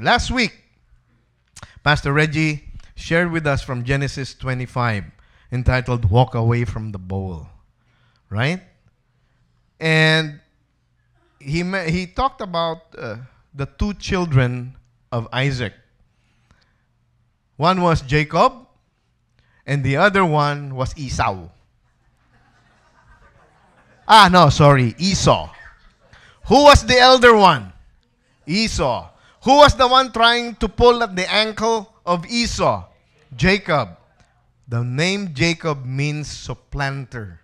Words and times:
Last 0.00 0.30
week, 0.30 0.52
Pastor 1.82 2.12
Reggie 2.12 2.64
shared 2.94 3.32
with 3.32 3.46
us 3.46 3.62
from 3.62 3.84
Genesis 3.84 4.34
25 4.34 5.04
entitled 5.50 6.10
Walk 6.10 6.34
Away 6.34 6.64
from 6.64 6.92
the 6.92 6.98
Bowl. 6.98 7.48
Right? 8.30 8.60
And 9.80 10.40
he, 11.40 11.62
he 11.90 12.06
talked 12.06 12.40
about 12.40 12.82
uh, 12.96 13.16
the 13.54 13.66
two 13.66 13.94
children 13.94 14.76
of 15.10 15.28
Isaac. 15.32 15.72
One 17.56 17.82
was 17.82 18.02
Jacob, 18.02 18.52
and 19.66 19.82
the 19.82 19.96
other 19.96 20.24
one 20.24 20.74
was 20.74 20.96
Esau. 20.96 21.48
Ah, 24.06 24.28
no, 24.30 24.48
sorry, 24.48 24.94
Esau. 24.98 25.50
Who 26.46 26.64
was 26.64 26.86
the 26.86 26.98
elder 26.98 27.36
one? 27.36 27.72
Esau. 28.46 29.10
Who 29.42 29.56
was 29.56 29.74
the 29.74 29.86
one 29.86 30.12
trying 30.12 30.56
to 30.56 30.68
pull 30.68 31.02
at 31.02 31.14
the 31.14 31.30
ankle 31.30 31.92
of 32.04 32.26
Esau? 32.26 32.84
Jacob. 33.36 33.96
The 34.66 34.82
name 34.84 35.32
Jacob 35.32 35.84
means 35.84 36.28
supplanter. 36.28 37.40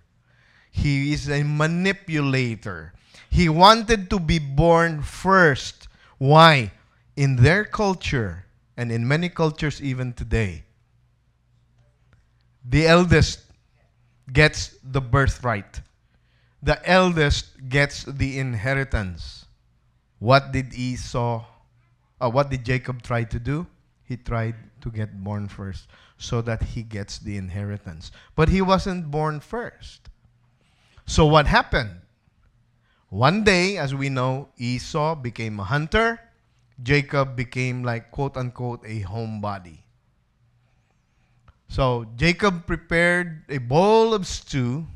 He 0.71 1.13
is 1.13 1.31
a 1.31 1.43
manipulator. 1.43 2.93
He 3.31 3.49
wanted 3.49 4.11
to 4.11 4.19
be 4.19 4.39
born 4.39 5.03
first. 5.03 5.89
Why? 6.19 6.73
In 7.17 7.37
their 7.37 7.65
culture, 7.65 8.45
and 8.77 8.91
in 8.91 9.07
many 9.07 9.29
cultures 9.29 9.81
even 9.81 10.13
today, 10.13 10.65
the 12.65 12.87
eldest 12.87 13.41
gets 14.33 14.77
the 14.83 15.01
birthright. 15.01 15.81
The 16.63 16.81
eldest 16.89 17.69
gets 17.69 18.05
the 18.05 18.39
inheritance. 18.39 19.47
What 20.19 20.51
did 20.51 20.75
Esau, 20.75 21.45
uh, 22.21 22.31
what 22.31 22.51
did 22.51 22.65
Jacob 22.65 23.03
try 23.03 23.25
to 23.25 23.39
do? 23.39 23.67
He 24.05 24.17
tried 24.17 24.57
to 24.83 24.91
get 24.91 25.25
born 25.25 25.49
first 25.49 25.89
so 26.19 26.43
that 26.43 26.63
he 26.63 26.83
gets 26.83 27.19
the 27.19 27.37
inheritance. 27.37 28.13
But 28.37 28.49
he 28.49 28.61
wasn't 28.61 29.11
born 29.11 29.41
first. 29.41 30.09
So 31.07 31.27
what 31.27 31.47
happened? 31.47 32.01
One 33.09 33.45
day, 33.45 33.79
as 33.79 33.95
we 33.95 34.09
know, 34.09 34.49
Esau 34.59 35.15
became 35.15 35.61
a 35.61 35.65
hunter. 35.65 36.21
Jacob 36.83 37.37
became 37.37 37.85
like 37.85 38.11
quote 38.11 38.37
unquote 38.37 38.85
a 38.85 39.03
homebody. 39.03 39.79
So 41.69 42.07
Jacob 42.17 42.67
prepared 42.67 43.45
a 43.49 43.59
bowl 43.59 44.15
of 44.15 44.27
stew. 44.27 44.87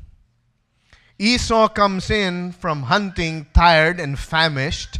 Esau 1.17 1.67
comes 1.67 2.09
in 2.09 2.53
from 2.53 2.83
hunting, 2.83 3.47
tired 3.53 3.99
and 3.99 4.17
famished, 4.17 4.99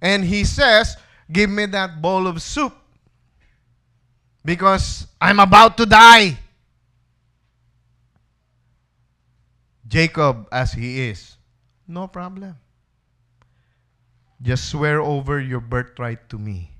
and 0.00 0.24
he 0.24 0.44
says, 0.44 0.96
Give 1.30 1.50
me 1.50 1.66
that 1.66 2.00
bowl 2.00 2.26
of 2.26 2.40
soup 2.40 2.74
because 4.44 5.06
I'm 5.20 5.40
about 5.40 5.76
to 5.78 5.86
die. 5.86 6.38
Jacob, 9.86 10.48
as 10.50 10.72
he 10.72 11.08
is, 11.08 11.36
no 11.86 12.06
problem. 12.08 12.56
Just 14.42 14.68
swear 14.68 15.00
over 15.00 15.40
your 15.40 15.60
birthright 15.60 16.28
to 16.28 16.38
me, 16.38 16.70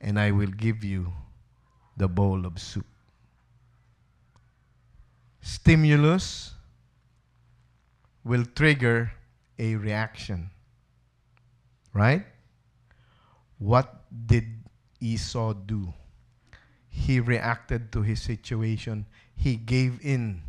and 0.00 0.18
I 0.18 0.30
will 0.30 0.50
give 0.50 0.84
you 0.84 1.12
the 1.96 2.08
bowl 2.08 2.46
of 2.46 2.60
soup 2.60 2.86
stimulus 5.46 6.54
will 8.24 8.44
trigger 8.44 9.12
a 9.58 9.76
reaction. 9.76 10.50
Right? 11.94 12.26
What 13.58 14.04
did 14.26 14.44
Esau 15.00 15.54
do? 15.54 15.94
He 16.88 17.20
reacted 17.20 17.92
to 17.92 18.02
his 18.02 18.22
situation. 18.22 19.06
He 19.36 19.56
gave 19.56 20.00
in 20.02 20.42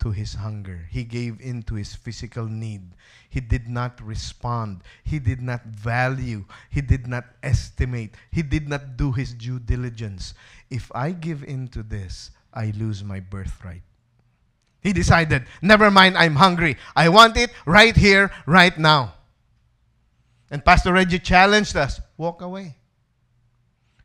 to 0.00 0.10
his 0.10 0.34
hunger. 0.34 0.88
He 0.90 1.04
gave 1.04 1.40
in 1.40 1.62
to 1.64 1.74
his 1.74 1.94
physical 1.94 2.46
need. 2.46 2.82
He 3.28 3.40
did 3.40 3.68
not 3.68 4.00
respond. 4.00 4.82
He 5.04 5.18
did 5.18 5.40
not 5.40 5.64
value. 5.64 6.44
He 6.70 6.80
did 6.80 7.06
not 7.06 7.24
estimate. 7.42 8.14
He 8.30 8.42
did 8.42 8.68
not 8.68 8.96
do 8.96 9.12
his 9.12 9.34
due 9.34 9.58
diligence. 9.58 10.34
If 10.70 10.90
I 10.94 11.12
give 11.12 11.44
in 11.44 11.68
to 11.68 11.82
this, 11.82 12.30
I 12.52 12.72
lose 12.76 13.04
my 13.04 13.20
birthright. 13.20 13.82
He 14.82 14.92
decided, 14.92 15.44
never 15.60 15.90
mind, 15.90 16.16
I'm 16.16 16.36
hungry. 16.36 16.76
I 16.96 17.10
want 17.10 17.36
it 17.36 17.50
right 17.66 17.94
here, 17.94 18.30
right 18.46 18.76
now. 18.78 19.14
And 20.50 20.64
Pastor 20.64 20.92
Reggie 20.92 21.20
challenged 21.20 21.76
us 21.76 22.00
walk 22.16 22.42
away. 22.42 22.76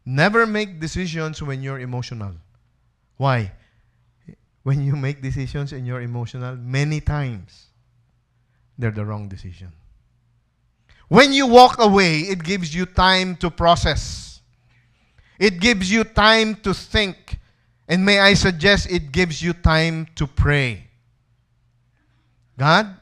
Never 0.05 0.45
make 0.45 0.79
decisions 0.79 1.41
when 1.41 1.63
you're 1.63 1.79
emotional. 1.79 2.33
Why? 3.17 3.51
When 4.61 4.83
you 4.83 4.95
make 4.95 5.21
decisions 5.21 5.73
and 5.73 5.87
you're 5.87 6.01
emotional, 6.01 6.55
many 6.55 7.01
times 7.01 7.67
they're 8.77 8.91
the 8.91 9.05
wrong 9.05 9.27
decision. 9.27 9.71
When 11.07 11.33
you 11.33 11.47
walk 11.47 11.79
away, 11.79 12.21
it 12.21 12.43
gives 12.43 12.73
you 12.73 12.85
time 12.85 13.35
to 13.37 13.49
process. 13.49 14.41
It 15.39 15.59
gives 15.59 15.91
you 15.91 16.03
time 16.03 16.55
to 16.57 16.73
think. 16.73 17.39
And 17.87 18.05
may 18.05 18.19
I 18.19 18.33
suggest 18.33 18.89
it 18.89 19.11
gives 19.11 19.41
you 19.41 19.53
time 19.53 20.07
to 20.15 20.25
pray. 20.25 20.87
God, 22.57 22.95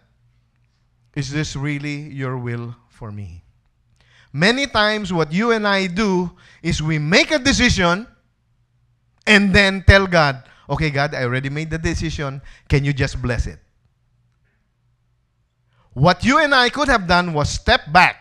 is 1.16 1.32
this 1.32 1.56
really 1.56 2.10
your 2.10 2.38
will 2.38 2.76
for 3.04 3.12
me? 3.12 3.44
Many 4.32 4.66
times, 4.66 5.12
what 5.12 5.34
you 5.34 5.52
and 5.52 5.68
I 5.68 5.88
do 5.88 6.32
is 6.64 6.82
we 6.82 7.00
make 7.00 7.32
a 7.32 7.38
decision 7.38 8.08
and 9.28 9.54
then 9.54 9.84
tell 9.86 10.08
God, 10.08 10.42
okay, 10.70 10.90
God, 10.90 11.14
I 11.14 11.24
already 11.24 11.50
made 11.50 11.70
the 11.70 11.78
decision. 11.78 12.42
Can 12.70 12.86
you 12.86 12.94
just 12.94 13.22
bless 13.22 13.46
it? 13.46 13.60
What 15.92 16.24
you 16.24 16.40
and 16.40 16.56
I 16.56 16.70
could 16.70 16.88
have 16.88 17.06
done 17.06 17.34
was 17.34 17.50
step 17.50 17.92
back, 17.92 18.16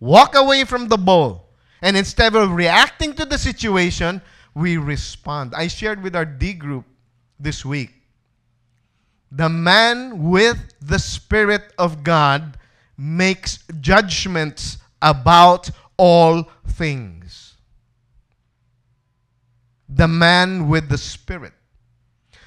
walk 0.00 0.34
away 0.34 0.64
from 0.64 0.88
the 0.88 0.98
bowl, 0.98 1.50
and 1.80 1.96
instead 1.96 2.34
of 2.34 2.50
reacting 2.50 3.14
to 3.14 3.24
the 3.24 3.38
situation, 3.38 4.20
we 4.52 4.78
respond. 4.78 5.54
I 5.54 5.68
shared 5.68 6.02
with 6.02 6.16
our 6.16 6.24
D 6.24 6.54
group 6.54 6.86
this 7.38 7.64
week. 7.64 7.94
The 9.30 9.48
man 9.48 10.28
with 10.28 10.58
the 10.80 10.98
Spirit 10.98 11.72
of 11.78 12.02
God 12.02 12.57
makes 12.98 13.60
judgments 13.80 14.78
about 15.00 15.70
all 15.96 16.50
things. 16.66 17.54
The 19.88 20.08
man 20.08 20.68
with 20.68 20.88
the 20.88 20.98
Spirit. 20.98 21.52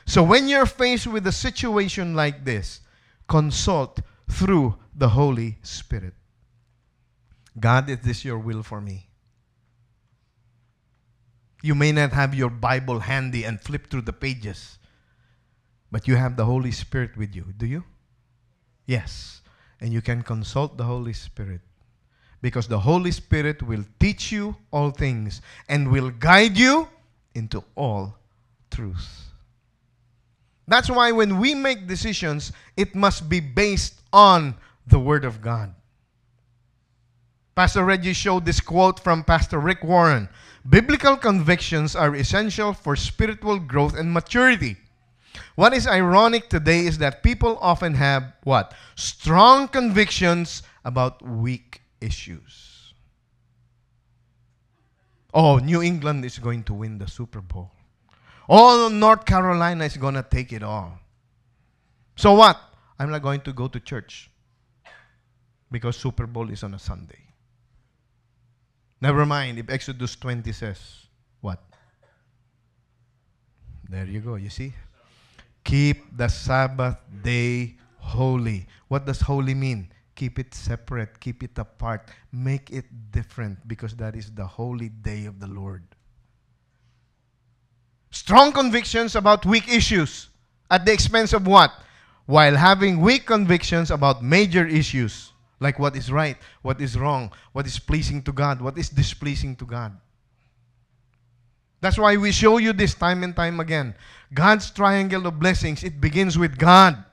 So 0.06 0.22
when 0.22 0.50
you're 0.50 0.66
faced 0.66 1.08
with 1.08 1.26
a 1.26 1.32
situation 1.32 2.14
like 2.16 2.44
this, 2.44 2.82
consult 3.28 4.02
through 4.30 4.76
the 4.94 5.10
Holy 5.10 5.58
Spirit. 5.62 6.14
God, 7.60 7.90
is 7.90 8.00
this 8.00 8.26
your 8.26 8.38
will 8.38 8.62
for 8.62 8.82
me? 8.82 9.08
You 11.64 11.76
may 11.76 11.92
not 11.92 12.12
have 12.12 12.34
your 12.34 12.50
Bible 12.50 13.00
handy 13.00 13.44
and 13.44 13.62
flip 13.62 13.90
through 13.90 14.02
the 14.02 14.14
pages, 14.14 14.80
but 15.92 16.08
you 16.08 16.16
have 16.16 16.36
the 16.36 16.46
Holy 16.46 16.72
Spirit 16.72 17.16
with 17.16 17.36
you. 17.36 17.54
Do 17.56 17.66
you? 17.66 17.84
Yes. 18.86 19.41
And 19.82 19.92
you 19.92 20.02
can 20.02 20.22
consult 20.22 20.78
the 20.78 20.84
Holy 20.84 21.14
Spirit 21.14 21.62
because 22.42 22.68
the 22.68 22.80
Holy 22.80 23.12
Spirit 23.12 23.62
will 23.62 23.84
teach 24.00 24.32
you 24.32 24.56
all 24.72 24.92
things 24.92 25.42
and 25.68 25.92
will 25.92 26.10
guide 26.10 26.58
you 26.58 26.88
into 27.36 27.64
all 27.76 28.16
truth. 28.70 29.32
That's 30.68 30.90
why 30.90 31.12
when 31.12 31.40
we 31.40 31.54
make 31.56 31.88
decisions, 31.88 32.54
it 32.78 32.96
must 32.96 33.28
be 33.28 33.40
based 33.40 34.02
on 34.14 34.56
the 34.88 35.00
Word 35.00 35.26
of 35.26 35.42
God. 35.42 35.74
Pastor 37.56 37.84
Reggie 37.84 38.14
showed 38.14 38.46
this 38.46 38.62
quote 38.62 39.00
from 39.00 39.24
Pastor 39.24 39.60
Rick 39.60 39.84
Warren 39.84 40.30
Biblical 40.70 41.18
convictions 41.18 41.96
are 41.96 42.16
essential 42.16 42.72
for 42.72 42.96
spiritual 42.96 43.60
growth 43.60 43.98
and 43.98 44.14
maturity. 44.14 44.78
What 45.56 45.74
is 45.74 45.88
ironic 45.88 46.50
today 46.50 46.86
is 46.86 46.98
that 47.00 47.24
people 47.24 47.58
often 47.62 47.94
have 47.96 48.34
what? 48.44 48.74
Strong 48.96 49.70
convictions 49.70 50.64
about 50.84 51.22
weak 51.26 51.82
issues. 52.00 52.94
Oh, 55.34 55.58
New 55.58 55.82
England 55.82 56.26
is 56.26 56.40
going 56.40 56.64
to 56.64 56.74
win 56.74 56.98
the 56.98 57.08
Super 57.08 57.42
Bowl. 57.42 57.72
Oh, 58.50 58.90
North 58.92 59.26
Carolina 59.26 59.86
is 59.86 59.96
going 59.96 60.16
to 60.16 60.24
take 60.24 60.52
it 60.52 60.64
all. 60.64 61.00
So 62.16 62.34
what? 62.34 62.60
I'm 63.00 63.10
not 63.10 63.22
going 63.22 63.42
to 63.42 63.54
go 63.54 63.68
to 63.68 63.80
church 63.80 64.30
because 65.72 65.96
Super 65.96 66.28
Bowl 66.28 66.50
is 66.50 66.64
on 66.64 66.74
a 66.74 66.80
Sunday. 66.80 67.18
Never 69.00 69.26
mind 69.26 69.58
if 69.58 69.70
Exodus 69.70 70.16
20 70.16 70.52
says 70.52 71.08
what? 71.40 71.60
There 73.90 74.06
you 74.06 74.20
go. 74.20 74.36
You 74.36 74.50
see? 74.50 74.74
Keep 75.64 76.18
the 76.18 76.28
Sabbath 76.28 76.98
day 77.24 77.76
holy. 77.98 78.68
What 78.88 79.06
does 79.06 79.22
holy 79.22 79.54
mean? 79.54 79.92
keep 80.22 80.38
it 80.38 80.54
separate, 80.54 81.20
keep 81.20 81.42
it 81.42 81.58
apart, 81.58 82.08
make 82.32 82.70
it 82.70 82.86
different 83.12 83.58
because 83.68 83.96
that 83.96 84.16
is 84.16 84.30
the 84.30 84.46
holy 84.46 84.90
day 84.90 85.26
of 85.26 85.40
the 85.40 85.48
Lord. 85.48 85.82
Strong 88.12 88.52
convictions 88.52 89.16
about 89.16 89.48
weak 89.48 89.68
issues 89.68 90.30
at 90.70 90.86
the 90.86 90.94
expense 90.94 91.34
of 91.34 91.48
what? 91.48 91.72
While 92.28 92.56
having 92.56 93.02
weak 93.02 93.26
convictions 93.26 93.90
about 93.90 94.24
major 94.24 94.68
issues 94.68 95.34
like 95.60 95.80
what 95.80 95.96
is 95.96 96.12
right, 96.12 96.38
what 96.62 96.80
is 96.80 97.00
wrong, 97.00 97.32
what 97.52 97.66
is 97.66 97.80
pleasing 97.80 98.22
to 98.22 98.32
God, 98.32 98.62
what 98.62 98.78
is 98.78 98.90
displeasing 98.90 99.56
to 99.56 99.66
God. 99.66 99.98
That's 101.82 101.98
why 101.98 102.16
we 102.16 102.32
show 102.32 102.60
you 102.60 102.74
this 102.74 102.94
time 102.94 103.24
and 103.24 103.36
time 103.36 103.60
again. 103.60 103.96
God's 104.34 104.70
triangle 104.70 105.28
of 105.28 105.40
blessings, 105.40 105.84
it 105.84 106.00
begins 106.00 106.38
with 106.38 106.58
God. 106.58 107.04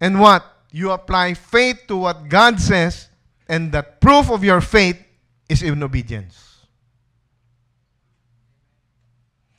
And 0.00 0.20
what? 0.20 0.44
You 0.70 0.90
apply 0.90 1.34
faith 1.34 1.84
to 1.88 1.96
what 1.96 2.28
God 2.28 2.60
says, 2.60 3.08
and 3.48 3.72
that 3.72 4.00
proof 4.00 4.30
of 4.30 4.44
your 4.44 4.60
faith 4.60 5.02
is 5.48 5.62
in 5.62 5.82
obedience. 5.82 6.66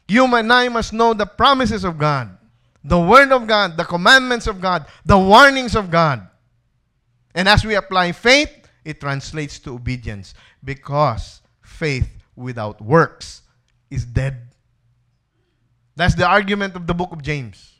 You 0.07 0.25
and 0.35 0.51
I 0.51 0.67
must 0.69 0.91
know 0.93 1.13
the 1.13 1.25
promises 1.25 1.83
of 1.83 1.97
God, 1.97 2.37
the 2.83 2.99
Word 2.99 3.31
of 3.31 3.47
God, 3.47 3.77
the 3.77 3.85
commandments 3.85 4.47
of 4.47 4.59
God, 4.59 4.85
the 5.05 5.17
warnings 5.17 5.75
of 5.75 5.89
God. 5.89 6.27
And 7.33 7.47
as 7.47 7.63
we 7.63 7.75
apply 7.75 8.11
faith, 8.11 8.51
it 8.83 8.99
translates 8.99 9.59
to 9.59 9.75
obedience 9.75 10.33
because 10.63 11.41
faith 11.61 12.18
without 12.39 12.81
works 12.81 13.41
is 13.91 14.05
dead. 14.05 14.47
That's 15.95 16.15
the 16.15 16.25
argument 16.25 16.75
of 16.75 16.87
the 16.87 16.93
book 16.93 17.11
of 17.11 17.21
James. 17.21 17.75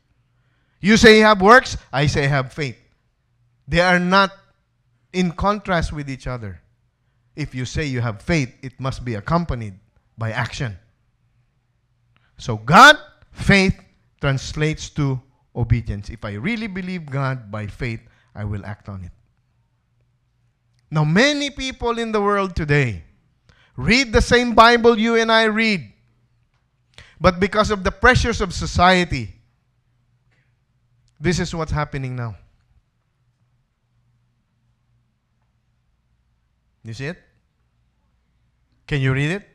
You 0.82 0.98
say 0.98 1.18
you 1.18 1.24
have 1.24 1.42
works, 1.42 1.78
I 1.92 2.08
say 2.08 2.26
I 2.26 2.28
have 2.28 2.54
faith. 2.54 2.78
They 3.68 3.80
are 3.80 4.00
not 4.00 4.32
in 5.14 5.32
contrast 5.32 5.94
with 5.94 6.10
each 6.10 6.28
other. 6.28 6.62
If 7.36 7.56
you 7.56 7.66
say 7.66 7.86
you 7.86 8.02
have 8.02 8.22
faith, 8.22 8.54
it 8.62 8.80
must 8.80 9.06
be 9.06 9.16
accompanied 9.16 9.76
by 10.18 10.32
action. 10.32 10.78
So 12.38 12.58
God, 12.58 12.98
faith 13.32 13.80
translates 14.20 14.90
to 14.92 15.22
obedience. 15.56 16.10
If 16.10 16.26
I 16.26 16.34
really 16.34 16.68
believe 16.68 17.06
God 17.06 17.52
by 17.52 17.68
faith, 17.68 18.02
I 18.36 18.44
will 18.44 18.66
act 18.66 18.90
on 18.90 19.04
it. 19.04 19.12
Now, 20.92 21.04
many 21.04 21.52
people 21.52 22.00
in 22.00 22.12
the 22.12 22.22
world 22.22 22.56
today 22.56 23.04
read 23.80 24.12
the 24.12 24.22
same 24.22 24.54
Bible 24.54 25.00
you 25.00 25.16
and 25.16 25.32
I 25.32 25.46
read, 25.46 25.94
but 27.20 27.40
because 27.40 27.72
of 27.72 27.86
the 27.86 27.92
pressures 27.92 28.42
of 28.42 28.54
society, 28.54 29.34
this 31.18 31.40
is 31.40 31.56
what's 31.56 31.72
happening 31.72 32.14
now. 32.14 32.36
You 36.84 36.94
see 36.94 37.06
it? 37.06 37.18
Can 38.86 39.00
you 39.00 39.14
read 39.14 39.32
it? 39.32 39.48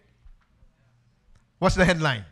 What's 1.59 1.75
the 1.75 1.85
headline? 1.85 2.25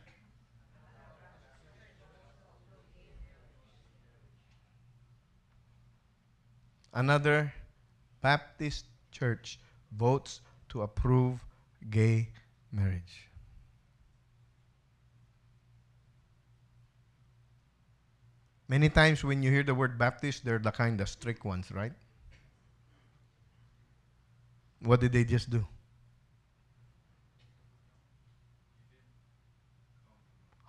Another 6.95 7.53
Baptist 8.23 8.87
church 9.11 9.59
votes 9.95 10.41
to 10.71 10.83
approve 10.83 11.45
gay 11.91 12.31
marriage. 12.71 13.29
Many 18.69 18.89
times 18.89 19.23
when 19.23 19.43
you 19.43 19.51
hear 19.51 19.63
the 19.63 19.75
word 19.75 19.99
Baptist, 19.99 20.45
they're 20.45 20.59
the 20.59 20.71
kind 20.71 21.01
of 21.01 21.09
strict 21.09 21.45
ones, 21.45 21.71
right? 21.71 21.93
What 24.81 25.01
did 25.01 25.13
they 25.13 25.25
just 25.25 25.51
do? 25.51 25.67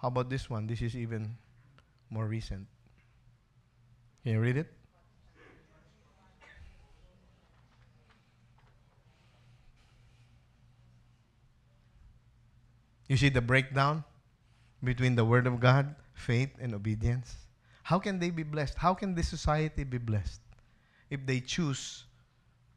How 0.02 0.10
about 0.10 0.30
this 0.30 0.50
one? 0.50 0.68
This 0.68 0.82
is 0.82 0.98
even 0.98 1.38
more 2.10 2.28
recent. 2.28 2.68
Can 4.24 4.34
you 4.34 4.42
read 4.42 4.58
it? 4.58 4.68
You 13.08 13.18
see 13.18 13.30
the 13.30 13.42
breakdown 13.42 14.04
between 14.84 15.16
the 15.16 15.26
Word 15.26 15.48
of 15.48 15.60
God, 15.60 15.96
faith, 16.14 16.52
and 16.60 16.74
obedience? 16.74 17.36
How 17.84 18.00
can 18.00 18.20
they 18.20 18.30
be 18.30 18.44
blessed? 18.44 18.78
How 18.78 18.94
can 18.94 19.14
this 19.14 19.28
society 19.28 19.84
be 19.84 19.98
blessed 19.98 20.42
if 21.10 21.26
they 21.26 21.40
choose 21.40 22.06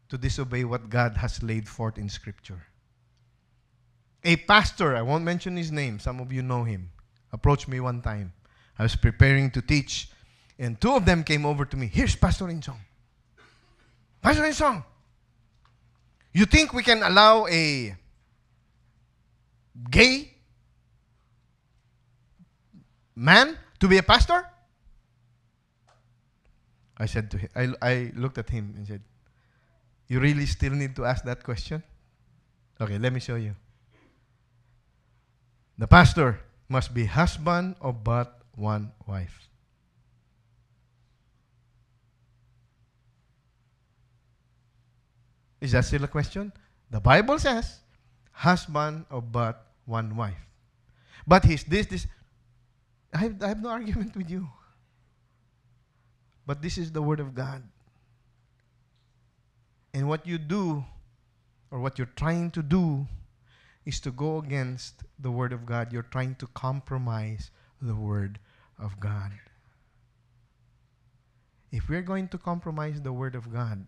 to 0.08 0.19
disobey 0.19 0.64
what 0.64 0.90
God 0.90 1.17
has 1.17 1.43
laid 1.43 1.69
forth 1.69 1.99
in 1.99 2.08
Scripture? 2.08 2.67
A 4.25 4.37
pastor, 4.37 4.96
I 4.96 5.02
won't 5.02 5.23
mention 5.23 5.56
his 5.56 5.70
name, 5.70 6.00
some 6.00 6.19
of 6.20 6.32
you 6.32 6.43
know 6.43 6.64
him, 6.64 6.90
approached 7.32 7.69
me 7.69 7.78
one 7.78 8.02
time. 8.02 8.32
I 8.78 8.82
was 8.82 8.96
preparing 8.96 9.50
to 9.52 9.62
teach, 9.62 10.11
and 10.58 10.81
two 10.81 10.93
of 10.93 11.05
them 11.05 11.23
came 11.23 11.46
over 11.46 11.64
to 11.64 11.76
me. 11.76 11.87
Here's 11.87 12.17
Pastor 12.17 12.46
Insong. 12.46 12.78
Pastor 14.20 14.43
Insong, 14.43 14.84
you 16.32 16.44
think 16.44 16.73
we 16.73 16.82
can 16.82 17.02
allow 17.05 17.46
a 17.46 17.94
gay 19.90 20.34
man 23.14 23.58
to 23.81 23.88
be 23.88 23.99
a 23.99 24.02
pastor? 24.02 24.46
I 26.99 27.06
said 27.06 27.31
to 27.31 27.38
him, 27.38 27.49
I, 27.55 27.73
I 27.82 28.12
looked 28.14 28.38
at 28.38 28.49
him 28.49 28.75
and 28.76 28.87
said, 28.87 29.02
You 30.08 30.20
really 30.20 30.46
still 30.46 30.73
need 30.73 30.96
to 30.96 31.05
ask 31.05 31.25
that 31.25 31.44
question? 31.44 31.82
Okay, 32.81 32.99
let 32.99 33.12
me 33.12 33.20
show 33.20 33.37
you. 33.37 33.55
The 35.78 35.87
pastor 35.87 36.40
must 36.69 36.94
be 36.94 37.05
husband 37.05 37.76
of 37.81 38.02
but 38.02 38.40
one 38.55 38.93
wife. 39.06 39.49
Is 45.61 45.73
that 45.73 45.84
still 45.84 46.05
a 46.05 46.08
question? 46.08 46.52
The 46.90 47.00
Bible 47.00 47.38
says, 47.38 47.81
husband 48.32 49.05
of 49.11 49.32
but 49.32 49.65
one 49.86 50.16
wife. 50.16 50.46
But 51.26 51.44
he's 51.44 51.64
this, 51.64 51.86
this. 51.86 52.06
I 53.14 53.18
have, 53.18 53.42
I 53.42 53.48
have 53.48 53.62
no 53.62 53.68
argument 53.78 54.16
with 54.16 54.30
you. 54.30 54.48
But 56.46 56.62
this 56.62 56.78
is 56.78 56.92
the 56.92 57.02
Word 57.02 57.20
of 57.20 57.34
God. 57.34 57.62
And 59.94 60.08
what 60.08 60.26
you 60.26 60.38
do, 60.38 60.84
or 61.70 61.80
what 61.80 61.98
you're 61.98 62.12
trying 62.16 62.50
to 62.52 62.62
do, 62.62 63.06
is 63.84 63.98
to 64.00 64.10
go 64.10 64.38
against 64.38 65.02
the 65.18 65.30
Word 65.30 65.52
of 65.52 65.64
God. 65.64 65.92
You're 65.92 66.02
trying 66.02 66.34
to 66.37 66.46
compromise 66.49 67.50
the 67.80 67.94
Word 67.94 68.38
of 68.78 69.00
God. 69.00 69.32
If 71.72 71.88
we're 71.88 72.02
going 72.02 72.28
to 72.28 72.38
compromise 72.38 73.00
the 73.00 73.12
Word 73.12 73.34
of 73.34 73.52
God, 73.52 73.87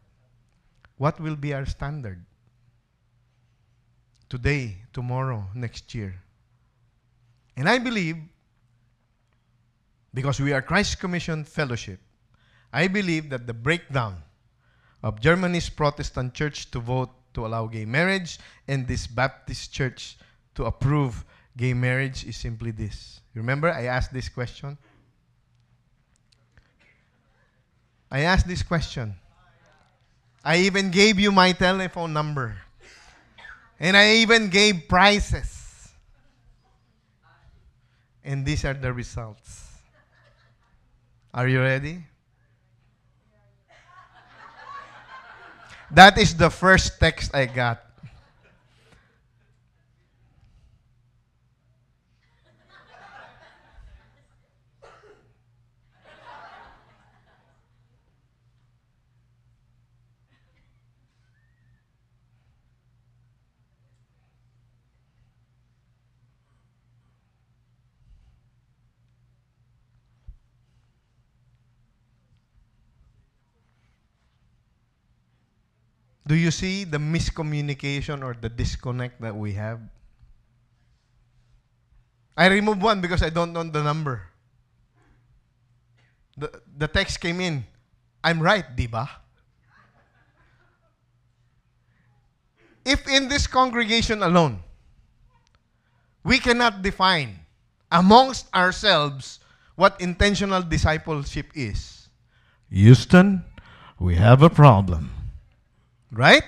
what 0.96 1.20
will 1.20 1.36
be 1.36 1.54
our 1.54 1.66
standard? 1.66 2.24
Today, 4.28 4.76
tomorrow, 4.92 5.44
next 5.54 5.94
year. 5.94 6.14
And 7.56 7.68
I 7.68 7.78
believe, 7.78 8.16
because 10.12 10.40
we 10.40 10.52
are 10.52 10.62
Christ 10.62 11.00
Commission 11.00 11.44
Fellowship, 11.44 11.98
I 12.72 12.88
believe 12.88 13.30
that 13.30 13.46
the 13.46 13.54
breakdown 13.54 14.22
of 15.02 15.20
Germany's 15.20 15.70
Protestant 15.70 16.34
church 16.34 16.70
to 16.72 16.80
vote 16.80 17.10
to 17.34 17.46
allow 17.46 17.66
gay 17.66 17.84
marriage 17.84 18.38
and 18.66 18.86
this 18.86 19.06
Baptist 19.06 19.72
church 19.72 20.18
to 20.54 20.64
approve 20.64 21.24
gay 21.56 21.72
marriage 21.72 22.26
is 22.26 22.36
simply 22.36 22.70
this. 22.70 23.20
Remember, 23.34 23.70
I 23.70 23.84
asked 23.84 24.12
this 24.12 24.28
question? 24.28 24.76
I 28.10 28.20
asked 28.20 28.46
this 28.46 28.62
question. 28.62 29.14
I 30.44 30.58
even 30.58 30.90
gave 30.90 31.18
you 31.18 31.30
my 31.30 31.52
telephone 31.52 32.12
number. 32.12 32.56
And 33.80 33.96
I 33.96 34.16
even 34.16 34.48
gave 34.48 34.88
prices. 34.88 35.88
And 38.24 38.44
these 38.44 38.64
are 38.64 38.74
the 38.74 38.92
results. 38.92 39.68
Are 41.32 41.46
you 41.46 41.60
ready? 41.60 42.04
That 45.90 46.18
is 46.18 46.34
the 46.34 46.50
first 46.50 47.00
text 47.00 47.34
I 47.34 47.46
got. 47.46 47.87
Do 76.28 76.36
you 76.36 76.50
see 76.50 76.84
the 76.84 77.00
miscommunication 77.00 78.20
or 78.22 78.36
the 78.36 78.52
disconnect 78.52 79.16
that 79.24 79.32
we 79.32 79.56
have? 79.56 79.80
I 82.36 82.52
removed 82.52 82.82
one 82.82 83.00
because 83.00 83.22
I 83.22 83.30
don't 83.30 83.54
know 83.54 83.64
the 83.64 83.82
number. 83.82 84.28
The, 86.36 86.52
the 86.76 86.86
text 86.86 87.18
came 87.18 87.40
in. 87.40 87.64
I'm 88.22 88.40
right, 88.40 88.76
diba? 88.76 89.08
If 92.84 93.08
in 93.08 93.28
this 93.28 93.46
congregation 93.46 94.22
alone, 94.22 94.60
we 96.22 96.38
cannot 96.38 96.82
define 96.82 97.40
amongst 97.90 98.54
ourselves 98.54 99.40
what 99.76 99.98
intentional 99.98 100.60
discipleship 100.60 101.46
is, 101.54 102.08
Houston, 102.68 103.44
we 103.98 104.16
have 104.16 104.42
a 104.42 104.50
problem. 104.50 105.17
Right? 106.12 106.42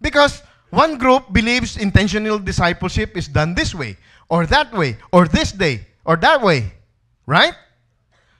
Because 0.00 0.42
one 0.70 0.98
group 0.98 1.32
believes 1.32 1.76
intentional 1.76 2.38
discipleship 2.38 3.16
is 3.16 3.28
done 3.28 3.54
this 3.54 3.74
way, 3.74 3.96
or 4.28 4.46
that 4.46 4.72
way, 4.72 4.98
or 5.12 5.26
this 5.26 5.52
day, 5.52 5.86
or 6.04 6.16
that 6.16 6.42
way. 6.42 6.72
Right? 7.26 7.54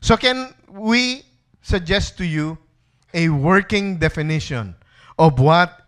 So, 0.00 0.16
can 0.16 0.54
we 0.68 1.22
suggest 1.62 2.18
to 2.18 2.26
you 2.26 2.58
a 3.14 3.28
working 3.28 3.96
definition 3.96 4.74
of 5.18 5.38
what 5.40 5.80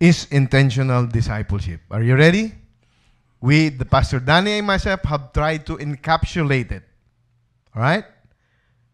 is 0.00 0.26
intentional 0.30 1.06
discipleship? 1.06 1.80
Are 1.90 2.02
you 2.02 2.16
ready? 2.16 2.54
We, 3.40 3.68
the 3.68 3.84
Pastor 3.84 4.18
Danny 4.18 4.58
and 4.58 4.66
myself, 4.66 5.02
have 5.04 5.32
tried 5.32 5.66
to 5.66 5.76
encapsulate 5.76 6.72
it. 6.72 6.82
All 7.74 7.82
right? 7.82 8.04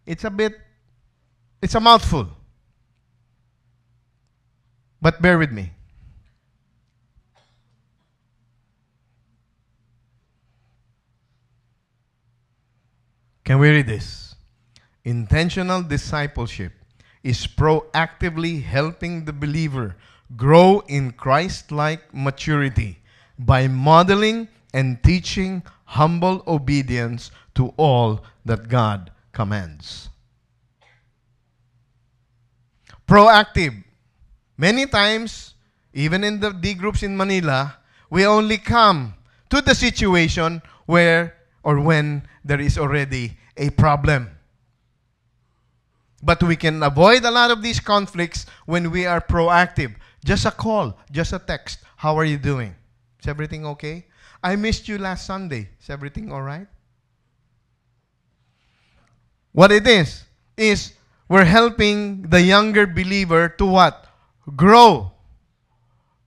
It's 0.05 0.25
a 0.25 0.31
bit, 0.31 0.55
it's 1.63 1.75
a 1.75 1.81
mouthful. 1.81 2.29
But 5.05 5.21
bear 5.21 5.37
with 5.37 5.53
me. 5.53 5.71
Can 13.45 13.59
we 13.59 13.69
read 13.69 13.87
this? 13.87 14.35
Intentional 15.05 15.83
discipleship 15.83 16.73
is 17.23 17.47
proactively 17.47 18.63
helping 18.63 19.27
the 19.27 19.35
believer 19.35 19.97
grow 20.37 20.83
in 20.89 21.11
Christ 21.13 21.71
like 21.71 22.15
maturity 22.15 23.01
by 23.39 23.69
modeling 23.69 24.49
and 24.73 25.03
teaching 25.03 25.65
humble 25.85 26.43
obedience 26.47 27.31
to 27.57 27.75
all 27.77 28.25
that 28.47 28.69
God 28.69 29.11
commands. 29.33 30.09
Proactive. 33.07 33.84
Many 34.57 34.87
times, 34.87 35.55
even 35.93 36.23
in 36.25 36.41
the 36.41 36.51
D 36.51 36.75
groups 36.75 37.03
in 37.03 37.17
Manila, 37.17 37.77
we 38.11 38.27
only 38.27 38.59
come 38.59 39.15
to 39.51 39.61
the 39.61 39.75
situation 39.75 40.63
where 40.87 41.35
or 41.63 41.81
when 41.81 42.27
there 42.45 42.61
is 42.61 42.79
already 42.79 43.37
a 43.57 43.71
problem. 43.71 44.31
But 46.23 46.43
we 46.43 46.57
can 46.57 46.83
avoid 46.83 47.25
a 47.25 47.31
lot 47.31 47.51
of 47.51 47.63
these 47.63 47.81
conflicts 47.81 48.47
when 48.67 48.91
we 48.91 49.07
are 49.07 49.21
proactive. 49.21 49.95
Just 50.25 50.47
a 50.47 50.51
call, 50.51 50.97
just 51.11 51.33
a 51.33 51.39
text. 51.39 51.81
How 51.97 52.17
are 52.17 52.25
you 52.25 52.39
doing? 52.39 52.75
Is 53.21 53.29
everything 53.29 53.67
okay? 53.67 54.07
I 54.43 54.57
missed 54.57 54.89
you 54.89 54.99
last 54.99 55.27
Sunday. 55.27 55.69
Is 55.81 55.91
everything 55.91 56.33
all 56.33 56.43
right? 56.43 56.67
What 59.53 59.71
it 59.71 59.87
is, 59.87 60.25
is 60.57 60.93
we're 61.29 61.45
helping 61.45 62.23
the 62.23 62.41
younger 62.41 62.87
believer 62.87 63.49
to 63.51 63.67
what? 63.67 64.04
Grow. 64.45 65.13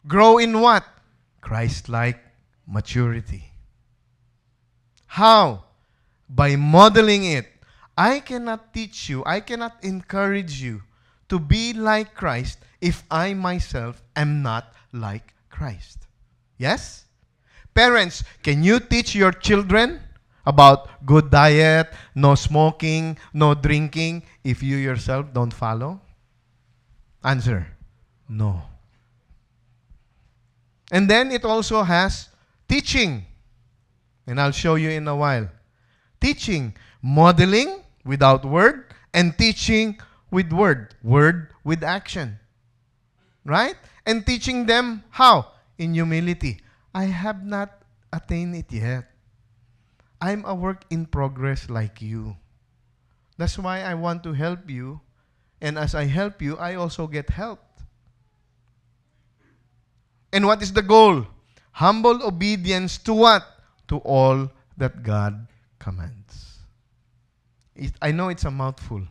Grow 0.07 0.38
in 0.38 0.59
what? 0.59 0.83
Christ 1.41 1.88
like 1.89 2.19
maturity. 2.65 3.51
How? 5.05 5.65
By 6.29 6.55
modeling 6.55 7.25
it. 7.25 7.47
I 7.97 8.19
cannot 8.19 8.74
teach 8.74 9.09
you, 9.09 9.24
I 9.25 9.39
cannot 9.39 9.83
encourage 9.83 10.62
you 10.62 10.83
to 11.29 11.39
be 11.39 11.74
like 11.74 12.13
Christ 12.13 12.59
if 12.79 13.03
I 13.09 13.33
myself 13.33 14.03
am 14.15 14.41
not 14.41 14.74
like 14.93 15.33
Christ. 15.50 16.05
Yes? 16.57 17.05
Parents, 17.74 18.24
can 18.43 18.63
you 18.63 18.79
teach 18.79 19.15
your 19.15 19.31
children 19.31 20.01
about 20.45 21.05
good 21.05 21.29
diet, 21.29 21.93
no 22.13 22.36
smoking, 22.36 23.17
no 23.33 23.53
drinking 23.53 24.24
if 24.43 24.62
you 24.62 24.77
yourself 24.77 25.33
don't 25.33 25.53
follow? 25.53 26.01
Answer 27.24 27.76
no. 28.29 28.62
And 30.91 31.10
then 31.10 31.31
it 31.31 31.43
also 31.43 31.84
has 31.84 32.29
teaching. 32.67 33.25
And 34.25 34.39
I'll 34.39 34.51
show 34.51 34.75
you 34.75 34.89
in 34.89 35.07
a 35.07 35.15
while. 35.15 35.50
Teaching, 36.19 36.75
modeling 37.01 37.84
without 38.05 38.43
word, 38.46 38.93
and 39.13 39.38
teaching 39.38 40.00
with 40.31 40.51
word, 40.51 40.96
word 41.03 41.50
with 41.63 41.84
action. 41.84 42.39
Right? 43.46 43.75
And 44.05 44.25
teaching 44.25 44.65
them 44.65 45.03
how? 45.10 45.51
in 45.77 45.93
humility. 45.93 46.60
I 46.93 47.05
have 47.05 47.46
not 47.46 47.84
attained 48.12 48.55
it 48.55 48.72
yet. 48.72 49.10
I'm 50.19 50.43
a 50.46 50.55
work 50.55 50.84
in 50.89 51.05
progress 51.05 51.69
like 51.69 52.01
you. 52.01 52.36
That's 53.38 53.57
why 53.57 53.81
I 53.81 53.93
want 53.93 54.24
to 54.24 54.34
help 54.34 54.69
you. 54.69 55.01
And 55.62 55.77
as 55.77 55.93
I 55.93 56.05
help 56.05 56.41
you, 56.41 56.57
I 56.57 56.74
also 56.75 57.05
get 57.05 57.29
helped. 57.29 57.65
And 60.31 60.46
what 60.46 60.62
is 60.62 60.74
the 60.74 60.81
goal? 60.81 61.25
Humble 61.72 62.25
obedience 62.25 62.98
to 63.00 63.13
what? 63.13 63.43
To 63.88 63.98
all 64.00 64.51
that 64.77 65.03
God 65.03 65.48
commands. 65.79 66.60
It, 67.75 67.93
I 68.01 68.12
know 68.12 68.29
it's 68.29 68.43
a 68.46 68.51
mouthful. 68.51 69.03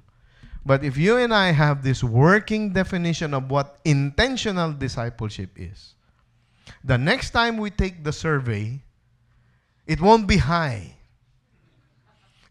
But 0.64 0.82
if 0.82 0.96
you 0.96 1.16
and 1.16 1.32
I 1.32 1.52
have 1.52 1.82
this 1.82 2.02
working 2.02 2.72
definition 2.72 3.32
of 3.34 3.48
what 3.50 3.78
intentional 3.84 4.72
discipleship 4.72 5.50
is, 5.56 5.94
the 6.82 6.98
next 6.98 7.30
time 7.30 7.56
we 7.56 7.70
take 7.70 8.02
the 8.02 8.12
survey, 8.12 8.80
it 9.86 10.00
won't 10.00 10.26
be 10.26 10.38
high. 10.38 10.96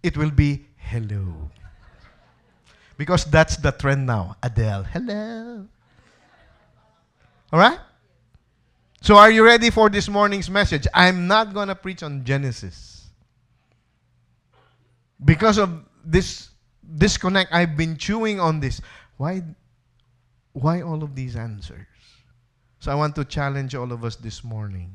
It 0.01 0.15
will 0.15 0.31
be 0.31 0.65
hello. 0.77 1.51
Because 2.97 3.25
that's 3.25 3.57
the 3.57 3.71
trend 3.71 4.05
now. 4.05 4.37
Adele, 4.41 4.83
hello. 4.83 5.67
All 7.51 7.59
right? 7.59 7.79
So, 9.05 9.17
are 9.17 9.29
you 9.29 9.45
ready 9.45 9.69
for 9.69 9.87
this 9.87 10.09
morning's 10.09 10.49
message? 10.49 10.87
I'm 10.91 11.27
not 11.27 11.53
going 11.53 11.67
to 11.67 11.75
preach 11.75 12.01
on 12.01 12.23
Genesis. 12.23 13.05
Because 15.23 15.59
of 15.59 15.85
this 16.03 16.49
disconnect, 16.97 17.53
I've 17.53 17.77
been 17.77 17.97
chewing 17.97 18.39
on 18.39 18.59
this. 18.59 18.81
Why, 19.17 19.43
why 20.53 20.81
all 20.81 21.03
of 21.03 21.13
these 21.13 21.35
answers? 21.35 21.85
So 22.79 22.91
I 22.91 22.95
want 22.95 23.15
to 23.17 23.25
challenge 23.25 23.75
all 23.75 23.91
of 23.91 24.03
us 24.03 24.15
this 24.15 24.43
morning. 24.43 24.91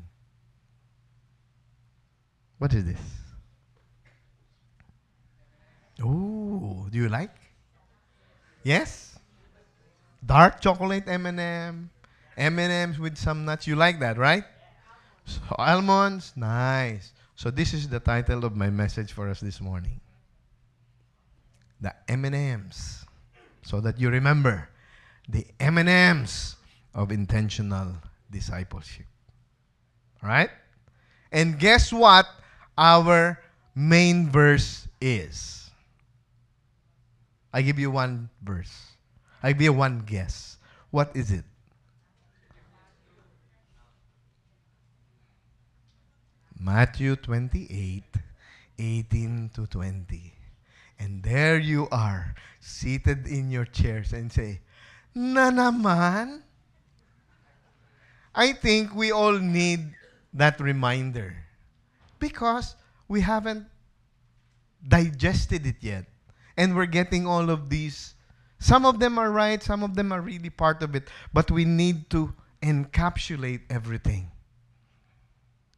What 2.57 2.73
is 2.73 2.83
this? 2.83 2.99
Oh, 6.03 6.85
do 6.91 6.97
you 6.97 7.07
like? 7.07 7.37
Yes? 8.61 9.17
Dark 10.25 10.59
chocolate 10.59 11.07
M&M, 11.07 11.89
M&Ms 12.37 12.99
with 12.99 13.17
some 13.17 13.45
nuts. 13.45 13.67
You 13.67 13.75
like 13.75 13.99
that, 13.99 14.17
right? 14.17 14.43
So 15.25 15.41
almonds, 15.57 16.33
nice. 16.35 17.11
So 17.35 17.51
this 17.51 17.73
is 17.73 17.89
the 17.89 17.99
title 17.99 18.45
of 18.45 18.55
my 18.55 18.69
message 18.69 19.11
for 19.11 19.29
us 19.29 19.39
this 19.39 19.61
morning. 19.61 19.99
The 21.79 21.93
M&Ms. 22.07 23.05
So 23.63 23.81
that 23.81 23.99
you 23.99 24.09
remember 24.09 24.69
the 25.27 25.45
M&Ms 25.59 26.55
of 26.93 27.11
intentional 27.11 27.93
discipleship. 28.29 29.05
Right? 30.21 30.49
And 31.31 31.57
guess 31.57 31.91
what 31.91 32.27
our 32.77 33.39
main 33.75 34.29
verse 34.29 34.87
is? 34.99 35.69
I 37.53 37.61
give 37.61 37.79
you 37.79 37.91
one 37.91 38.29
verse. 38.43 38.73
I 39.43 39.51
give 39.53 39.61
you 39.61 39.73
one 39.73 40.03
guess. 40.05 40.57
What 40.91 41.11
is 41.15 41.31
it? 41.31 41.43
Matthew 46.63 47.15
28, 47.15 48.03
18 48.77 49.49
to 49.55 49.65
20. 49.65 50.33
And 50.99 51.23
there 51.23 51.57
you 51.57 51.89
are, 51.91 52.35
seated 52.59 53.25
in 53.25 53.49
your 53.49 53.65
chairs 53.65 54.13
and 54.13 54.31
say, 54.31 54.61
Na 55.15 55.49
naman? 55.49 56.43
I 58.35 58.53
think 58.53 58.93
we 58.93 59.11
all 59.11 59.39
need 59.39 59.95
that 60.33 60.59
reminder 60.61 61.35
because 62.19 62.75
we 63.07 63.21
haven't 63.21 63.65
digested 64.87 65.65
it 65.65 65.81
yet. 65.81 66.05
And 66.55 66.75
we're 66.75 66.85
getting 66.85 67.25
all 67.25 67.49
of 67.49 67.69
these 67.69 68.13
Some 68.61 68.85
of 68.85 68.99
them 68.99 69.17
are 69.17 69.31
right, 69.31 69.61
some 69.61 69.81
of 69.81 69.95
them 69.95 70.13
are 70.13 70.21
really 70.21 70.51
part 70.51 70.83
of 70.83 70.93
it, 70.93 71.09
but 71.33 71.49
we 71.49 71.65
need 71.65 72.11
to 72.11 72.31
encapsulate 72.61 73.61
everything. 73.71 74.30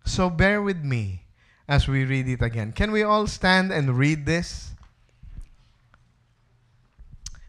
So 0.06 0.30
bear 0.30 0.62
with 0.62 0.84
me 0.84 1.24
as 1.68 1.88
we 1.88 2.04
read 2.06 2.28
it 2.28 2.42
again. 2.42 2.72
Can 2.72 2.92
we 2.92 3.04
all 3.04 3.28
stand 3.28 3.72
and 3.72 3.98
read 3.98 4.26
this? 4.26 4.72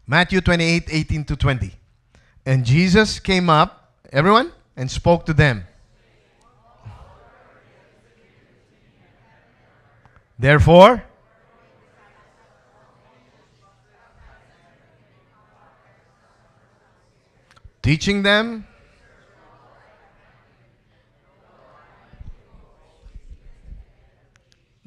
Matthew 0.07 0.41
28 0.41 0.87
18 0.89 1.25
to 1.25 1.35
20. 1.35 1.71
And 2.45 2.63
Jesus 2.63 3.19
came 3.19 3.49
up, 3.49 3.93
everyone, 4.11 4.51
and 4.77 4.89
spoke 4.89 5.25
to 5.25 5.33
them. 5.33 5.65
Therefore, 10.37 11.03
teaching 17.81 18.23
them 18.23 18.67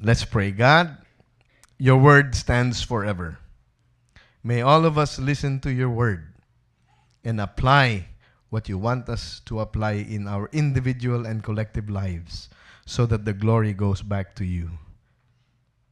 Let's 0.01 0.23
pray. 0.23 0.51
God, 0.51 0.97
your 1.77 1.97
word 1.97 2.33
stands 2.33 2.81
forever. 2.81 3.37
May 4.43 4.61
all 4.61 4.85
of 4.85 4.97
us 4.97 5.19
listen 5.19 5.59
to 5.61 5.73
your 5.73 5.89
word 5.89 6.33
and 7.25 7.41
apply 7.41 8.07
what 8.49 8.69
you 8.69 8.77
want 8.77 9.09
us 9.09 9.41
to 9.45 9.59
apply 9.59 9.93
in 10.07 10.25
our 10.25 10.49
individual 10.53 11.25
and 11.25 11.43
collective 11.43 11.89
lives 11.89 12.49
so 12.85 13.05
that 13.05 13.25
the 13.25 13.33
glory 13.33 13.73
goes 13.73 14.01
back 14.01 14.35
to 14.35 14.45
you. 14.45 14.69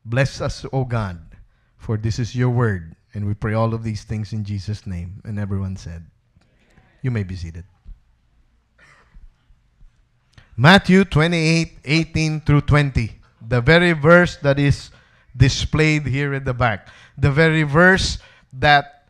Bless 0.05 0.39
us, 0.39 0.65
O 0.71 0.85
God, 0.85 1.19
for 1.77 1.97
this 1.97 2.17
is 2.17 2.33
your 2.33 2.49
word. 2.49 2.95
And 3.13 3.27
we 3.27 3.33
pray 3.33 3.53
all 3.53 3.73
of 3.73 3.83
these 3.83 4.03
things 4.03 4.31
in 4.31 4.45
Jesus' 4.45 4.87
name. 4.87 5.21
And 5.25 5.37
everyone 5.37 5.75
said, 5.75 6.05
You 7.01 7.11
may 7.11 7.23
be 7.23 7.35
seated. 7.35 7.65
Matthew 10.55 11.03
28 11.03 11.77
18 11.83 12.41
through 12.41 12.61
20 12.61 13.16
the 13.47 13.61
very 13.61 13.93
verse 13.93 14.37
that 14.37 14.59
is 14.59 14.91
displayed 15.35 16.05
here 16.05 16.33
at 16.33 16.45
the 16.45 16.53
back, 16.53 16.89
the 17.17 17.31
very 17.31 17.63
verse 17.63 18.17
that 18.53 19.07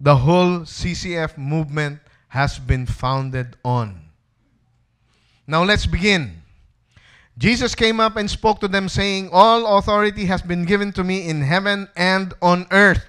the 0.00 0.16
whole 0.16 0.60
CCF 0.60 1.38
movement 1.38 2.00
has 2.28 2.58
been 2.58 2.86
founded 2.86 3.56
on. 3.64 4.00
Now 5.46 5.64
let's 5.64 5.86
begin. 5.86 6.42
Jesus 7.36 7.74
came 7.74 7.98
up 7.98 8.16
and 8.16 8.30
spoke 8.30 8.60
to 8.60 8.68
them, 8.68 8.88
saying, 8.88 9.30
All 9.32 9.78
authority 9.78 10.26
has 10.26 10.40
been 10.40 10.64
given 10.64 10.92
to 10.92 11.02
me 11.02 11.28
in 11.28 11.42
heaven 11.42 11.88
and 11.96 12.32
on 12.40 12.66
earth. 12.70 13.04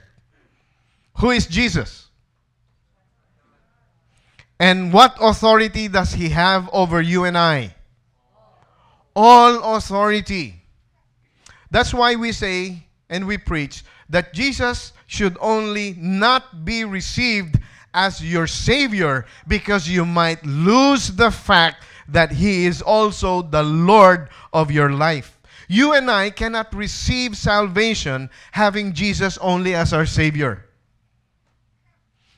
Who 1.18 1.30
is 1.32 1.46
Jesus? 1.46 2.08
And 4.60 4.92
what 4.92 5.18
authority 5.22 5.88
does 5.88 6.14
he 6.14 6.30
have 6.30 6.70
over 6.74 7.02
you 7.02 7.26
and 7.26 7.38
I? 7.38 7.75
All 9.16 9.76
authority. 9.76 10.62
That's 11.72 11.94
why 11.94 12.16
we 12.16 12.32
say 12.32 12.86
and 13.10 13.28
we 13.28 13.38
preach 13.38 13.84
that 14.10 14.34
Jesus 14.34 14.94
should 15.08 15.38
only 15.40 15.96
not 15.98 16.66
be 16.66 16.84
received 16.84 17.60
as 17.94 18.24
your 18.24 18.46
Savior 18.46 19.26
because 19.48 19.88
you 19.88 20.06
might 20.06 20.46
lose 20.46 21.10
the 21.16 21.32
fact 21.32 21.84
that 22.08 22.32
He 22.32 22.66
is 22.66 22.82
also 22.82 23.42
the 23.42 23.64
Lord 23.64 24.30
of 24.54 24.70
your 24.70 24.92
life. 24.92 25.40
You 25.68 25.94
and 25.94 26.12
I 26.12 26.30
cannot 26.30 26.76
receive 26.76 27.38
salvation 27.38 28.30
having 28.52 28.94
Jesus 28.94 29.38
only 29.40 29.74
as 29.74 29.94
our 29.94 30.06
Savior. 30.06 30.66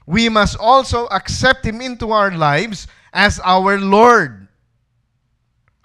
We 0.06 0.30
must 0.30 0.58
also 0.58 1.08
accept 1.08 1.66
Him 1.66 1.82
into 1.82 2.12
our 2.12 2.32
lives 2.32 2.88
as 3.12 3.42
our 3.44 3.78
Lord. 3.78 4.47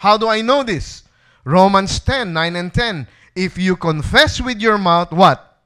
How 0.03 0.17
do 0.17 0.27
I 0.27 0.43
know 0.43 0.65
this? 0.65 1.05
Romans 1.45 2.01
10, 2.01 2.33
9 2.33 2.57
and 2.57 2.75
10. 2.75 3.07
If 3.37 3.57
you 3.57 3.77
confess 3.77 4.41
with 4.41 4.61
your 4.61 4.77
mouth 4.77 5.13
what? 5.13 5.63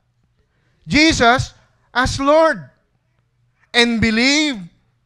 Jesus 0.87 1.55
as 1.94 2.20
Lord. 2.20 2.68
And 3.72 3.99
believe 3.99 4.61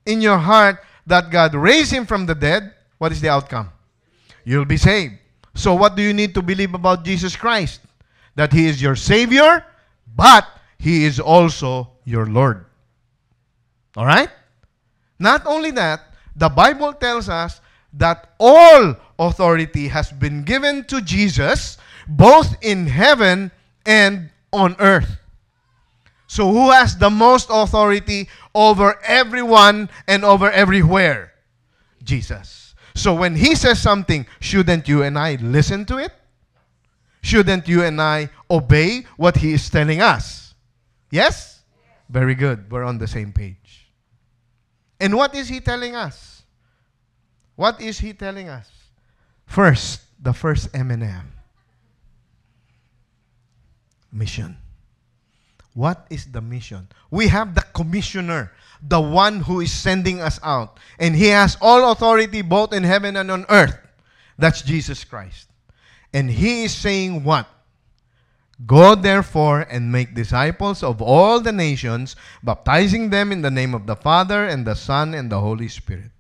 in 0.04 0.20
your 0.20 0.36
heart 0.36 0.82
that 1.06 1.30
God 1.30 1.54
raised 1.54 1.92
him 1.92 2.06
from 2.06 2.26
the 2.26 2.34
dead, 2.34 2.74
what 2.98 3.12
is 3.12 3.20
the 3.20 3.28
outcome? 3.28 3.70
You'll 4.44 4.64
be 4.64 4.76
saved. 4.76 5.14
So 5.54 5.76
what 5.76 5.94
do 5.94 6.02
you 6.02 6.12
need 6.12 6.34
to 6.34 6.42
believe 6.42 6.74
about 6.74 7.04
Jesus 7.04 7.36
Christ? 7.36 7.82
That 8.34 8.52
he 8.52 8.66
is 8.66 8.82
your 8.82 8.96
Savior, 8.96 9.64
but 10.16 10.44
he 10.76 11.04
is 11.04 11.20
also 11.20 11.88
your 12.02 12.26
Lord. 12.26 12.66
All 13.96 14.06
right? 14.06 14.30
Not 15.20 15.46
only 15.46 15.70
that, 15.70 16.00
the 16.34 16.48
Bible 16.48 16.92
tells 16.94 17.28
us 17.28 17.60
that 17.94 18.35
all 18.38 18.96
authority 19.18 19.88
has 19.88 20.11
been 20.12 20.44
given 20.44 20.85
to 20.85 21.00
Jesus, 21.00 21.79
both 22.09 22.57
in 22.62 22.87
heaven 22.87 23.50
and 23.87 24.31
on 24.53 24.76
earth. 24.79 25.18
So, 26.26 26.50
who 26.53 26.70
has 26.70 26.96
the 26.96 27.11
most 27.11 27.48
authority 27.50 28.29
over 28.55 28.98
everyone 29.05 29.90
and 30.07 30.24
over 30.24 30.50
everywhere? 30.50 31.33
Jesus. 32.05 32.74
So, 32.94 33.14
when 33.14 33.35
he 33.35 33.55
says 33.55 33.83
something, 33.83 34.26
shouldn't 34.38 34.87
you 34.87 35.03
and 35.03 35.18
I 35.18 35.37
listen 35.37 35.85
to 35.87 35.98
it? 35.98 36.12
Shouldn't 37.22 37.68
you 37.68 37.83
and 37.83 38.00
I 38.00 38.31
obey 38.50 39.07
what 39.16 39.38
he 39.38 39.53
is 39.53 39.68
telling 39.68 40.00
us? 40.00 40.55
Yes? 41.11 41.62
Very 42.09 42.35
good. 42.35 42.70
We're 42.70 42.85
on 42.85 42.98
the 42.98 43.07
same 43.07 43.33
page. 43.33 43.88
And 45.00 45.16
what 45.16 45.35
is 45.35 45.48
he 45.48 45.61
telling 45.61 45.94
us? 45.94 46.39
What 47.60 47.78
is 47.78 47.98
he 47.98 48.14
telling 48.14 48.48
us? 48.48 48.70
First, 49.44 50.00
the 50.16 50.32
first 50.32 50.70
M&M. 50.72 51.32
Mission. 54.10 54.56
What 55.74 56.06
is 56.08 56.32
the 56.32 56.40
mission? 56.40 56.88
We 57.10 57.28
have 57.28 57.54
the 57.54 57.60
commissioner, 57.74 58.50
the 58.80 58.98
one 58.98 59.40
who 59.40 59.60
is 59.60 59.70
sending 59.70 60.22
us 60.22 60.40
out. 60.42 60.80
And 60.98 61.14
he 61.14 61.26
has 61.26 61.58
all 61.60 61.92
authority 61.92 62.40
both 62.40 62.72
in 62.72 62.82
heaven 62.82 63.14
and 63.14 63.30
on 63.30 63.44
earth. 63.50 63.76
That's 64.38 64.62
Jesus 64.62 65.04
Christ. 65.04 65.50
And 66.14 66.30
he 66.30 66.64
is 66.64 66.74
saying 66.74 67.24
what? 67.24 67.46
Go 68.64 68.94
therefore 68.94 69.66
and 69.68 69.92
make 69.92 70.14
disciples 70.14 70.82
of 70.82 71.02
all 71.02 71.40
the 71.40 71.52
nations, 71.52 72.16
baptizing 72.42 73.10
them 73.10 73.30
in 73.30 73.42
the 73.42 73.50
name 73.50 73.74
of 73.74 73.86
the 73.86 73.96
Father 73.96 74.46
and 74.46 74.66
the 74.66 74.74
Son 74.74 75.12
and 75.12 75.30
the 75.30 75.40
Holy 75.40 75.68
Spirit. 75.68 76.10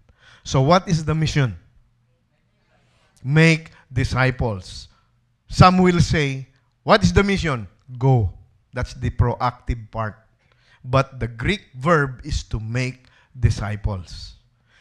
So, 0.44 0.60
what 0.60 0.88
is 0.88 1.04
the 1.04 1.14
mission? 1.14 1.56
Make 3.22 3.70
disciples. 3.92 4.88
Some 5.48 5.78
will 5.78 6.00
say, 6.00 6.48
What 6.82 7.02
is 7.02 7.12
the 7.12 7.22
mission? 7.22 7.68
Go. 7.98 8.32
That's 8.72 8.94
the 8.94 9.10
proactive 9.10 9.90
part. 9.90 10.16
But 10.84 11.20
the 11.20 11.28
Greek 11.28 11.62
verb 11.74 12.20
is 12.24 12.42
to 12.44 12.60
make 12.60 13.06
disciples. 13.38 14.34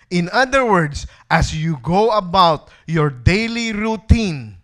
In 0.09 0.29
other 0.31 0.65
words, 0.65 1.05
as 1.29 1.55
you 1.55 1.77
go 1.83 2.11
about 2.11 2.69
your 2.87 3.09
daily 3.09 3.73
routine, 3.73 4.57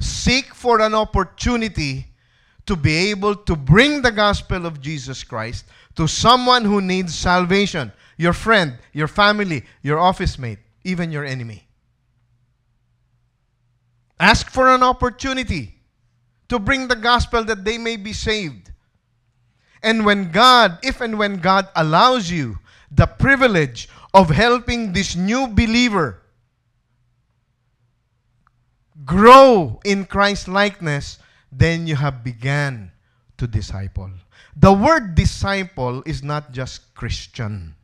seek 0.00 0.54
for 0.54 0.80
an 0.80 0.94
opportunity 0.94 2.06
to 2.66 2.76
be 2.76 3.10
able 3.10 3.34
to 3.34 3.56
bring 3.56 4.02
the 4.02 4.12
gospel 4.12 4.66
of 4.66 4.80
Jesus 4.80 5.24
Christ 5.24 5.64
to 5.94 6.06
someone 6.06 6.64
who 6.64 6.80
needs 6.80 7.14
salvation 7.14 7.92
your 8.16 8.32
friend, 8.32 8.78
your 8.92 9.08
family, 9.08 9.64
your 9.82 9.98
office 9.98 10.38
mate, 10.38 10.58
even 10.84 11.12
your 11.12 11.24
enemy. 11.24 11.68
Ask 14.18 14.50
for 14.50 14.68
an 14.68 14.82
opportunity 14.82 15.74
to 16.48 16.58
bring 16.58 16.88
the 16.88 16.96
gospel 16.96 17.44
that 17.44 17.64
they 17.64 17.78
may 17.78 17.96
be 17.96 18.12
saved. 18.12 18.72
And 19.82 20.04
when 20.04 20.32
God, 20.32 20.78
if 20.82 21.00
and 21.00 21.18
when 21.18 21.36
God 21.36 21.68
allows 21.76 22.30
you 22.30 22.58
the 22.90 23.06
privilege 23.06 23.88
of 24.14 24.30
helping 24.30 24.92
this 24.92 25.14
new 25.14 25.46
believer 25.46 26.22
grow 29.04 29.80
in 29.84 30.06
Christ 30.06 30.48
likeness, 30.48 31.18
then 31.52 31.86
you 31.86 31.96
have 31.96 32.24
begun 32.24 32.90
to 33.38 33.46
disciple. 33.46 34.10
The 34.56 34.72
word 34.72 35.14
disciple 35.14 36.02
is 36.06 36.22
not 36.22 36.52
just 36.52 36.94
Christian. 36.94 37.75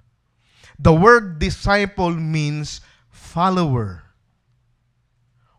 The 0.78 0.92
word 0.92 1.38
disciple 1.38 2.10
means 2.10 2.80
follower. 3.10 4.02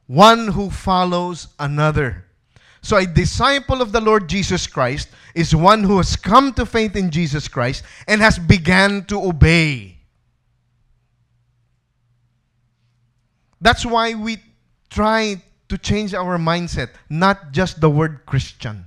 One 0.07 0.49
who 0.49 0.69
follows 0.69 1.47
another. 1.59 2.25
So 2.81 2.97
a 2.97 3.05
disciple 3.05 3.81
of 3.81 3.93
the 3.93 4.01
Lord 4.01 4.27
Jesus 4.27 4.67
Christ 4.67 5.07
is 5.33 5.55
one 5.55 5.83
who 5.83 5.97
has 5.97 6.15
come 6.15 6.53
to 6.53 6.65
faith 6.65 6.95
in 6.95 7.09
Jesus 7.09 7.47
Christ 7.47 7.83
and 8.07 8.21
has 8.21 8.37
began 8.37 9.05
to 9.05 9.21
obey. 9.21 9.97
That's 13.61 13.85
why 13.85 14.13
we 14.13 14.43
try 14.89 15.41
to 15.69 15.77
change 15.77 16.13
our 16.13 16.37
mindset, 16.37 16.89
not 17.09 17.53
just 17.53 17.79
the 17.79 17.89
word 17.89 18.25
Christian, 18.25 18.85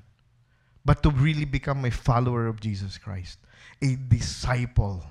but 0.84 1.02
to 1.02 1.10
really 1.10 1.46
become 1.46 1.84
a 1.86 1.90
follower 1.90 2.46
of 2.46 2.60
Jesus 2.60 2.98
Christ, 2.98 3.38
a 3.82 3.96
disciple. 3.96 5.02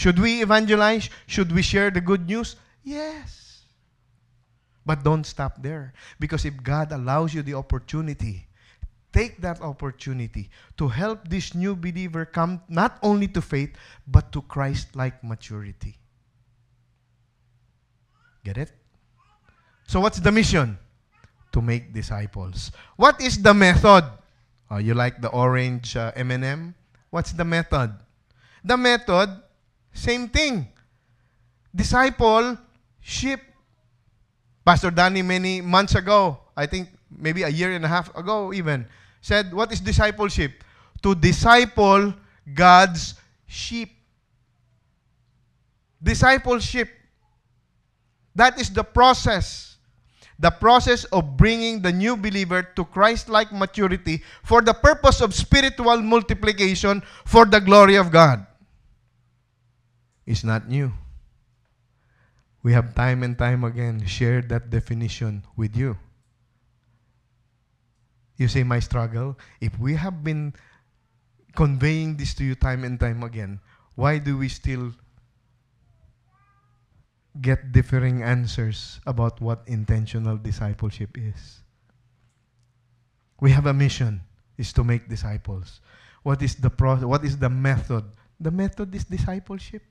Should 0.00 0.16
we 0.16 0.40
evangelize? 0.40 1.12
Should 1.28 1.52
we 1.52 1.60
share 1.60 1.92
the 1.92 2.00
good 2.00 2.24
news? 2.24 2.56
Yes. 2.80 3.68
But 4.86 5.04
don't 5.04 5.28
stop 5.28 5.60
there. 5.60 5.92
Because 6.16 6.48
if 6.48 6.56
God 6.64 6.88
allows 6.90 7.36
you 7.36 7.44
the 7.44 7.52
opportunity, 7.52 8.48
take 9.12 9.44
that 9.44 9.60
opportunity 9.60 10.48
to 10.80 10.88
help 10.88 11.28
this 11.28 11.54
new 11.54 11.76
believer 11.76 12.24
come 12.24 12.64
not 12.64 12.96
only 13.02 13.28
to 13.28 13.44
faith, 13.44 13.76
but 14.08 14.32
to 14.32 14.40
Christ 14.40 14.96
like 14.96 15.20
maturity. 15.20 16.00
Get 18.42 18.56
it? 18.56 18.72
So, 19.86 20.00
what's 20.00 20.18
the 20.18 20.32
mission? 20.32 20.78
To 21.52 21.60
make 21.60 21.92
disciples. 21.92 22.72
What 22.96 23.20
is 23.20 23.36
the 23.36 23.52
method? 23.52 24.08
Oh, 24.70 24.78
you 24.78 24.94
like 24.94 25.20
the 25.20 25.28
orange 25.28 25.94
uh, 25.94 26.12
M&M? 26.16 26.74
What's 27.10 27.32
the 27.32 27.44
method? 27.44 27.92
The 28.64 28.78
method, 28.78 29.42
same 29.92 30.28
thing. 30.28 30.68
Disciple, 31.74 32.58
sheep. 33.00 33.40
Pastor 34.64 34.90
Danny 34.90 35.22
many 35.22 35.60
months 35.60 35.94
ago, 35.94 36.38
I 36.56 36.66
think 36.66 36.88
maybe 37.10 37.42
a 37.42 37.48
year 37.48 37.72
and 37.72 37.84
a 37.84 37.88
half 37.88 38.14
ago 38.16 38.52
even, 38.52 38.86
said, 39.20 39.52
what 39.52 39.72
is 39.72 39.80
discipleship? 39.80 40.62
To 41.02 41.14
disciple 41.14 42.14
God's 42.54 43.14
sheep. 43.46 43.90
Discipleship. 46.02 46.88
That 48.34 48.60
is 48.60 48.70
the 48.70 48.84
process 48.84 49.70
the 50.40 50.50
process 50.50 51.04
of 51.12 51.36
bringing 51.36 51.82
the 51.82 51.92
new 51.92 52.16
believer 52.16 52.62
to 52.62 52.82
Christ 52.86 53.28
like 53.28 53.52
maturity 53.52 54.24
for 54.42 54.62
the 54.62 54.72
purpose 54.72 55.20
of 55.20 55.34
spiritual 55.34 56.00
multiplication 56.00 57.02
for 57.26 57.44
the 57.44 57.60
glory 57.60 57.96
of 57.96 58.10
God 58.10 58.46
is 60.26 60.44
not 60.44 60.68
new. 60.68 60.92
We 62.62 62.72
have 62.72 62.94
time 62.94 63.22
and 63.22 63.38
time 63.38 63.64
again 63.64 64.04
shared 64.06 64.48
that 64.50 64.70
definition 64.70 65.44
with 65.56 65.76
you. 65.76 65.96
You 68.36 68.48
say, 68.48 68.62
my 68.62 68.80
struggle. 68.80 69.38
If 69.60 69.78
we 69.78 69.94
have 69.94 70.24
been 70.24 70.54
conveying 71.54 72.16
this 72.16 72.34
to 72.34 72.44
you 72.44 72.54
time 72.54 72.84
and 72.84 72.98
time 72.98 73.22
again, 73.22 73.60
why 73.96 74.18
do 74.18 74.36
we 74.36 74.48
still 74.48 74.92
get 77.38 77.72
differing 77.72 78.22
answers 78.22 79.00
about 79.06 79.40
what 79.40 79.62
intentional 79.66 80.36
discipleship 80.36 81.16
is. 81.16 81.62
We 83.40 83.52
have 83.52 83.66
a 83.66 83.74
mission 83.74 84.22
is 84.58 84.72
to 84.74 84.84
make 84.84 85.08
disciples. 85.08 85.80
What 86.22 86.42
is 86.42 86.56
the 86.56 86.70
process? 86.70 87.04
What 87.04 87.24
is 87.24 87.38
the 87.38 87.48
method? 87.48 88.04
The 88.40 88.50
method 88.50 88.94
is 88.94 89.04
discipleship. 89.04 89.82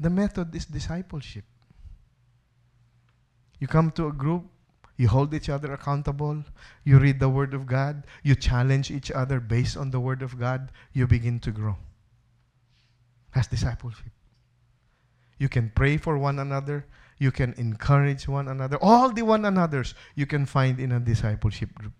The 0.00 0.10
method 0.10 0.54
is 0.54 0.66
discipleship. 0.66 1.44
You 3.58 3.66
come 3.66 3.90
to 3.92 4.06
a 4.06 4.12
group, 4.12 4.44
you 4.96 5.08
hold 5.08 5.34
each 5.34 5.48
other 5.48 5.72
accountable, 5.72 6.44
you 6.84 6.98
read 6.98 7.18
the 7.18 7.28
Word 7.28 7.54
of 7.54 7.66
God, 7.66 8.06
you 8.22 8.34
challenge 8.34 8.90
each 8.90 9.10
other 9.10 9.40
based 9.40 9.76
on 9.76 9.90
the 9.90 10.00
Word 10.00 10.22
of 10.22 10.38
God, 10.38 10.70
you 10.92 11.06
begin 11.06 11.40
to 11.40 11.50
grow. 11.50 11.76
That's 13.34 13.48
discipleship. 13.48 14.12
You 15.38 15.48
can 15.48 15.70
pray 15.74 15.96
for 15.96 16.18
one 16.18 16.38
another. 16.38 16.86
You 17.18 17.30
can 17.30 17.52
encourage 17.54 18.28
one 18.28 18.48
another. 18.48 18.78
All 18.80 19.10
the 19.10 19.22
one 19.22 19.44
another's 19.44 19.94
you 20.14 20.26
can 20.26 20.46
find 20.46 20.78
in 20.80 20.92
a 20.92 21.00
discipleship 21.00 21.74
group. 21.74 21.92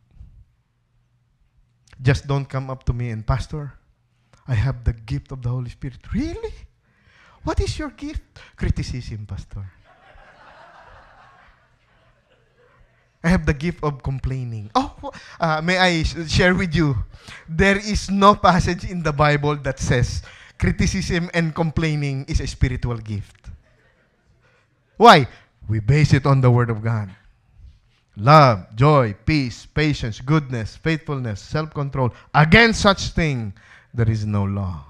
Just 2.01 2.27
don't 2.27 2.47
come 2.47 2.71
up 2.71 2.85
to 2.85 2.93
me 2.93 3.11
and, 3.11 3.27
Pastor, 3.27 3.75
I 4.47 4.55
have 4.55 4.85
the 4.85 4.93
gift 4.93 5.33
of 5.33 5.43
the 5.43 5.49
Holy 5.49 5.71
Spirit. 5.71 5.99
Really? 6.13 6.53
What 7.49 7.65
is 7.65 7.79
your 7.79 7.89
gift? 7.97 8.21
Criticism, 8.57 9.25
Pastor. 9.25 9.65
I 13.25 13.29
have 13.33 13.47
the 13.47 13.55
gift 13.55 13.83
of 13.83 14.03
complaining. 14.03 14.69
Oh, 14.75 14.93
uh, 15.41 15.63
may 15.65 15.79
I 15.79 16.03
share 16.29 16.55
with 16.55 16.77
you? 16.77 16.93
There 17.49 17.79
is 17.79 18.11
no 18.11 18.35
passage 18.35 18.85
in 18.85 19.03
the 19.03 19.15
Bible 19.17 19.57
that 19.65 19.81
says 19.81 20.21
criticism 20.59 21.31
and 21.33 21.55
complaining 21.55 22.27
is 22.29 22.41
a 22.41 22.47
spiritual 22.47 22.99
gift. 22.99 23.49
Why? 24.99 25.27
We 25.71 25.81
base 25.81 26.13
it 26.13 26.27
on 26.27 26.43
the 26.43 26.51
Word 26.51 26.69
of 26.69 26.85
God. 26.85 27.09
Love, 28.19 28.77
joy, 28.77 29.17
peace, 29.25 29.65
patience, 29.65 30.21
goodness, 30.21 30.77
faithfulness, 30.77 31.41
self 31.41 31.73
control. 31.73 32.13
Against 32.35 32.83
such 32.83 33.17
thing, 33.17 33.55
there 33.95 34.11
is 34.11 34.27
no 34.27 34.45
law. 34.45 34.88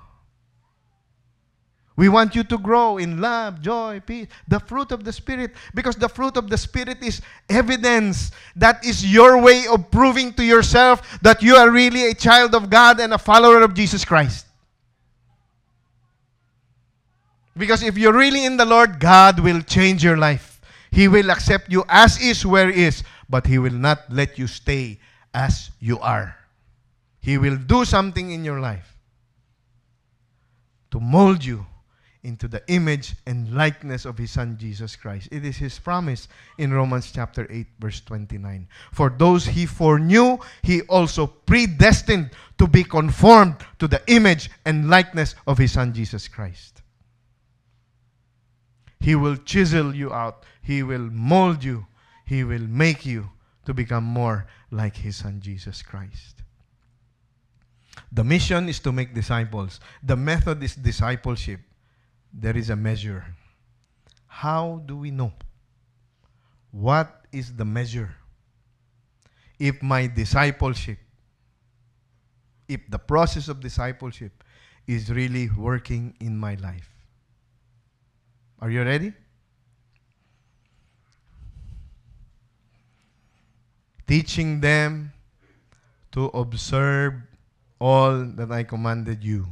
We 1.99 2.09
want 2.09 2.37
you 2.37 2.45
to 2.45 2.59
grow 2.59 2.99
in 2.99 3.21
love, 3.21 3.61
joy, 3.61 4.01
peace, 4.07 4.29
the 4.47 4.61
fruit 4.61 4.93
of 4.93 5.03
the 5.03 5.13
Spirit, 5.13 5.51
because 5.75 5.97
the 5.97 6.09
fruit 6.09 6.37
of 6.37 6.49
the 6.49 6.57
Spirit 6.57 7.03
is 7.03 7.21
evidence. 7.51 8.31
That 8.55 8.85
is 8.87 9.05
your 9.05 9.43
way 9.43 9.67
of 9.67 9.91
proving 9.91 10.33
to 10.35 10.45
yourself 10.45 11.19
that 11.23 11.43
you 11.43 11.57
are 11.57 11.73
really 11.73 12.09
a 12.09 12.15
child 12.15 12.55
of 12.55 12.71
God 12.71 13.01
and 13.01 13.13
a 13.13 13.19
follower 13.19 13.63
of 13.63 13.75
Jesus 13.75 14.05
Christ. 14.05 14.47
Because 17.57 17.83
if 17.83 17.99
you're 17.99 18.17
really 18.17 18.45
in 18.45 18.57
the 18.57 18.65
Lord, 18.65 19.01
God 19.01 19.41
will 19.41 19.61
change 19.63 20.05
your 20.05 20.17
life. 20.17 20.61
He 20.93 21.09
will 21.09 21.33
accept 21.33 21.69
you 21.69 21.83
as 21.89 22.23
is 22.23 22.47
where 22.47 22.71
is, 22.71 23.03
but 23.29 23.45
He 23.45 23.59
will 23.59 23.75
not 23.75 24.05
let 24.09 24.39
you 24.39 24.47
stay 24.47 25.01
as 25.35 25.73
you 25.81 25.99
are. 25.99 26.37
He 27.19 27.39
will 27.39 27.57
do 27.57 27.85
something 27.85 28.31
in 28.31 28.45
your 28.45 28.61
life 28.61 28.97
to 30.93 31.01
mold 31.01 31.45
you 31.45 31.67
into 32.23 32.49
the 32.49 32.63
image 32.69 33.15
and 33.27 33.55
likeness 33.55 34.05
of 34.05 34.19
His 34.19 34.31
Son 34.31 34.57
Jesus 34.59 34.97
Christ. 34.97 35.29
It 35.31 35.45
is 35.45 35.57
His 35.57 35.79
promise 35.79 36.29
in 36.59 36.73
Romans 36.73 37.13
chapter 37.13 37.47
8, 37.51 37.67
verse 37.79 38.01
29. 38.01 38.69
For 38.93 39.11
those 39.11 39.47
He 39.47 39.67
foreknew, 39.67 40.39
He 40.63 40.83
also 40.83 41.27
predestined 41.27 42.31
to 42.59 42.67
be 42.67 42.85
conformed 42.85 43.57
to 43.79 43.89
the 43.89 44.03
image 44.09 44.51
and 44.65 44.91
likeness 44.91 45.35
of 45.47 45.59
His 45.59 45.73
Son 45.73 45.93
Jesus 45.93 46.29
Christ. 46.29 46.83
He 49.01 49.15
will 49.15 49.37
chisel 49.37 49.95
you 49.95 50.13
out. 50.13 50.45
He 50.61 50.83
will 50.83 51.11
mold 51.13 51.63
you. 51.63 51.87
He 52.27 52.45
will 52.45 52.67
make 52.67 53.07
you 53.07 53.31
to 53.65 53.73
become 53.73 54.05
more 54.05 54.47
like 54.71 54.97
His 54.97 55.17
Son 55.17 55.41
Jesus 55.41 55.83
Christ. 55.83 56.43
The 58.13 58.25
mission 58.25 58.69
is 58.69 58.81
to 58.81 58.93
make 58.93 59.15
disciples. 59.15 59.81
The 60.03 60.17
method 60.17 60.63
is 60.63 60.75
discipleship. 60.75 61.61
There 62.33 62.57
is 62.57 62.71
a 62.71 62.77
measure. 62.77 63.25
How 64.27 64.83
do 64.87 64.97
we 64.97 65.11
know? 65.11 65.33
What 66.71 67.25
is 67.33 67.55
the 67.55 67.65
measure? 67.65 68.15
If 69.59 69.83
my 69.83 70.07
discipleship, 70.07 70.99
if 72.69 72.81
the 72.89 72.99
process 72.99 73.49
of 73.49 73.61
discipleship 73.61 74.45
is 74.87 75.11
really 75.11 75.51
working 75.51 76.15
in 76.19 76.37
my 76.37 76.55
life. 76.55 76.89
Are 78.61 78.71
you 78.71 78.83
ready? 78.83 79.13
Teaching 84.07 84.61
them 84.61 85.13
to 86.13 86.27
observe 86.27 87.15
all 87.79 88.25
that 88.25 88.51
I 88.51 88.65
commanded 88.65 89.23
you. 89.23 89.47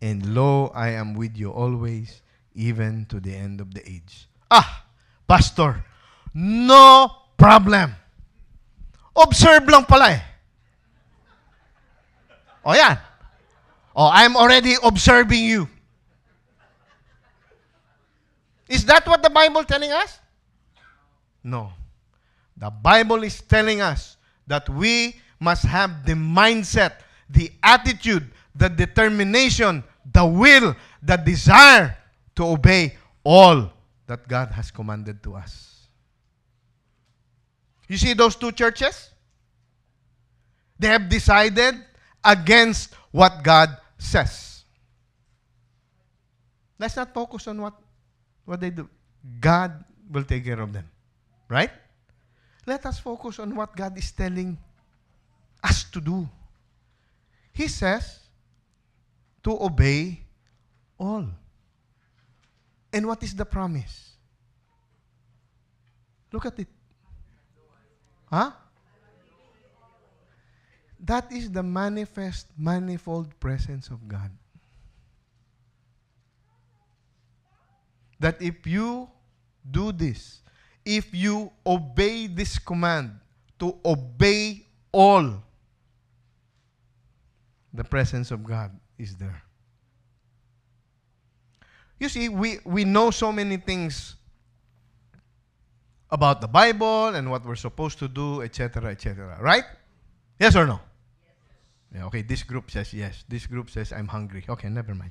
And 0.00 0.34
lo, 0.34 0.72
I 0.74 0.90
am 0.90 1.14
with 1.14 1.36
you 1.36 1.50
always, 1.50 2.22
even 2.54 3.06
to 3.10 3.20
the 3.20 3.34
end 3.34 3.60
of 3.60 3.74
the 3.74 3.86
age. 3.88 4.28
Ah, 4.50 4.84
Pastor, 5.28 5.84
no 6.34 7.10
problem. 7.36 7.94
Observe 9.14 9.68
lang 9.68 9.84
pala 9.84 10.10
eh. 10.10 10.22
O 12.64 12.72
yan. 12.72 12.98
O, 13.94 14.08
I'm 14.08 14.36
already 14.36 14.74
observing 14.82 15.44
you. 15.44 15.68
Is 18.68 18.84
that 18.86 19.06
what 19.06 19.22
the 19.22 19.30
Bible 19.30 19.64
telling 19.64 19.90
us? 19.90 20.20
No. 21.42 21.72
The 22.56 22.70
Bible 22.70 23.24
is 23.24 23.40
telling 23.40 23.80
us 23.80 24.16
that 24.46 24.68
we 24.68 25.16
must 25.40 25.64
have 25.64 26.06
the 26.06 26.12
mindset, 26.12 27.00
the 27.28 27.50
attitude, 27.62 28.30
the 28.54 28.68
determination, 28.68 29.82
the 30.04 30.24
will, 30.24 30.74
the 31.02 31.16
desire 31.16 31.96
to 32.36 32.44
obey 32.44 32.96
all 33.24 33.72
that 34.06 34.26
God 34.26 34.50
has 34.52 34.70
commanded 34.70 35.22
to 35.22 35.34
us. 35.34 35.86
You 37.88 37.96
see 37.96 38.14
those 38.14 38.36
two 38.36 38.52
churches? 38.52 39.10
They 40.78 40.88
have 40.88 41.08
decided 41.08 41.74
against 42.24 42.94
what 43.10 43.42
God 43.42 43.76
says. 43.98 44.64
Let's 46.78 46.96
not 46.96 47.12
focus 47.12 47.46
on 47.48 47.60
what 47.60 47.74
what 48.44 48.60
they 48.60 48.70
do? 48.70 48.88
God 49.38 49.84
will 50.10 50.24
take 50.24 50.44
care 50.44 50.60
of 50.60 50.72
them. 50.72 50.88
Right? 51.48 51.70
Let 52.66 52.86
us 52.86 52.98
focus 52.98 53.38
on 53.38 53.54
what 53.54 53.76
God 53.76 53.98
is 53.98 54.10
telling 54.12 54.56
us 55.62 55.84
to 55.90 56.00
do? 56.00 56.28
He 57.52 57.68
says 57.68 58.20
to 59.42 59.62
obey 59.62 60.20
all. 60.98 61.26
And 62.92 63.06
what 63.06 63.22
is 63.22 63.34
the 63.34 63.44
promise? 63.44 64.10
Look 66.32 66.46
at 66.46 66.58
it. 66.58 66.68
Huh? 68.26 68.52
That 71.02 71.32
is 71.32 71.50
the 71.50 71.62
manifest, 71.62 72.46
manifold 72.58 73.38
presence 73.40 73.88
of 73.88 74.06
God. 74.06 74.30
That 78.18 78.40
if 78.42 78.66
you 78.66 79.08
do 79.68 79.92
this, 79.92 80.42
if 80.84 81.14
you 81.14 81.50
obey 81.64 82.26
this 82.26 82.58
command 82.58 83.18
to 83.58 83.78
obey 83.84 84.66
all, 84.92 85.42
the 87.72 87.84
presence 87.84 88.30
of 88.30 88.44
God 88.44 88.70
is 89.00 89.16
there. 89.16 89.42
You 91.98 92.08
see, 92.08 92.28
we, 92.28 92.58
we 92.64 92.84
know 92.84 93.10
so 93.10 93.32
many 93.32 93.56
things 93.56 94.16
about 96.10 96.40
the 96.40 96.48
Bible 96.48 97.08
and 97.08 97.30
what 97.30 97.44
we're 97.44 97.56
supposed 97.56 97.98
to 97.98 98.08
do, 98.08 98.42
etc., 98.42 98.90
etc. 98.90 99.38
Right? 99.40 99.64
Yes 100.38 100.56
or 100.56 100.66
no? 100.66 100.80
Yeah, 101.94 102.06
okay, 102.06 102.22
this 102.22 102.42
group 102.42 102.70
says 102.70 102.92
yes. 102.94 103.24
This 103.28 103.46
group 103.46 103.68
says 103.68 103.92
I'm 103.92 104.08
hungry. 104.08 104.44
Okay, 104.48 104.68
never 104.68 104.94
mind. 104.94 105.10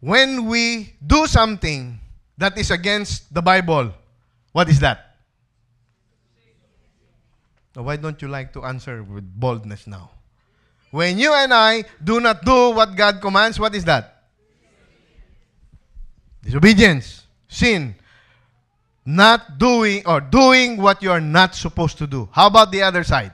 When 0.00 0.46
we 0.46 0.94
do 1.06 1.26
something 1.26 2.00
that 2.38 2.56
is 2.56 2.70
against 2.70 3.32
the 3.32 3.42
Bible, 3.42 3.92
what 4.52 4.68
is 4.68 4.80
that? 4.80 5.16
Why 7.74 7.96
don't 7.96 8.20
you 8.20 8.28
like 8.28 8.52
to 8.54 8.64
answer 8.64 9.02
with 9.02 9.24
boldness 9.38 9.86
now? 9.86 10.10
When 10.90 11.18
you 11.18 11.32
and 11.32 11.54
I 11.54 11.84
do 12.02 12.20
not 12.20 12.44
do 12.44 12.70
what 12.70 12.96
God 12.96 13.20
commands, 13.20 13.58
what 13.58 13.74
is 13.74 13.84
that? 13.84 14.24
Disobedience, 16.42 17.26
sin, 17.48 17.94
not 19.04 19.58
doing 19.58 20.02
or 20.06 20.20
doing 20.20 20.76
what 20.76 21.02
you 21.02 21.10
are 21.10 21.20
not 21.20 21.54
supposed 21.54 21.98
to 21.98 22.06
do. 22.06 22.28
How 22.32 22.48
about 22.48 22.72
the 22.72 22.82
other 22.82 23.04
side? 23.04 23.32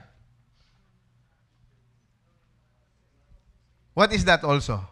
What 3.93 4.13
is 4.13 4.23
that 4.25 4.43
also? 4.43 4.85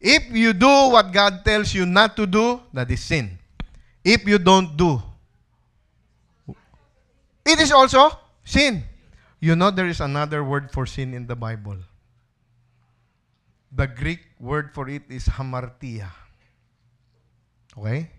If 0.00 0.30
you 0.30 0.54
do 0.54 0.66
what 0.66 1.12
God 1.12 1.44
tells 1.44 1.74
you 1.74 1.84
not 1.84 2.16
to 2.16 2.26
do, 2.26 2.60
that 2.72 2.90
is 2.90 3.02
sin. 3.02 3.38
If 4.02 4.26
you 4.26 4.38
don't 4.38 4.74
do, 4.74 5.02
it 7.44 7.60
is 7.60 7.70
also 7.70 8.10
sin. 8.44 8.82
You 9.40 9.56
know 9.56 9.70
there 9.70 9.88
is 9.88 10.00
another 10.00 10.44
word 10.44 10.70
for 10.70 10.84
sin 10.84 11.14
in 11.14 11.26
the 11.26 11.34
Bible. 11.34 11.78
The 13.72 13.86
Greek 13.86 14.20
word 14.38 14.70
for 14.74 14.88
it 14.88 15.02
is 15.08 15.24
hamartia. 15.24 16.12
Okay? 17.76 18.10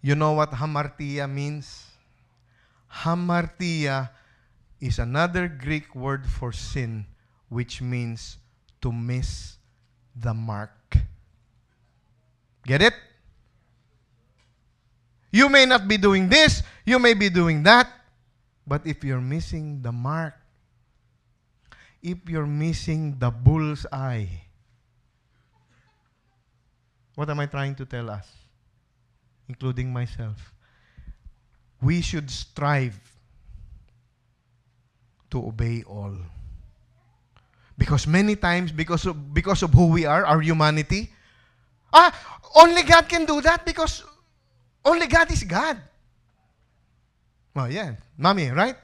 You 0.00 0.14
know 0.14 0.32
what 0.32 0.50
hamartia 0.52 1.28
means? 1.28 1.84
Hamartia 2.90 4.08
is 4.80 4.98
another 4.98 5.48
Greek 5.48 5.94
word 5.94 6.24
for 6.24 6.52
sin, 6.52 7.04
which 7.48 7.82
means 7.82 8.38
to 8.80 8.92
miss 8.92 9.58
the 10.16 10.32
mark. 10.32 10.96
Get 12.66 12.80
it? 12.80 12.94
You 15.30 15.48
may 15.48 15.66
not 15.66 15.86
be 15.88 15.98
doing 15.98 16.28
this, 16.28 16.62
you 16.86 16.98
may 16.98 17.12
be 17.12 17.28
doing 17.28 17.62
that, 17.64 17.88
but 18.66 18.86
if 18.86 19.04
you're 19.04 19.20
missing 19.20 19.82
the 19.82 19.92
mark, 19.92 20.34
if 22.02 22.18
you're 22.28 22.46
missing 22.46 23.16
the 23.18 23.30
bull's 23.30 23.86
eye, 23.92 24.28
what 27.14 27.30
am 27.30 27.40
I 27.40 27.46
trying 27.46 27.74
to 27.76 27.84
tell 27.86 28.10
us? 28.10 28.26
Including 29.48 29.92
myself. 29.92 30.52
We 31.80 32.00
should 32.00 32.30
strive 32.30 32.98
to 35.30 35.38
obey 35.46 35.82
all. 35.86 36.16
Because 37.76 38.06
many 38.06 38.36
times, 38.36 38.72
because 38.72 39.04
of, 39.04 39.34
because 39.34 39.62
of 39.62 39.72
who 39.72 39.88
we 39.88 40.06
are, 40.06 40.24
our 40.24 40.40
humanity, 40.40 41.10
ah, 41.92 42.14
only 42.54 42.82
God 42.82 43.08
can 43.08 43.24
do 43.24 43.40
that 43.40 43.66
because 43.66 44.04
only 44.84 45.06
God 45.06 45.30
is 45.30 45.42
God. 45.42 45.78
Well, 47.54 47.70
yeah. 47.70 47.94
Mami, 48.18 48.54
right? 48.54 48.76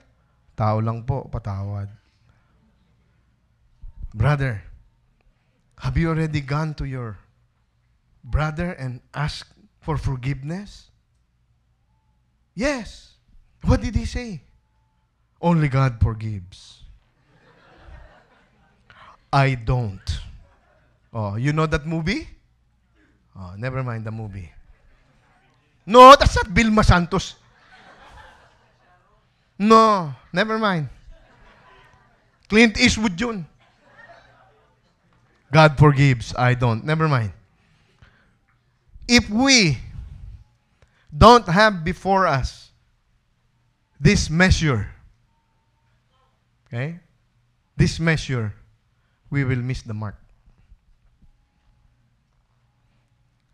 Tao 0.57 0.79
lang 0.83 1.05
po, 1.05 1.29
patawad. 1.31 1.89
Brother, 4.13 4.63
have 5.79 5.97
you 5.97 6.11
already 6.11 6.41
gone 6.41 6.75
to 6.75 6.85
your 6.85 7.17
brother 8.25 8.73
and 8.75 9.01
asked 9.15 9.55
for 9.81 9.97
forgiveness? 9.97 10.91
Yes. 12.55 13.15
What 13.63 13.81
did 13.81 13.95
he 13.95 14.05
say? 14.05 14.43
Only 15.41 15.69
God 15.69 16.01
forgives. 16.03 16.83
I 19.33 19.55
don't. 19.55 20.05
Oh, 21.15 21.37
you 21.37 21.53
know 21.53 21.67
that 21.67 21.87
movie? 21.87 22.29
Oh, 23.39 23.55
never 23.57 23.83
mind 23.83 24.05
the 24.05 24.11
movie. 24.11 24.51
No, 25.87 26.15
that's 26.19 26.37
not 26.37 26.49
Vilma 26.49 26.85
Santos. 26.85 27.37
No, 29.61 30.15
never 30.33 30.57
mind. 30.57 30.89
Clint 32.49 32.81
Eastwood 32.81 33.21
yun. 33.21 33.47
God 35.53 35.77
forgives, 35.77 36.35
I 36.35 36.55
don't. 36.55 36.83
Never 36.83 37.07
mind. 37.07 37.33
If 39.07 39.29
we 39.29 39.77
don't 41.15 41.47
have 41.47 41.85
before 41.85 42.27
us 42.27 42.71
this 44.01 44.31
measure, 44.31 44.89
okay, 46.67 46.99
this 47.77 48.01
measure, 48.01 48.55
we 49.29 49.45
will 49.45 49.61
miss 49.61 49.83
the 49.83 49.93
mark. 49.93 50.17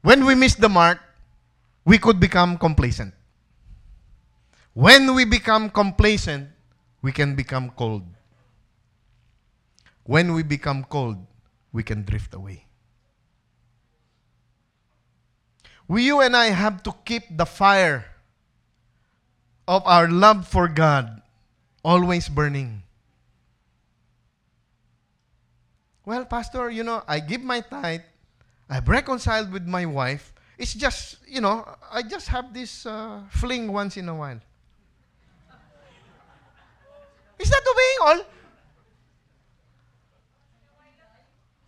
When 0.03 0.25
we 0.25 0.37
miss 0.37 0.55
the 0.55 0.69
mark, 0.69 1.01
we 1.85 1.99
could 1.99 2.21
become 2.21 2.59
complacent. 2.59 3.16
When 4.77 5.15
we 5.15 5.25
become 5.25 5.71
complacent, 5.71 6.51
we 7.01 7.11
can 7.11 7.35
become 7.35 7.71
cold. 7.71 8.05
When 10.05 10.35
we 10.35 10.43
become 10.43 10.85
cold, 10.85 11.17
we 11.73 11.83
can 11.83 12.05
drift 12.05 12.35
away. 12.35 12.67
We, 15.89 16.05
you 16.05 16.21
and 16.21 16.37
I 16.37 16.53
have 16.53 16.83
to 16.83 16.93
keep 17.07 17.25
the 17.31 17.47
fire 17.47 18.05
of 19.67 19.81
our 19.87 20.11
love 20.11 20.47
for 20.47 20.69
God 20.69 21.23
always 21.83 22.29
burning. 22.29 22.83
Well, 26.05 26.27
Pastor, 26.27 26.69
you 26.69 26.83
know, 26.83 27.03
I 27.09 27.21
give 27.21 27.41
my 27.41 27.63
tithe, 27.63 28.03
I've 28.69 28.91
reconciled 28.91 29.51
with 29.51 29.67
my 29.67 29.87
wife. 29.87 30.35
It's 30.59 30.75
just, 30.75 31.17
you 31.27 31.41
know, 31.41 31.67
I 31.91 32.03
just 32.03 32.29
have 32.29 32.53
this 32.53 32.85
uh, 32.85 33.23
fling 33.31 33.73
once 33.73 33.97
in 33.97 34.11
a 34.11 34.15
while. 34.15 34.41
Is 37.39 37.51
that 37.51 37.63
obeying 37.71 37.99
all? 38.01 38.25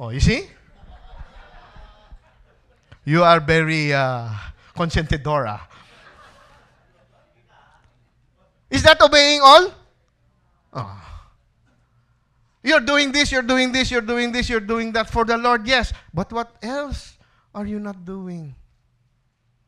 Oh, 0.01 0.09
you 0.11 0.21
see? 0.21 0.49
You 3.05 3.25
are 3.25 3.41
very 3.41 3.93
uh, 3.93 4.29
consentidora. 4.77 5.61
Is 8.71 8.83
that 8.83 9.01
obeying 9.01 9.41
all? 9.43 9.73
Oh. 10.75 11.05
You're 12.63 12.81
doing 12.81 13.13
this, 13.13 13.33
you're 13.33 13.43
doing 13.43 13.73
this, 13.73 13.91
you're 13.91 14.03
doing 14.03 14.31
this, 14.31 14.49
you're 14.49 14.61
doing 14.61 14.93
that 14.93 15.09
for 15.09 15.25
the 15.25 15.39
Lord, 15.39 15.67
yes. 15.67 15.93
But 16.13 16.33
what 16.33 16.57
else 16.63 17.17
are 17.55 17.67
you 17.67 17.81
not 17.81 18.05
doing? 18.05 18.55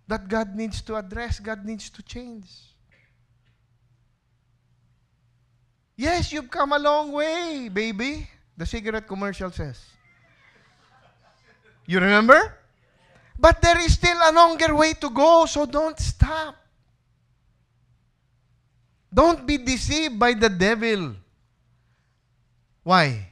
That 0.06 0.28
God 0.28 0.54
needs 0.54 0.82
to 0.82 0.96
address, 0.96 1.40
God 1.40 1.64
needs 1.64 1.88
to 1.90 2.02
change. 2.02 2.46
Yes, 6.00 6.32
you've 6.32 6.48
come 6.48 6.72
a 6.72 6.78
long 6.80 7.12
way, 7.12 7.68
baby. 7.68 8.24
The 8.56 8.64
cigarette 8.64 9.06
commercial 9.06 9.52
says. 9.52 9.76
You 11.84 12.00
remember? 12.00 12.56
But 13.38 13.60
there 13.60 13.76
is 13.84 14.00
still 14.00 14.16
a 14.16 14.32
longer 14.32 14.74
way 14.74 14.94
to 14.94 15.10
go, 15.10 15.44
so 15.44 15.66
don't 15.66 16.00
stop. 16.00 16.56
Don't 19.12 19.44
be 19.44 19.58
deceived 19.58 20.18
by 20.18 20.32
the 20.32 20.48
devil. 20.48 21.16
Why? 22.82 23.28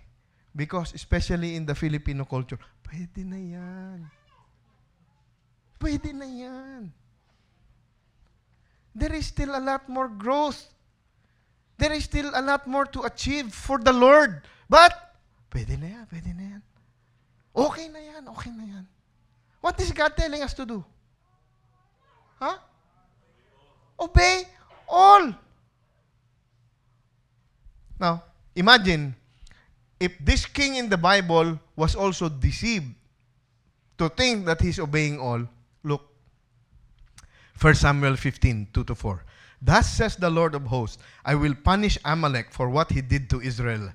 Because 0.54 0.92
especially 0.92 1.56
in 1.56 1.64
the 1.64 1.74
Filipino 1.74 2.26
culture, 2.28 2.60
pwede 2.84 3.24
na 3.24 3.40
yan. 3.40 4.10
Pwede 5.80 6.12
na 6.12 6.28
yan. 6.28 6.92
There 8.92 9.14
is 9.16 9.32
still 9.32 9.56
a 9.56 9.62
lot 9.62 9.88
more 9.88 10.08
growth 10.08 10.68
there 11.78 11.92
is 11.92 12.04
still 12.04 12.30
a 12.34 12.42
lot 12.42 12.66
more 12.66 12.84
to 12.86 13.02
achieve 13.02 13.54
for 13.54 13.78
the 13.78 13.92
Lord. 13.92 14.42
But, 14.68 14.92
pwede 15.50 15.78
na 15.78 15.86
yan, 15.86 16.04
pwede 16.10 16.34
na 16.34 16.44
yan. 16.58 16.62
Okay 17.54 17.88
na 17.88 17.98
yan, 17.98 18.22
okay 18.28 18.50
na 18.50 18.64
yan. 18.66 18.84
What 19.62 19.80
is 19.80 19.90
God 19.94 20.14
telling 20.14 20.42
us 20.42 20.54
to 20.54 20.66
do? 20.66 20.84
Huh? 22.38 22.58
Obey 23.98 24.44
all. 24.88 25.34
Now, 27.98 28.22
imagine 28.54 29.14
if 29.98 30.14
this 30.22 30.46
king 30.46 30.76
in 30.76 30.88
the 30.88 30.96
Bible 30.96 31.58
was 31.74 31.96
also 31.96 32.28
deceived 32.28 32.94
to 33.98 34.08
think 34.08 34.46
that 34.46 34.60
he's 34.62 34.78
obeying 34.78 35.18
all. 35.18 35.42
Look, 35.82 36.02
1 37.60 37.74
Samuel 37.74 38.14
15, 38.14 38.68
2 38.72 38.84
to 38.84 38.94
4. 38.94 39.24
Thus 39.60 39.90
says 39.90 40.16
the 40.16 40.30
Lord 40.30 40.54
of 40.54 40.66
hosts, 40.66 40.98
I 41.24 41.34
will 41.34 41.54
punish 41.54 41.98
Amalek 42.04 42.52
for 42.52 42.70
what 42.70 42.92
he 42.92 43.00
did 43.00 43.28
to 43.30 43.40
Israel, 43.40 43.92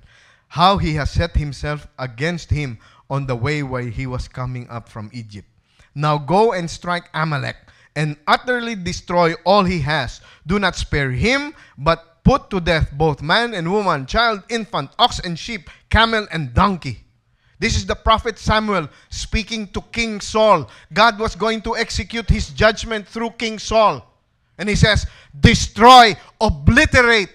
how 0.48 0.78
he 0.78 0.94
has 0.94 1.10
set 1.10 1.36
himself 1.36 1.86
against 1.98 2.50
him 2.50 2.78
on 3.08 3.26
the 3.26 3.36
way 3.36 3.62
where 3.62 3.88
he 3.88 4.06
was 4.06 4.28
coming 4.28 4.68
up 4.68 4.88
from 4.88 5.10
Egypt. 5.12 5.48
Now 5.94 6.18
go 6.18 6.52
and 6.52 6.68
strike 6.70 7.08
Amalek 7.14 7.56
and 7.96 8.16
utterly 8.26 8.74
destroy 8.74 9.34
all 9.44 9.64
he 9.64 9.80
has. 9.80 10.20
Do 10.46 10.58
not 10.58 10.76
spare 10.76 11.10
him, 11.10 11.54
but 11.78 12.24
put 12.24 12.50
to 12.50 12.60
death 12.60 12.90
both 12.92 13.22
man 13.22 13.54
and 13.54 13.70
woman, 13.70 14.06
child, 14.06 14.42
infant, 14.48 14.90
ox 14.98 15.20
and 15.20 15.38
sheep, 15.38 15.70
camel 15.90 16.26
and 16.32 16.52
donkey. 16.52 17.00
This 17.58 17.76
is 17.76 17.86
the 17.86 17.94
prophet 17.94 18.38
Samuel 18.38 18.88
speaking 19.10 19.68
to 19.68 19.80
King 19.92 20.20
Saul. 20.20 20.68
God 20.92 21.18
was 21.18 21.36
going 21.36 21.62
to 21.62 21.76
execute 21.76 22.28
his 22.28 22.50
judgment 22.50 23.06
through 23.06 23.30
King 23.30 23.58
Saul. 23.58 24.04
And 24.58 24.68
he 24.68 24.76
says, 24.76 25.06
destroy, 25.38 26.14
obliterate 26.40 27.30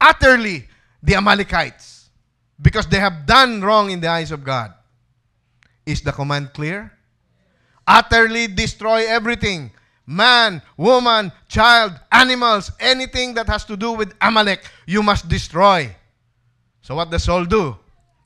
utterly 0.00 0.68
the 1.02 1.14
Amalekites 1.14 2.10
because 2.60 2.86
they 2.86 2.98
have 2.98 3.26
done 3.26 3.62
wrong 3.62 3.90
in 3.90 4.00
the 4.00 4.08
eyes 4.08 4.30
of 4.32 4.44
God. 4.44 4.72
Is 5.86 6.02
the 6.02 6.12
command 6.12 6.52
clear? 6.52 6.92
Utterly 7.86 8.46
destroy 8.48 9.06
everything 9.06 9.70
man, 10.08 10.62
woman, 10.78 11.30
child, 11.48 11.92
animals, 12.10 12.72
anything 12.80 13.34
that 13.34 13.46
has 13.46 13.64
to 13.66 13.76
do 13.76 13.92
with 13.92 14.14
Amalek, 14.22 14.64
you 14.86 15.02
must 15.02 15.28
destroy. 15.28 15.94
So 16.80 16.94
what 16.94 17.10
does 17.10 17.24
Saul 17.24 17.44
do? 17.44 17.76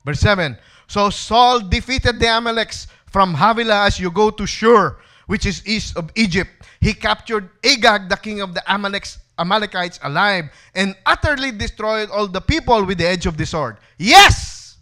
Verse 0.05 0.21
7. 0.21 0.57
So 0.87 1.11
Saul 1.11 1.61
defeated 1.61 2.21
the 2.21 2.27
Amaleks 2.27 2.87
from 3.07 3.35
Havilah 3.35 3.87
as 3.87 3.99
you 3.99 4.13
go 4.13 4.31
to 4.31 4.47
Shur, 4.47 4.97
which 5.27 5.47
is 5.47 5.67
east 5.67 5.97
of 5.97 6.11
Egypt. 6.15 6.51
He 6.81 6.95
captured 6.95 7.51
Agag, 7.65 8.09
the 8.09 8.17
king 8.17 8.41
of 8.41 8.55
the 8.55 8.63
Amalekites, 8.71 9.99
alive 10.03 10.51
and 10.75 10.97
utterly 11.07 11.53
destroyed 11.53 12.11
all 12.11 12.27
the 12.27 12.41
people 12.41 12.85
with 12.85 12.99
the 12.99 13.07
edge 13.07 13.27
of 13.27 13.37
the 13.37 13.47
sword. 13.47 13.79
Yes! 13.99 14.79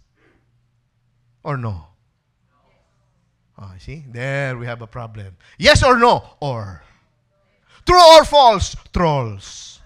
Or 1.43 1.57
no? 1.57 1.87
Oh, 3.57 3.71
see? 3.77 4.03
There 4.09 4.57
we 4.57 4.65
have 4.65 4.81
a 4.81 4.87
problem. 4.87 5.37
Yes 5.57 5.83
or 5.83 5.97
no? 5.97 6.23
Or. 6.39 6.83
True 7.85 8.17
or 8.17 8.25
false? 8.25 8.75
Trolls. 8.93 9.79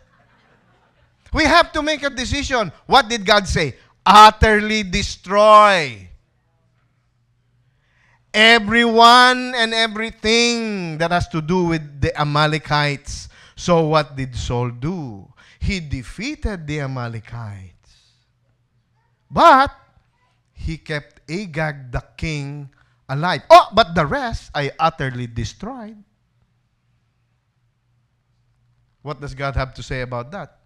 We 1.33 1.43
have 1.43 1.73
to 1.73 1.81
make 1.81 2.03
a 2.03 2.09
decision. 2.09 2.71
What 2.85 3.09
did 3.09 3.25
God 3.25 3.47
say? 3.47 3.75
Utterly 4.05 4.83
destroy 4.83 6.07
everyone 8.35 9.55
and 9.55 9.73
everything 9.73 10.97
that 10.99 11.11
has 11.11 11.27
to 11.29 11.41
do 11.41 11.71
with 11.71 12.01
the 12.01 12.11
Amalekites. 12.19 13.29
So 13.55 13.87
what 13.87 14.15
did 14.15 14.35
Saul 14.35 14.69
do? 14.69 15.31
He 15.59 15.79
defeated 15.79 16.67
the 16.67 16.81
Amalekites. 16.81 17.71
But 19.31 19.71
he 20.51 20.77
kept 20.77 21.21
Agag 21.31 21.91
the 21.91 22.03
king 22.17 22.69
alive. 23.07 23.41
Oh, 23.49 23.69
but 23.73 23.95
the 23.95 24.05
rest 24.05 24.51
I 24.53 24.71
utterly 24.77 25.27
destroyed. 25.27 25.97
What 29.01 29.21
does 29.21 29.33
God 29.33 29.55
have 29.55 29.73
to 29.75 29.83
say 29.83 30.01
about 30.01 30.31
that? 30.31 30.59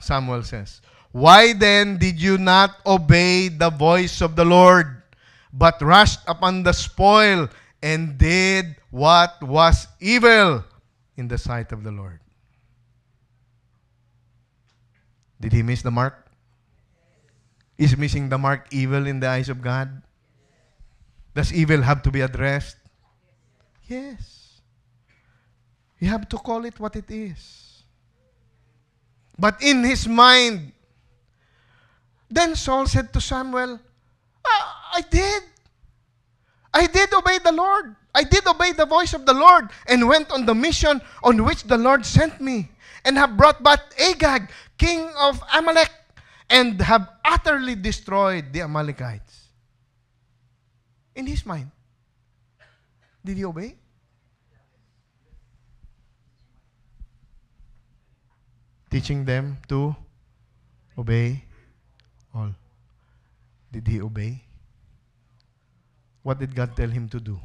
Samuel 0.00 0.42
says, 0.42 0.80
Why 1.12 1.52
then 1.52 1.98
did 1.98 2.20
you 2.20 2.38
not 2.38 2.76
obey 2.86 3.48
the 3.48 3.70
voice 3.70 4.20
of 4.22 4.34
the 4.34 4.44
Lord, 4.44 4.99
but 5.52 5.80
rushed 5.82 6.20
upon 6.26 6.62
the 6.62 6.72
spoil 6.72 7.48
and 7.82 8.18
did 8.18 8.76
what 8.90 9.42
was 9.42 9.88
evil 10.00 10.64
in 11.16 11.28
the 11.28 11.38
sight 11.38 11.72
of 11.72 11.82
the 11.82 11.90
Lord? 11.90 12.20
Did 15.40 15.52
he 15.52 15.62
miss 15.62 15.82
the 15.82 15.90
mark? 15.90 16.28
Is 17.78 17.96
missing 17.96 18.28
the 18.28 18.36
mark 18.36 18.66
evil 18.70 19.06
in 19.06 19.20
the 19.20 19.28
eyes 19.28 19.48
of 19.48 19.62
God? 19.62 20.02
Does 21.34 21.52
evil 21.52 21.80
have 21.80 22.02
to 22.02 22.10
be 22.10 22.20
addressed? 22.20 22.76
Yes. 23.88 24.60
You 25.98 26.08
have 26.08 26.28
to 26.28 26.36
call 26.36 26.64
it 26.64 26.78
what 26.78 26.96
it 26.96 27.10
is. 27.10 27.82
But 29.38 29.62
in 29.62 29.82
his 29.84 30.06
mind, 30.06 30.72
then 32.28 32.54
Saul 32.54 32.86
said 32.86 33.12
to 33.14 33.20
Samuel, 33.20 33.80
ah, 34.46 34.79
I 35.00 35.02
did. 35.08 35.42
I 36.74 36.86
did 36.86 37.12
obey 37.14 37.38
the 37.38 37.52
Lord. 37.52 37.96
I 38.14 38.22
did 38.24 38.46
obey 38.46 38.72
the 38.72 38.84
voice 38.84 39.14
of 39.14 39.24
the 39.24 39.32
Lord 39.32 39.70
and 39.88 40.06
went 40.06 40.30
on 40.30 40.44
the 40.44 40.54
mission 40.54 41.00
on 41.22 41.44
which 41.44 41.64
the 41.64 41.78
Lord 41.78 42.04
sent 42.04 42.40
me 42.40 42.68
and 43.04 43.16
have 43.16 43.36
brought 43.36 43.62
back 43.62 43.80
Agag, 43.98 44.50
king 44.76 45.08
of 45.18 45.40
Amalek, 45.54 45.90
and 46.50 46.80
have 46.82 47.08
utterly 47.24 47.76
destroyed 47.76 48.52
the 48.52 48.60
Amalekites. 48.60 49.48
In 51.14 51.26
his 51.26 51.46
mind, 51.46 51.70
did 53.24 53.38
he 53.38 53.44
obey? 53.44 53.76
teaching 58.90 59.24
them 59.24 59.56
to 59.68 59.94
obey 60.98 61.44
all. 62.34 62.50
Did 63.70 63.86
he 63.86 64.00
obey? 64.02 64.42
What 66.22 66.38
did 66.38 66.54
God 66.54 66.76
tell 66.76 66.88
him 66.88 67.08
to 67.10 67.20
do? 67.20 67.40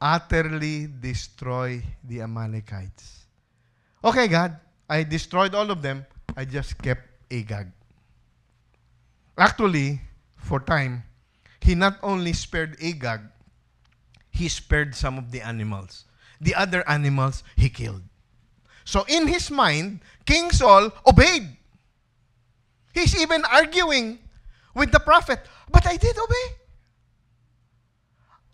Utterly 0.00 0.86
destroy 0.86 1.82
the 2.04 2.22
Amalekites. 2.22 3.26
Okay, 4.02 4.28
God, 4.28 4.56
I 4.88 5.02
destroyed 5.02 5.54
all 5.54 5.70
of 5.70 5.82
them. 5.82 6.06
I 6.36 6.44
just 6.44 6.78
kept 6.78 7.02
Agag. 7.30 7.68
Actually, 9.36 10.00
for 10.36 10.60
time, 10.60 11.04
he 11.60 11.74
not 11.74 11.98
only 12.02 12.32
spared 12.32 12.76
Agag, 12.82 13.20
he 14.30 14.48
spared 14.48 14.94
some 14.94 15.18
of 15.18 15.30
the 15.32 15.40
animals. 15.40 16.04
The 16.40 16.54
other 16.54 16.88
animals 16.88 17.42
he 17.56 17.68
killed. 17.68 18.02
So 18.84 19.04
in 19.08 19.28
his 19.28 19.50
mind, 19.50 20.00
King 20.24 20.50
Saul 20.50 20.90
obeyed. 21.06 21.56
He's 22.94 23.14
even 23.20 23.44
arguing 23.44 24.18
with 24.74 24.90
the 24.92 25.00
prophet, 25.00 25.40
but 25.70 25.86
I 25.86 25.96
did 25.96 26.16
obey. 26.16 26.59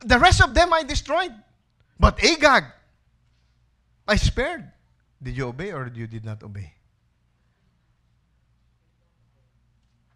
The 0.01 0.19
rest 0.19 0.43
of 0.43 0.55
them 0.55 0.73
I 0.73 0.83
destroyed. 0.83 1.33
But 1.99 2.23
Agag, 2.23 2.65
I 4.07 4.17
spared. 4.17 4.71
Did 5.23 5.37
you 5.37 5.49
obey 5.49 5.73
or 5.73 5.85
did 5.85 5.97
you 5.97 6.07
did 6.07 6.25
not 6.25 6.43
obey? 6.43 6.75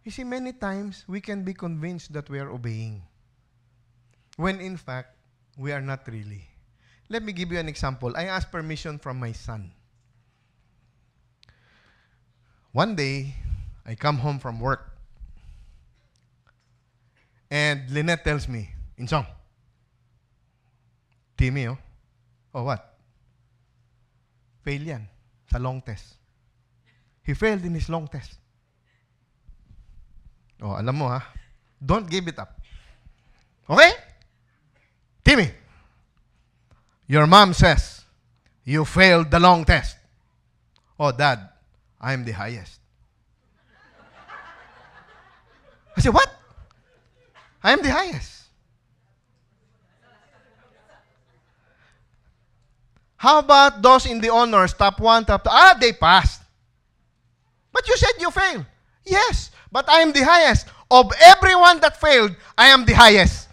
You 0.03 0.11
see, 0.11 0.23
many 0.23 0.53
times 0.53 1.05
we 1.07 1.21
can 1.21 1.43
be 1.43 1.53
convinced 1.53 2.13
that 2.13 2.29
we 2.29 2.39
are 2.39 2.49
obeying, 2.49 3.03
when 4.35 4.59
in 4.59 4.77
fact, 4.77 5.13
we 5.57 5.71
are 5.71 5.81
not 5.81 6.07
really. 6.07 6.49
Let 7.09 7.21
me 7.21 7.33
give 7.33 7.51
you 7.51 7.59
an 7.59 7.69
example. 7.69 8.13
I 8.15 8.25
asked 8.25 8.51
permission 8.51 8.97
from 8.97 9.19
my 9.19 9.31
son. 9.31 9.71
One 12.71 12.95
day, 12.95 13.35
I 13.85 13.95
come 13.95 14.17
home 14.17 14.39
from 14.39 14.59
work. 14.59 14.97
And 17.51 17.89
Lynette 17.91 18.23
tells 18.23 18.47
me, 18.47 18.69
Insong, 18.97 19.27
Timmy, 21.41 21.65
oh. 21.65 21.77
Oh, 22.53 22.61
what? 22.61 22.85
Fail 24.61 24.83
yan 24.83 25.09
sa 25.49 25.57
long 25.57 25.81
test. 25.81 26.13
He 27.25 27.33
failed 27.33 27.65
in 27.65 27.73
his 27.73 27.89
long 27.89 28.05
test. 28.07 28.37
Oh, 30.61 30.77
alam 30.77 30.93
mo 30.93 31.07
ha, 31.09 31.33
don't 31.83 32.07
give 32.07 32.27
it 32.27 32.37
up. 32.37 32.61
Okay? 33.67 33.89
Timmy, 35.25 35.49
your 37.07 37.25
mom 37.25 37.53
says, 37.57 38.05
you 38.63 38.85
failed 38.85 39.31
the 39.31 39.39
long 39.39 39.65
test. 39.65 39.97
Oh, 40.99 41.11
dad, 41.11 41.49
I 41.99 42.13
am 42.13 42.23
the 42.23 42.33
highest. 42.33 42.77
I 45.97 46.01
said, 46.01 46.13
What? 46.13 46.29
I 47.63 47.73
am 47.73 47.81
the 47.81 47.89
highest. 47.89 48.40
How 53.21 53.37
about 53.37 53.83
those 53.83 54.07
in 54.07 54.19
the 54.19 54.33
honors, 54.33 54.73
top 54.73 54.99
one, 54.99 55.23
top 55.23 55.43
two? 55.43 55.51
Ah, 55.53 55.77
they 55.79 55.93
passed. 55.93 56.41
But 57.71 57.87
you 57.87 57.95
said 57.95 58.13
you 58.19 58.31
failed. 58.31 58.65
Yes, 59.05 59.51
but 59.71 59.87
I 59.87 60.01
am 60.01 60.11
the 60.11 60.25
highest. 60.25 60.65
Of 60.89 61.11
everyone 61.21 61.79
that 61.81 62.01
failed, 62.01 62.35
I 62.57 62.69
am 62.69 62.83
the 62.83 62.93
highest. 62.93 63.47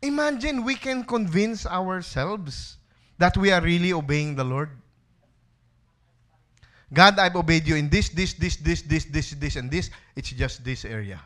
Imagine 0.00 0.64
we 0.64 0.76
can 0.76 1.04
convince 1.04 1.66
ourselves 1.66 2.78
that 3.18 3.36
we 3.36 3.52
are 3.52 3.60
really 3.60 3.92
obeying 3.92 4.36
the 4.36 4.44
Lord. 4.44 4.70
God, 6.94 7.18
I've 7.18 7.36
obeyed 7.36 7.68
you 7.68 7.76
in 7.76 7.90
this, 7.90 8.08
this, 8.08 8.32
this, 8.32 8.56
this, 8.56 8.80
this, 8.80 9.04
this, 9.04 9.32
this, 9.32 9.56
and 9.56 9.70
this. 9.70 9.90
It's 10.16 10.30
just 10.30 10.64
this 10.64 10.86
area. 10.86 11.20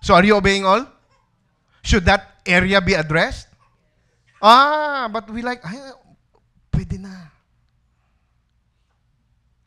So 0.00 0.14
are 0.14 0.24
you 0.24 0.34
obeying 0.34 0.66
all? 0.66 0.88
Should 1.82 2.06
that 2.06 2.40
area 2.46 2.80
be 2.80 2.94
addressed? 2.94 3.48
Ah, 4.40 5.10
but 5.12 5.30
we 5.30 5.42
like, 5.42 5.62
ay, 5.66 5.78
pwede 6.70 6.98
na. 6.98 7.30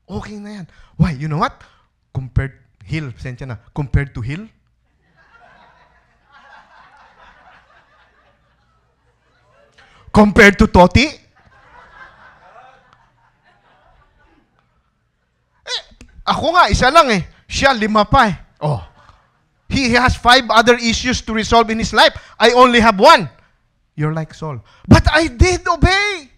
Okay 0.07 0.39
na 0.39 0.63
yan. 0.63 0.67
Why? 0.95 1.11
You 1.11 1.27
know 1.27 1.39
what? 1.39 1.63
Compared, 2.13 2.55
hill, 2.83 3.11
sensya 3.19 3.47
na, 3.47 3.57
compared 3.73 4.15
to 4.15 4.21
hill, 4.21 4.47
compared 10.15 10.55
to 10.55 10.67
Toti, 10.71 11.11
eh, 15.67 15.81
ako 16.23 16.55
nga, 16.55 16.71
isa 16.71 16.87
lang 16.87 17.11
eh. 17.11 17.27
Siya, 17.51 17.75
lima 17.75 18.07
pa 18.07 18.31
eh. 18.31 18.35
Oh. 18.63 18.94
He 19.69 19.91
has 19.93 20.15
five 20.15 20.43
other 20.49 20.75
issues 20.75 21.21
to 21.21 21.33
resolve 21.33 21.69
in 21.69 21.79
his 21.79 21.93
life. 21.93 22.13
I 22.39 22.51
only 22.51 22.79
have 22.79 22.99
one. 22.99 23.29
You're 23.95 24.13
like 24.13 24.33
Saul. 24.33 24.63
But 24.87 25.07
I 25.11 25.27
did 25.27 25.67
obey. 25.67 26.29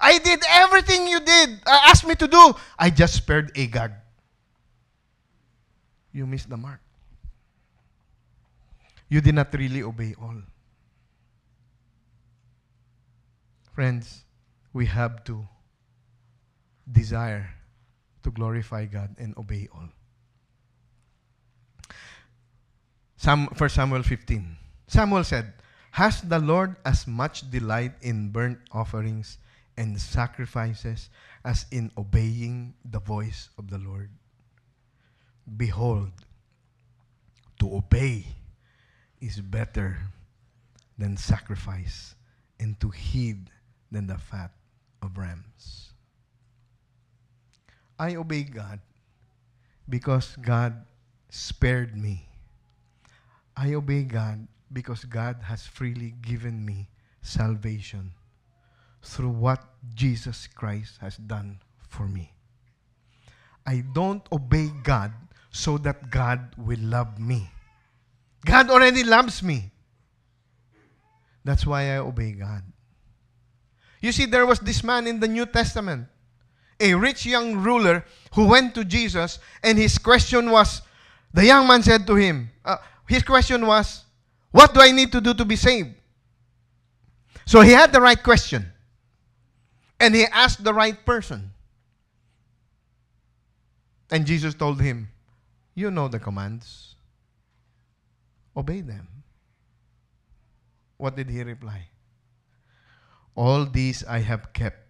I 0.00 0.18
did 0.18 0.40
everything 0.48 1.06
you 1.06 1.20
did. 1.20 1.60
Uh, 1.66 1.78
asked 1.88 2.06
me 2.06 2.14
to 2.14 2.26
do. 2.26 2.54
I 2.78 2.88
just 2.88 3.14
spared 3.14 3.52
Agag. 3.56 3.92
You 6.12 6.26
missed 6.26 6.48
the 6.48 6.56
mark. 6.56 6.80
You 9.08 9.20
did 9.20 9.34
not 9.34 9.52
really 9.52 9.82
obey 9.82 10.14
all. 10.20 10.40
Friends, 13.74 14.24
we 14.72 14.86
have 14.86 15.24
to 15.24 15.46
desire 16.90 17.50
to 18.22 18.30
glorify 18.30 18.86
God 18.86 19.14
and 19.18 19.36
obey 19.36 19.68
all. 19.74 19.88
Sam, 23.20 23.48
1 23.52 23.68
Samuel 23.68 24.02
15. 24.02 24.56
Samuel 24.88 25.24
said, 25.24 25.52
Has 25.90 26.22
the 26.22 26.38
Lord 26.38 26.76
as 26.86 27.06
much 27.06 27.50
delight 27.50 27.92
in 28.00 28.30
burnt 28.30 28.56
offerings 28.72 29.36
and 29.76 30.00
sacrifices 30.00 31.10
as 31.44 31.66
in 31.70 31.92
obeying 31.98 32.72
the 32.82 32.98
voice 32.98 33.50
of 33.58 33.68
the 33.68 33.76
Lord? 33.76 34.08
Behold, 35.44 36.12
to 37.58 37.76
obey 37.76 38.24
is 39.20 39.38
better 39.42 39.98
than 40.96 41.18
sacrifice, 41.18 42.14
and 42.58 42.80
to 42.80 42.88
heed 42.88 43.50
than 43.92 44.06
the 44.06 44.16
fat 44.16 44.52
of 45.02 45.18
rams. 45.18 45.92
I 47.98 48.16
obey 48.16 48.44
God 48.44 48.80
because 49.90 50.36
God 50.40 50.86
spared 51.28 51.94
me. 52.00 52.29
I 53.60 53.74
obey 53.74 54.04
God 54.04 54.48
because 54.72 55.04
God 55.04 55.36
has 55.42 55.66
freely 55.66 56.14
given 56.22 56.64
me 56.64 56.88
salvation 57.20 58.12
through 59.02 59.36
what 59.36 59.62
Jesus 59.94 60.46
Christ 60.46 60.96
has 61.02 61.18
done 61.18 61.60
for 61.86 62.08
me. 62.08 62.32
I 63.66 63.84
don't 63.92 64.22
obey 64.32 64.70
God 64.82 65.12
so 65.50 65.76
that 65.76 66.08
God 66.10 66.56
will 66.56 66.80
love 66.80 67.20
me. 67.20 67.50
God 68.46 68.70
already 68.70 69.04
loves 69.04 69.42
me. 69.42 69.70
That's 71.44 71.66
why 71.66 71.92
I 71.92 71.98
obey 71.98 72.32
God. 72.32 72.62
You 74.00 74.12
see, 74.12 74.24
there 74.24 74.46
was 74.46 74.60
this 74.60 74.82
man 74.82 75.06
in 75.06 75.20
the 75.20 75.28
New 75.28 75.44
Testament, 75.44 76.06
a 76.80 76.94
rich 76.94 77.26
young 77.26 77.56
ruler 77.56 78.06
who 78.32 78.46
went 78.46 78.74
to 78.76 78.86
Jesus, 78.86 79.38
and 79.62 79.76
his 79.76 79.98
question 79.98 80.50
was 80.50 80.80
the 81.34 81.44
young 81.44 81.66
man 81.66 81.82
said 81.82 82.06
to 82.06 82.14
him, 82.14 82.50
his 83.10 83.24
question 83.24 83.66
was, 83.66 84.04
What 84.52 84.72
do 84.72 84.80
I 84.80 84.92
need 84.92 85.10
to 85.10 85.20
do 85.20 85.34
to 85.34 85.44
be 85.44 85.56
saved? 85.56 85.96
So 87.44 87.60
he 87.60 87.72
had 87.72 87.92
the 87.92 88.00
right 88.00 88.22
question, 88.22 88.70
and 89.98 90.14
he 90.14 90.26
asked 90.26 90.62
the 90.62 90.72
right 90.72 90.94
person. 91.04 91.50
And 94.12 94.24
Jesus 94.24 94.54
told 94.54 94.80
him, 94.80 95.08
You 95.74 95.90
know 95.90 96.06
the 96.06 96.20
commands, 96.20 96.94
obey 98.56 98.80
them. 98.80 99.08
What 100.96 101.16
did 101.16 101.28
he 101.28 101.42
reply? 101.42 101.88
All 103.34 103.64
these 103.64 104.04
I 104.04 104.20
have 104.20 104.52
kept. 104.52 104.86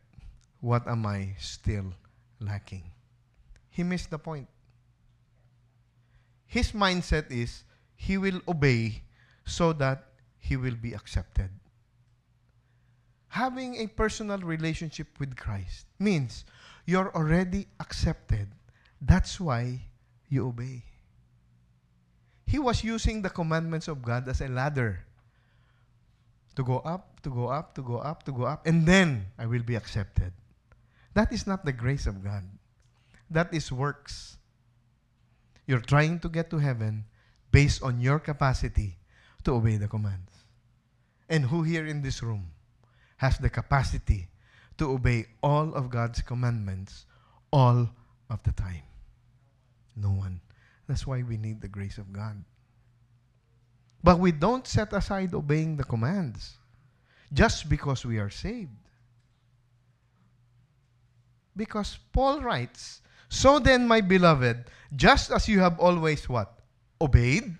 What 0.61 0.87
am 0.87 1.07
I 1.07 1.37
still 1.39 1.95
lacking? 2.39 2.85
He 3.71 3.83
missed 3.83 4.11
the 4.11 4.19
point. 4.19 4.47
His 6.47 6.73
mindset 6.73 7.31
is 7.31 7.65
he 8.01 8.17
will 8.17 8.41
obey 8.49 9.05
so 9.45 9.75
that 9.77 10.17
he 10.39 10.57
will 10.57 10.75
be 10.75 10.95
accepted. 10.95 11.51
Having 13.29 13.77
a 13.77 13.87
personal 13.93 14.39
relationship 14.39 15.07
with 15.21 15.37
Christ 15.37 15.85
means 15.99 16.49
you're 16.87 17.15
already 17.15 17.69
accepted. 17.79 18.49
That's 19.05 19.39
why 19.39 19.85
you 20.31 20.49
obey. 20.49 20.83
He 22.47 22.59
was 22.59 22.83
using 22.83 23.21
the 23.21 23.29
commandments 23.29 23.87
of 23.87 24.01
God 24.01 24.27
as 24.29 24.41
a 24.41 24.49
ladder 24.49 25.05
to 26.57 26.65
go 26.65 26.79
up, 26.81 27.21
to 27.21 27.29
go 27.29 27.49
up, 27.49 27.75
to 27.75 27.83
go 27.83 27.99
up, 27.99 28.23
to 28.25 28.33
go 28.33 28.45
up, 28.45 28.67
and 28.67 28.87
then 28.87 29.27
I 29.39 29.45
will 29.45 29.63
be 29.63 29.77
accepted. 29.77 30.33
That 31.13 31.33
is 31.33 31.47
not 31.47 31.67
the 31.67 31.73
grace 31.77 32.07
of 32.07 32.25
God. 32.25 32.45
That 33.29 33.53
is 33.53 33.71
works. 33.71 34.39
You're 35.67 35.85
trying 35.85 36.19
to 36.21 36.29
get 36.31 36.49
to 36.51 36.59
heaven 36.59 37.05
based 37.53 37.83
on 37.83 38.01
your 38.01 38.19
capacity 38.19 38.99
to 39.45 39.55
obey 39.55 39.77
the 39.77 39.89
commands. 39.89 40.33
And 41.29 41.45
who 41.45 41.63
here 41.63 41.87
in 41.87 42.03
this 42.03 42.23
room 42.23 42.51
has 43.19 43.39
the 43.39 43.51
capacity 43.51 44.29
to 44.79 44.91
obey 44.91 45.27
all 45.43 45.75
of 45.75 45.91
God's 45.91 46.23
commandments 46.23 47.07
all 47.53 47.89
of 48.29 48.43
the 48.43 48.53
time? 48.53 48.83
No 49.97 50.11
one. 50.11 50.41
That's 50.89 51.07
why 51.07 51.23
we 51.23 51.37
need 51.37 51.61
the 51.61 51.69
grace 51.69 51.99
of 51.99 52.13
God. 52.13 52.45
But 54.03 54.19
we 54.19 54.33
don't 54.33 54.67
set 54.67 54.93
aside 54.93 55.35
obeying 55.35 55.77
the 55.77 55.85
commands 55.85 56.59
just 57.33 57.69
because 57.69 58.05
we 58.05 58.19
are 58.19 58.31
saved. 58.31 58.71
Because 61.57 61.99
Paul 62.13 62.41
writes, 62.41 63.03
So 63.29 63.59
then, 63.59 63.87
my 63.87 64.01
beloved, 64.01 64.65
just 64.97 65.31
as 65.31 65.49
you 65.49 65.61
have 65.61 65.79
always 65.79 66.29
what? 66.29 66.60
Obeyed, 67.01 67.57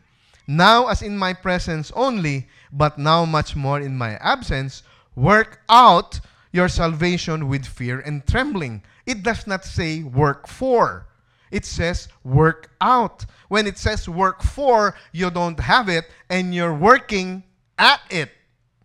now 0.47 0.89
as 0.89 1.03
in 1.03 1.17
my 1.17 1.33
presence 1.33 1.91
only, 1.95 2.49
but 2.73 2.99
now 2.99 3.25
much 3.25 3.57
more 3.57 3.81
in 3.81 3.97
my 3.97 4.17
absence, 4.17 4.83
work 5.17 5.63
out 5.69 6.21
your 6.53 6.69
salvation 6.69 7.49
with 7.49 7.65
fear 7.65 8.01
and 8.01 8.27
trembling. 8.27 8.83
It 9.07 9.23
does 9.23 9.47
not 9.47 9.65
say 9.65 10.03
work 10.03 10.47
for. 10.47 11.07
It 11.51 11.65
says 11.65 12.09
work 12.25 12.71
out. 12.81 13.27
When 13.49 13.67
it 13.67 13.79
says 13.79 14.09
work 14.09 14.43
for, 14.43 14.95
you 15.13 15.31
don't 15.31 15.59
have 15.59 15.89
it 15.89 16.05
and 16.29 16.55
you're 16.55 16.75
working 16.75 17.43
at 17.79 18.01
it 18.11 18.31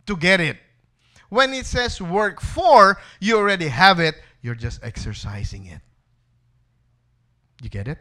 to 0.08 0.16
get 0.16 0.40
it. 0.40 0.58
When 1.30 1.54
it 1.54 1.66
says 1.66 2.02
work 2.02 2.42
for, 2.42 2.98
you 3.20 3.38
already 3.38 3.68
have 3.68 4.00
it, 4.00 4.16
you're 4.42 4.56
just 4.56 4.84
exercising 4.84 5.66
it. 5.66 5.82
You 7.62 7.70
get 7.70 7.88
it? 7.88 7.98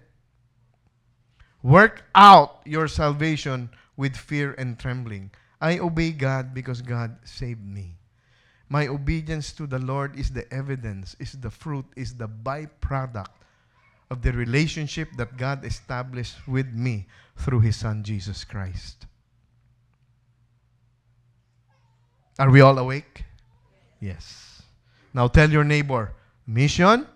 Work 1.65 2.05
out 2.15 2.61
your 2.67 2.87
salvation 2.89 3.71
with 3.97 4.15
fear 4.15 4.53
and 4.59 4.79
trembling. 4.79 5.31
I 5.62 5.79
obey 5.79 6.12
God 6.12 6.53
because 6.53 6.83
God 6.83 7.17
saved 7.25 7.65
me. 7.65 7.97
My 8.69 8.87
obedience 8.87 9.51
to 9.53 9.67
the 9.67 9.79
Lord 9.79 10.19
is 10.19 10.31
the 10.31 10.45
evidence, 10.53 11.17
is 11.19 11.33
the 11.33 11.49
fruit, 11.49 11.87
is 11.97 12.17
the 12.17 12.29
byproduct 12.29 13.33
of 14.11 14.21
the 14.21 14.33
relationship 14.33 15.09
that 15.17 15.39
God 15.39 15.65
established 15.65 16.47
with 16.47 16.71
me 16.75 17.07
through 17.39 17.61
His 17.61 17.77
Son, 17.77 18.05
Jesus 18.05 18.45
Christ. 18.45 19.07
Are 22.39 22.51
we 22.51 22.61
all 22.61 22.77
awake? 22.77 23.25
Yes. 24.01 24.61
Now 25.15 25.29
tell 25.29 25.49
your 25.49 25.65
neighbor, 25.65 26.12
mission. 26.47 27.07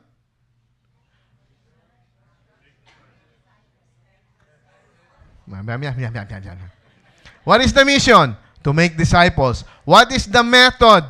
What 7.44 7.60
is 7.60 7.72
the 7.72 7.84
mission? 7.84 8.36
To 8.64 8.72
make 8.72 8.96
disciples. 8.96 9.64
What 9.84 10.12
is 10.12 10.26
the 10.26 10.42
method? 10.42 11.04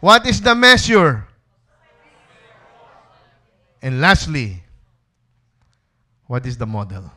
What 0.00 0.26
is 0.26 0.40
the 0.40 0.54
measure? 0.54 1.26
And 3.82 4.00
lastly, 4.00 4.62
what 6.26 6.44
is 6.46 6.56
the 6.58 6.66
model? 6.66 7.10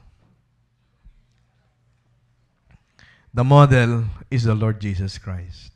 The 3.34 3.44
model 3.44 4.06
is 4.30 4.44
the 4.44 4.56
Lord 4.56 4.80
Jesus 4.80 5.18
Christ. 5.18 5.72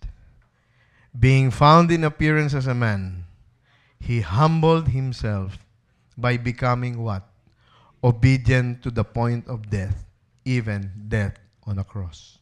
Being 1.18 1.52
found 1.52 1.92
in 1.92 2.04
appearance 2.04 2.54
as 2.54 2.68
a 2.68 2.74
man, 2.74 3.26
he 4.00 4.22
humbled 4.22 4.90
himself 4.90 5.58
by 6.18 6.38
becoming 6.38 7.02
what? 7.02 7.24
Obedient 8.04 8.84
to 8.84 8.92
the 8.92 9.04
point 9.04 9.48
of 9.48 9.70
death, 9.70 10.06
even 10.44 10.92
death 11.08 11.40
on 11.66 11.80
a 11.80 11.84
cross. 11.84 12.40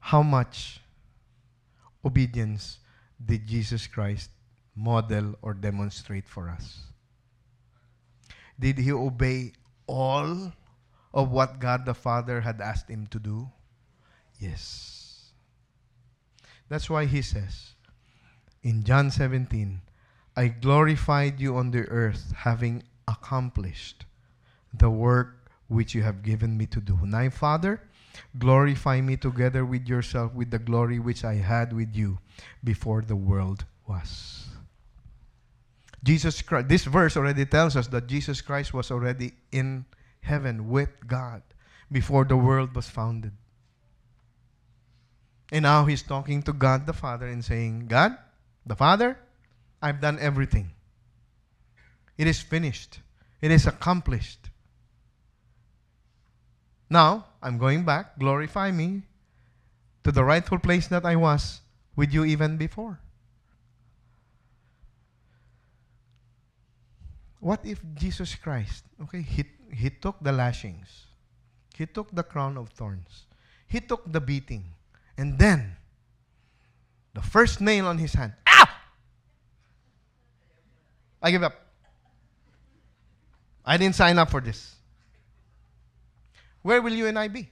How 0.00 0.22
much 0.22 0.80
obedience 2.02 2.78
did 3.22 3.46
Jesus 3.46 3.86
Christ 3.86 4.30
model 4.74 5.34
or 5.42 5.52
demonstrate 5.52 6.26
for 6.26 6.48
us? 6.48 6.78
Did 8.58 8.78
he 8.78 8.92
obey 8.92 9.52
all 9.86 10.52
of 11.12 11.30
what 11.30 11.58
God 11.58 11.84
the 11.84 11.94
Father 11.94 12.40
had 12.40 12.60
asked 12.60 12.88
him 12.88 13.06
to 13.08 13.18
do? 13.18 13.50
Yes. 14.38 15.32
That's 16.68 16.88
why 16.88 17.04
he 17.04 17.22
says 17.22 17.74
in 18.62 18.84
John 18.84 19.10
17, 19.10 19.80
I 20.38 20.46
glorified 20.46 21.40
you 21.40 21.56
on 21.56 21.72
the 21.72 21.82
earth, 21.90 22.30
having 22.30 22.84
accomplished 23.08 24.06
the 24.72 24.88
work 24.88 25.50
which 25.66 25.96
you 25.96 26.04
have 26.04 26.22
given 26.22 26.56
me 26.56 26.66
to 26.66 26.80
do. 26.80 26.96
Now, 27.02 27.28
Father, 27.30 27.82
glorify 28.38 29.00
me 29.00 29.16
together 29.16 29.64
with 29.64 29.88
yourself 29.88 30.32
with 30.34 30.52
the 30.52 30.60
glory 30.60 31.00
which 31.00 31.24
I 31.24 31.34
had 31.34 31.72
with 31.72 31.96
you 31.96 32.20
before 32.62 33.02
the 33.02 33.16
world 33.16 33.64
was. 33.88 34.46
Jesus 36.04 36.40
Christ, 36.40 36.68
this 36.68 36.84
verse 36.84 37.16
already 37.16 37.44
tells 37.44 37.74
us 37.74 37.88
that 37.88 38.06
Jesus 38.06 38.40
Christ 38.40 38.72
was 38.72 38.92
already 38.92 39.32
in 39.50 39.86
heaven 40.20 40.68
with 40.68 40.90
God 41.08 41.42
before 41.90 42.24
the 42.24 42.36
world 42.36 42.76
was 42.76 42.88
founded. 42.88 43.32
And 45.50 45.64
now 45.64 45.84
he's 45.86 46.02
talking 46.02 46.44
to 46.44 46.52
God 46.52 46.86
the 46.86 46.92
Father 46.92 47.26
and 47.26 47.44
saying, 47.44 47.88
God, 47.88 48.16
the 48.64 48.76
Father, 48.76 49.18
I've 49.80 50.00
done 50.00 50.18
everything. 50.20 50.70
It 52.16 52.26
is 52.26 52.40
finished. 52.40 53.00
It 53.40 53.50
is 53.50 53.66
accomplished. 53.66 54.50
Now, 56.90 57.26
I'm 57.42 57.58
going 57.58 57.84
back, 57.84 58.18
glorify 58.18 58.70
me 58.70 59.02
to 60.04 60.10
the 60.10 60.24
rightful 60.24 60.58
place 60.58 60.88
that 60.88 61.04
I 61.04 61.16
was 61.16 61.60
with 61.94 62.12
you 62.12 62.24
even 62.24 62.56
before. 62.56 62.98
What 67.40 67.60
if 67.64 67.80
Jesus 67.94 68.34
Christ, 68.34 68.84
okay, 69.02 69.22
he, 69.22 69.44
he 69.72 69.90
took 69.90 70.16
the 70.20 70.32
lashings, 70.32 71.06
he 71.76 71.86
took 71.86 72.10
the 72.12 72.24
crown 72.24 72.56
of 72.56 72.70
thorns, 72.70 73.26
he 73.68 73.80
took 73.80 74.10
the 74.10 74.20
beating, 74.20 74.64
and 75.16 75.38
then 75.38 75.76
the 77.14 77.22
first 77.22 77.60
nail 77.60 77.86
on 77.86 77.98
his 77.98 78.14
hand! 78.14 78.32
I 81.22 81.30
give 81.30 81.42
up. 81.42 81.54
I 83.64 83.76
didn't 83.76 83.96
sign 83.96 84.18
up 84.18 84.30
for 84.30 84.40
this. 84.40 84.76
Where 86.62 86.80
will 86.80 86.92
you 86.92 87.06
and 87.06 87.18
I 87.18 87.28
be? 87.28 87.50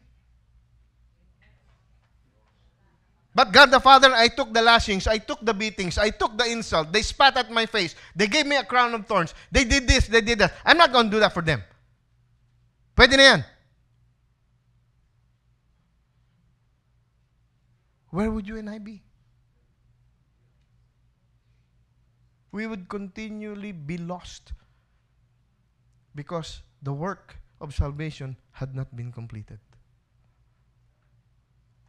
But 3.35 3.53
God 3.53 3.71
the 3.71 3.81
Father, 3.81 4.13
I 4.15 4.29
took 4.29 4.55
the 4.55 4.63
lashings, 4.63 5.07
I 5.07 5.19
took 5.19 5.45
the 5.45 5.53
beatings, 5.53 5.99
I 5.99 6.09
took 6.09 6.39
the 6.39 6.47
insult. 6.47 6.91
They 6.91 7.03
spat 7.03 7.37
at 7.37 7.51
my 7.51 7.67
face. 7.67 7.95
They 8.15 8.27
gave 8.29 8.47
me 8.47 8.57
a 8.57 8.65
crown 8.65 8.95
of 8.95 9.07
thorns. 9.07 9.35
They 9.53 9.65
did 9.65 9.87
this, 9.87 10.07
they 10.09 10.23
did 10.23 10.39
that. 10.39 10.55
I'm 10.65 10.79
not 10.79 10.91
going 10.91 11.07
to 11.07 11.11
do 11.11 11.21
that 11.21 11.35
for 11.35 11.43
them. 11.43 11.63
Pwede 12.97 13.17
na 13.17 13.23
yan. 13.23 13.45
Where 18.09 18.31
would 18.31 18.49
you 18.49 18.57
and 18.57 18.71
I 18.71 18.79
be? 18.79 19.03
We 22.57 22.67
would 22.67 22.89
continually 22.89 23.73
be 23.73 23.99
lost 23.99 24.55
because 26.15 26.63
the 26.81 26.91
work 26.91 27.37
of 27.61 27.75
salvation 27.75 28.35
had 28.53 28.75
not 28.75 28.97
been 28.97 29.13
completed. 29.13 29.59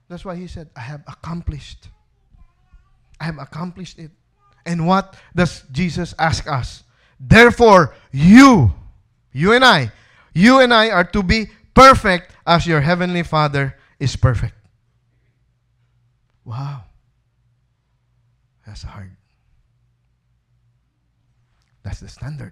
That's 0.09 0.26
why 0.26 0.36
he 0.36 0.45
said, 0.45 0.70
I 0.76 0.82
have 0.82 1.03
accomplished. 1.07 1.88
I 3.18 3.24
have 3.24 3.38
accomplished 3.38 3.97
it. 3.97 4.11
And 4.65 4.86
what 4.86 5.15
does 5.34 5.63
Jesus 5.72 6.13
ask 6.20 6.45
us? 6.51 6.84
Therefore, 7.18 7.95
you, 8.11 8.74
you 9.32 9.53
and 9.53 9.63
I, 9.63 9.93
you 10.34 10.59
and 10.59 10.74
I 10.74 10.89
are 10.89 11.05
to 11.05 11.24
be 11.24 11.47
perfect 11.74 12.36
as 12.45 12.68
your 12.68 12.82
heavenly 12.82 13.24
Father 13.24 13.78
is 14.01 14.18
perfect. 14.18 14.55
Wow. 16.43 16.84
That's 18.65 18.84
hard. 18.84 19.15
That's 21.88 22.01
the 22.01 22.09
standard. 22.09 22.51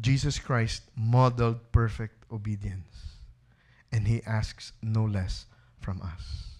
Jesus 0.00 0.40
Christ 0.40 0.82
modeled 0.96 1.70
perfect 1.70 2.24
obedience, 2.32 3.22
and 3.92 4.08
he 4.08 4.20
asks 4.26 4.72
no 4.82 5.04
less 5.04 5.46
from 5.78 6.02
us. 6.02 6.58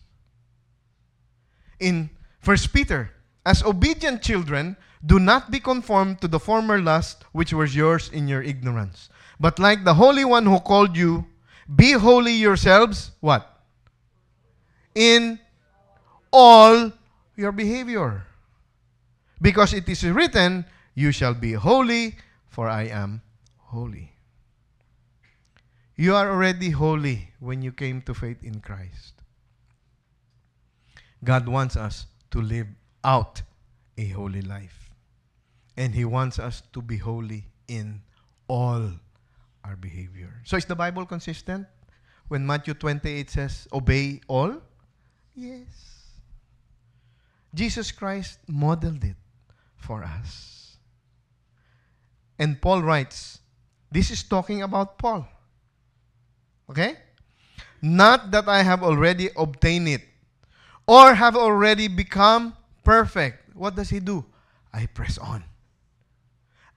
In 1.80 2.09
1 2.44 2.57
Peter, 2.72 3.11
as 3.44 3.64
obedient 3.64 4.22
children, 4.22 4.76
do 5.05 5.18
not 5.18 5.50
be 5.50 5.59
conformed 5.59 6.20
to 6.20 6.28
the 6.28 6.38
former 6.38 6.80
lust 6.80 7.24
which 7.32 7.53
was 7.53 7.74
yours 7.74 8.09
in 8.12 8.28
your 8.28 8.40
ignorance. 8.40 9.09
But 9.40 9.59
like 9.59 9.82
the 9.82 9.94
Holy 9.94 10.24
One 10.24 10.46
who 10.46 10.61
called 10.61 10.96
you, 10.96 11.26
be 11.66 11.98
holy 11.98 12.34
yourselves, 12.34 13.11
what? 13.18 13.59
In 14.94 15.40
all 16.30 16.92
your 17.34 17.50
behavior. 17.50 18.22
Because 19.40 19.74
it 19.74 19.88
is 19.88 20.05
written, 20.05 20.64
You 20.95 21.12
shall 21.12 21.34
be 21.34 21.53
holy, 21.53 22.16
for 22.49 22.68
I 22.68 22.82
am 22.84 23.22
holy. 23.59 24.12
You 25.97 26.14
are 26.14 26.30
already 26.30 26.70
holy 26.70 27.30
when 27.38 27.62
you 27.62 27.72
came 27.72 28.03
to 28.03 28.14
faith 28.14 28.43
in 28.43 28.61
Christ. 28.61 29.14
God 31.24 31.49
wants 31.49 31.76
us 31.76 32.07
to 32.30 32.40
live 32.40 32.66
out 33.05 33.43
a 33.97 34.09
holy 34.09 34.43
life. 34.43 34.90
And 35.76 35.95
He 35.95 36.05
wants 36.05 36.38
us 36.38 36.62
to 36.72 36.82
be 36.82 36.97
holy 36.97 37.47
in 37.68 38.03
all 38.49 38.90
our 39.64 39.76
behavior. 39.76 40.40
So 40.45 40.57
is 40.57 40.64
the 40.64 40.74
Bible 40.74 41.07
consistent? 41.07 41.66
When 42.28 42.47
Matthew 42.47 42.74
28 42.74 43.30
says, 43.30 43.68
obey 43.72 44.20
all? 44.28 44.61
Yes. 45.34 46.11
Jesus 47.55 47.93
Christ 47.93 48.38
modeled 48.47 49.05
it 49.05 49.16
for 49.76 50.03
us. 50.03 50.62
And 52.43 52.61
Paul 52.61 52.82
writes, 52.82 53.38
this 53.93 54.11
is 54.11 54.24
talking 54.24 54.66
about 54.66 54.99
Paul. 54.99 55.28
Okay? 56.68 56.97
Not 57.80 58.32
that 58.32 58.49
I 58.49 58.64
have 58.64 58.82
already 58.82 59.30
obtained 59.36 59.86
it 59.86 60.03
or 60.84 61.14
have 61.14 61.36
already 61.36 61.86
become 61.86 62.57
perfect. 62.82 63.55
What 63.55 63.76
does 63.76 63.90
he 63.90 64.01
do? 64.01 64.24
I 64.74 64.86
press 64.86 65.18
on. 65.18 65.45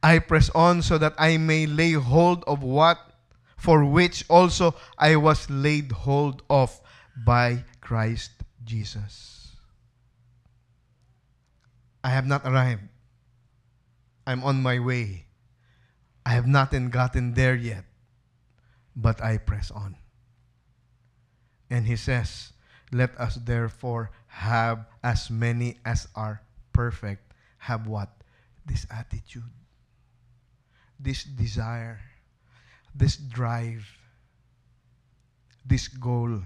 I 0.03 0.19
press 0.19 0.51
on 0.53 0.83
so 0.83 0.99
that 0.99 1.15
I 1.17 1.37
may 1.37 1.65
lay 1.65 1.93
hold 1.93 2.43
of 2.45 2.61
what 2.61 2.99
for 3.57 3.83
which 3.83 4.23
also 4.29 4.75
I 4.99 5.15
was 5.15 5.49
laid 5.49 5.91
hold 5.91 6.43
of 6.47 6.79
by 7.25 7.63
Christ 7.81 8.29
Jesus. 8.63 9.57
I 12.03 12.09
have 12.09 12.27
not 12.27 12.45
arrived. 12.45 12.83
I'm 14.27 14.43
on 14.43 14.61
my 14.61 14.77
way. 14.77 15.24
I 16.25 16.31
have 16.31 16.47
not 16.47 16.73
gotten 16.89 17.33
there 17.33 17.55
yet, 17.55 17.85
but 18.95 19.23
I 19.23 19.37
press 19.37 19.69
on. 19.69 19.95
And 21.69 21.85
he 21.85 21.95
says, 21.95 22.53
Let 22.91 23.17
us 23.19 23.35
therefore 23.35 24.11
have 24.27 24.85
as 25.03 25.29
many 25.29 25.77
as 25.85 26.07
are 26.15 26.41
perfect. 26.73 27.33
Have 27.59 27.87
what? 27.87 28.09
This 28.65 28.87
attitude, 28.89 29.53
this 30.99 31.23
desire, 31.23 32.01
this 32.95 33.17
drive, 33.17 33.85
this 35.65 35.87
goal. 35.87 36.41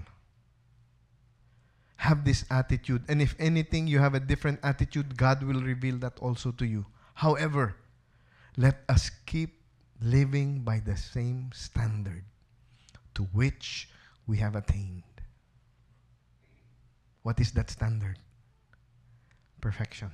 Have 1.96 2.24
this 2.24 2.44
attitude. 2.50 3.04
And 3.08 3.20
if 3.20 3.34
anything, 3.38 3.86
you 3.86 3.98
have 3.98 4.14
a 4.14 4.20
different 4.20 4.60
attitude, 4.62 5.16
God 5.16 5.42
will 5.42 5.60
reveal 5.60 5.96
that 5.98 6.18
also 6.18 6.50
to 6.52 6.66
you. 6.66 6.86
However, 7.14 7.76
let 8.56 8.84
us 8.88 9.10
keep 9.26 9.59
living 10.02 10.60
by 10.60 10.80
the 10.80 10.96
same 10.96 11.50
standard 11.52 12.24
to 13.14 13.24
which 13.32 13.88
we 14.26 14.38
have 14.38 14.56
attained. 14.56 15.02
What 17.22 17.38
is 17.40 17.52
that 17.52 17.70
standard? 17.70 18.18
Perfection. 19.60 20.10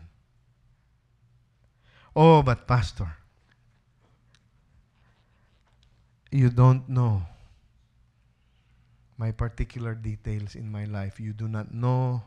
Oh, 2.16 2.43
but 2.43 2.66
Pastor, 2.66 3.16
you 6.32 6.51
don't 6.51 6.89
know 6.89 7.22
my 9.18 9.30
particular 9.30 9.95
details 9.95 10.55
in 10.55 10.70
my 10.70 10.84
life. 10.84 11.20
You 11.20 11.32
do 11.32 11.49
not 11.49 11.72
know 11.72 12.22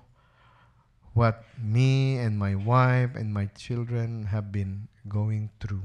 what 1.14 1.44
me 1.62 2.18
and 2.18 2.38
my 2.38 2.56
wife 2.56 3.16
and 3.16 3.34
my 3.34 3.46
children 3.58 4.26
have 4.26 4.52
been 4.52 4.88
going 5.08 5.50
through. 5.60 5.84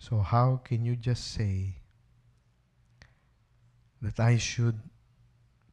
So, 0.00 0.20
how 0.20 0.62
can 0.64 0.86
you 0.86 0.96
just 0.96 1.34
say 1.34 1.74
that 4.00 4.18
I 4.18 4.38
should 4.38 4.80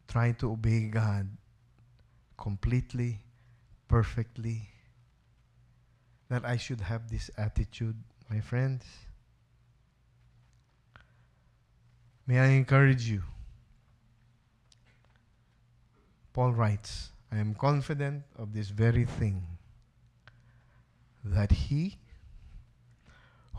try 0.09 0.33
to 0.33 0.51
obey 0.51 0.89
God 0.89 1.29
completely, 2.37 3.21
perfectly? 3.87 4.67
That 6.27 6.43
I 6.43 6.57
should 6.57 6.81
have 6.81 7.09
this 7.09 7.31
attitude, 7.37 7.95
my 8.29 8.41
friends? 8.41 8.83
May 12.27 12.39
I 12.39 12.47
encourage 12.47 13.09
you? 13.09 13.23
Paul 16.33 16.51
writes, 16.51 17.11
I 17.31 17.37
am 17.37 17.55
confident 17.55 18.23
of 18.37 18.51
this 18.51 18.69
very 18.69 19.05
thing, 19.05 19.41
that 21.23 21.51
he 21.51 21.97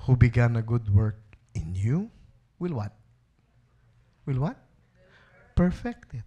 who 0.06 0.16
began 0.16 0.56
a 0.56 0.62
good 0.62 0.94
work 0.94 1.20
in 1.54 1.74
you 1.74 2.10
will 2.58 2.74
what? 2.74 2.92
Will 4.26 4.40
what? 4.40 4.56
Perfect 5.54 6.14
it. 6.14 6.24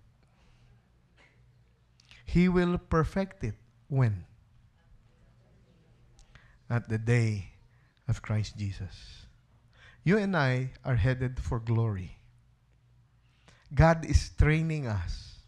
He 2.25 2.47
will 2.47 2.77
perfect 2.77 3.43
it 3.43 3.55
when? 3.87 4.25
At 6.69 6.87
the 6.87 6.97
day 6.97 7.51
of 8.07 8.21
Christ 8.21 8.57
Jesus. 8.57 9.25
You 10.03 10.17
and 10.17 10.35
I 10.35 10.71
are 10.83 10.95
headed 10.95 11.39
for 11.39 11.59
glory. 11.59 12.17
God 13.73 14.05
is 14.05 14.31
training 14.37 14.87
us. 14.87 15.39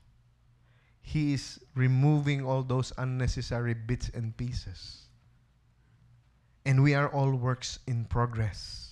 He 1.01 1.34
is 1.34 1.59
removing 1.76 2.45
all 2.45 2.63
those 2.63 2.93
unnecessary 2.97 3.74
bits 3.74 4.09
and 4.13 4.36
pieces. 4.36 5.03
And 6.66 6.82
we 6.82 6.93
are 6.93 7.09
all 7.09 7.34
works 7.36 7.80
in 7.88 8.05
progress. 8.05 8.84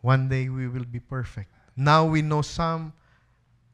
One 0.00 0.28
day 0.28 0.48
we 0.48 0.66
will 0.66 0.84
be 0.84 0.98
perfect. 0.98 1.52
Now 1.76 2.04
we 2.04 2.22
know 2.22 2.42
some. 2.42 2.92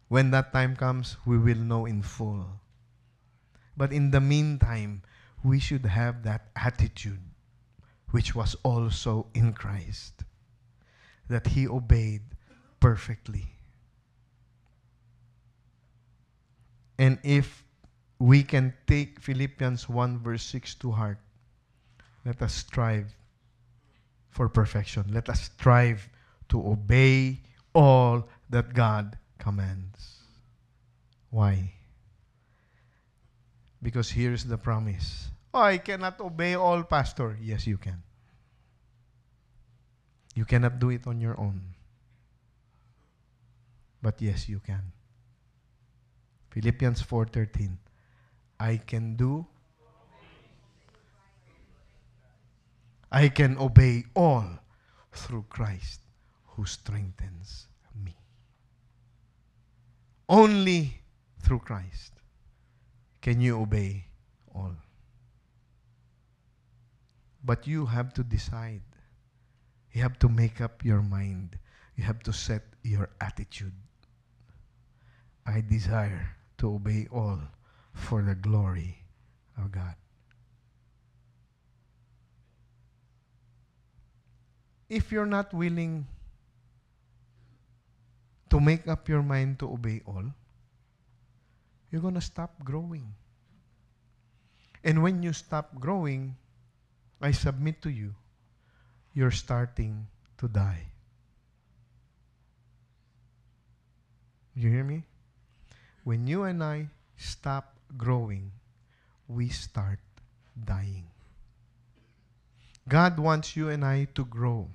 When 0.08 0.30
that 0.30 0.52
time 0.52 0.76
comes, 0.76 1.16
we 1.26 1.38
will 1.38 1.58
know 1.58 1.86
in 1.86 2.02
full. 2.02 2.46
But 3.76 3.92
in 3.92 4.10
the 4.10 4.20
meantime, 4.20 5.02
we 5.42 5.60
should 5.60 5.86
have 5.86 6.22
that 6.24 6.48
attitude 6.56 7.20
which 8.10 8.34
was 8.34 8.56
also 8.62 9.26
in 9.34 9.52
Christ. 9.52 10.24
That 11.28 11.48
he 11.48 11.68
obeyed 11.68 12.22
perfectly. 12.80 13.52
And 16.98 17.18
if 17.22 17.64
we 18.18 18.42
can 18.42 18.74
take 18.86 19.20
Philippians 19.20 19.88
1 19.88 20.18
verse 20.18 20.42
6 20.42 20.74
to 20.76 20.90
heart, 20.90 21.18
let 22.28 22.42
us 22.42 22.52
strive 22.52 23.16
for 24.28 24.50
perfection. 24.50 25.02
Let 25.08 25.30
us 25.30 25.48
strive 25.48 26.10
to 26.50 26.60
obey 26.60 27.40
all 27.72 28.28
that 28.50 28.74
God 28.74 29.16
commands. 29.38 30.20
Why? 31.30 31.72
Because 33.80 34.10
here's 34.10 34.44
the 34.44 34.58
promise. 34.58 35.32
Oh, 35.54 35.62
I 35.62 35.78
cannot 35.78 36.20
obey 36.20 36.52
all, 36.52 36.82
Pastor. 36.82 37.38
Yes, 37.40 37.66
you 37.66 37.78
can. 37.78 38.02
You 40.34 40.44
cannot 40.44 40.78
do 40.78 40.90
it 40.90 41.06
on 41.06 41.22
your 41.22 41.40
own. 41.40 41.62
But 44.02 44.20
yes, 44.20 44.50
you 44.50 44.60
can. 44.60 44.92
Philippians 46.50 47.00
4:13. 47.00 47.78
I 48.60 48.76
can 48.76 49.16
do 49.16 49.46
I 53.10 53.28
can 53.28 53.56
obey 53.58 54.04
all 54.14 54.44
through 55.12 55.46
Christ 55.48 56.00
who 56.44 56.66
strengthens 56.66 57.68
me. 58.04 58.16
Only 60.28 61.00
through 61.40 61.60
Christ 61.60 62.12
can 63.22 63.40
you 63.40 63.60
obey 63.60 64.04
all. 64.54 64.76
But 67.42 67.66
you 67.66 67.86
have 67.86 68.12
to 68.14 68.22
decide. 68.22 68.82
You 69.92 70.02
have 70.02 70.18
to 70.18 70.28
make 70.28 70.60
up 70.60 70.84
your 70.84 71.00
mind. 71.00 71.58
You 71.96 72.04
have 72.04 72.22
to 72.24 72.32
set 72.32 72.62
your 72.82 73.08
attitude. 73.20 73.72
I 75.46 75.62
desire 75.62 76.36
to 76.58 76.74
obey 76.74 77.08
all 77.10 77.40
for 77.94 78.22
the 78.22 78.34
glory 78.34 78.98
of 79.56 79.72
God. 79.72 79.94
If 84.88 85.12
you're 85.12 85.28
not 85.28 85.52
willing 85.52 86.08
to 88.48 88.58
make 88.58 88.88
up 88.88 89.08
your 89.08 89.22
mind 89.22 89.60
to 89.60 89.68
obey 89.68 90.00
all, 90.06 90.24
you're 91.92 92.00
going 92.00 92.16
to 92.16 92.24
stop 92.24 92.64
growing. 92.64 93.12
And 94.82 95.02
when 95.02 95.22
you 95.22 95.34
stop 95.34 95.76
growing, 95.78 96.36
I 97.20 97.32
submit 97.32 97.82
to 97.82 97.90
you, 97.90 98.14
you're 99.12 99.30
starting 99.30 100.06
to 100.38 100.48
die. 100.48 100.88
You 104.54 104.70
hear 104.70 104.84
me? 104.84 105.04
When 106.04 106.26
you 106.26 106.44
and 106.44 106.64
I 106.64 106.88
stop 107.18 107.76
growing, 107.98 108.52
we 109.28 109.50
start 109.50 110.00
dying. 110.64 111.04
God 112.88 113.18
wants 113.18 113.54
you 113.54 113.68
and 113.68 113.84
I 113.84 114.08
to 114.14 114.24
grow 114.24 114.68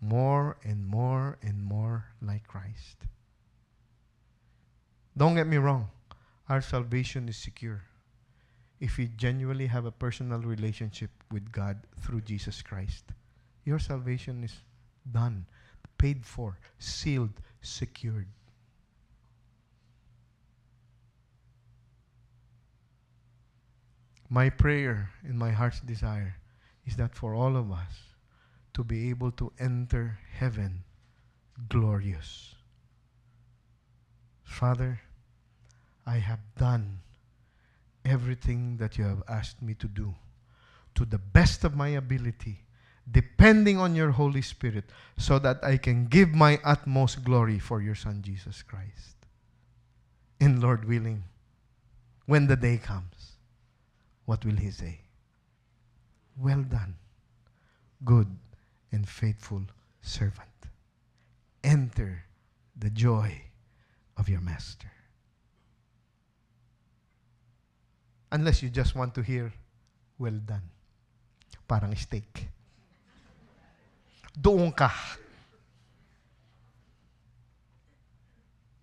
more 0.00 0.56
and 0.64 0.86
more 0.86 1.38
and 1.42 1.62
more 1.62 2.04
like 2.22 2.46
Christ. 2.46 3.06
Don't 5.16 5.34
get 5.34 5.46
me 5.46 5.56
wrong, 5.56 5.88
our 6.48 6.60
salvation 6.60 7.28
is 7.28 7.36
secure 7.36 7.82
if 8.80 8.96
we 8.96 9.08
genuinely 9.16 9.66
have 9.66 9.84
a 9.84 9.90
personal 9.90 10.40
relationship 10.40 11.10
with 11.32 11.50
God 11.50 11.78
through 12.00 12.20
Jesus 12.20 12.62
Christ. 12.62 13.04
Your 13.64 13.78
salvation 13.78 14.44
is 14.44 14.54
done, 15.10 15.46
paid 15.98 16.24
for, 16.24 16.58
sealed, 16.78 17.32
secured. 17.60 18.28
My 24.30 24.50
prayer 24.50 25.10
and 25.24 25.38
my 25.38 25.50
heart's 25.50 25.80
desire 25.80 26.36
is 26.86 26.96
that 26.96 27.14
for 27.14 27.34
all 27.34 27.56
of 27.56 27.72
us, 27.72 28.07
to 28.78 28.84
be 28.84 29.10
able 29.10 29.32
to 29.32 29.50
enter 29.58 30.20
heaven 30.38 30.84
glorious. 31.68 32.54
Father, 34.44 35.00
I 36.06 36.18
have 36.18 36.38
done 36.56 37.00
everything 38.04 38.76
that 38.76 38.96
you 38.96 39.02
have 39.02 39.24
asked 39.28 39.60
me 39.60 39.74
to 39.74 39.88
do 39.88 40.14
to 40.94 41.04
the 41.04 41.18
best 41.18 41.64
of 41.64 41.74
my 41.74 41.88
ability, 41.88 42.62
depending 43.10 43.78
on 43.78 43.96
your 43.96 44.12
Holy 44.12 44.42
Spirit, 44.42 44.84
so 45.16 45.40
that 45.40 45.58
I 45.64 45.76
can 45.76 46.06
give 46.06 46.28
my 46.28 46.60
utmost 46.62 47.24
glory 47.24 47.58
for 47.58 47.82
your 47.82 47.96
Son 47.96 48.22
Jesus 48.22 48.62
Christ. 48.62 49.16
And 50.40 50.62
Lord 50.62 50.84
willing, 50.84 51.24
when 52.26 52.46
the 52.46 52.54
day 52.54 52.76
comes, 52.76 53.38
what 54.24 54.44
will 54.44 54.54
He 54.54 54.70
say? 54.70 55.00
Well 56.36 56.62
done, 56.62 56.94
good 58.04 58.28
and 58.92 59.08
faithful 59.08 59.62
servant. 60.02 60.48
Enter 61.62 62.24
the 62.76 62.90
joy 62.90 63.42
of 64.16 64.28
your 64.28 64.40
master. 64.40 64.90
Unless 68.30 68.62
you 68.62 68.68
just 68.68 68.94
want 68.94 69.14
to 69.14 69.22
hear, 69.22 69.52
well 70.18 70.38
done. 70.44 70.68
Parang 71.66 71.94
steak. 71.96 72.48
Doon 74.40 74.72
ka. 74.72 74.92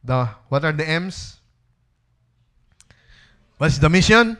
The, 0.04 0.30
what 0.50 0.66
are 0.66 0.72
the 0.72 0.88
M's? 0.88 1.38
What's 3.58 3.78
the 3.78 3.90
mission? 3.90 4.38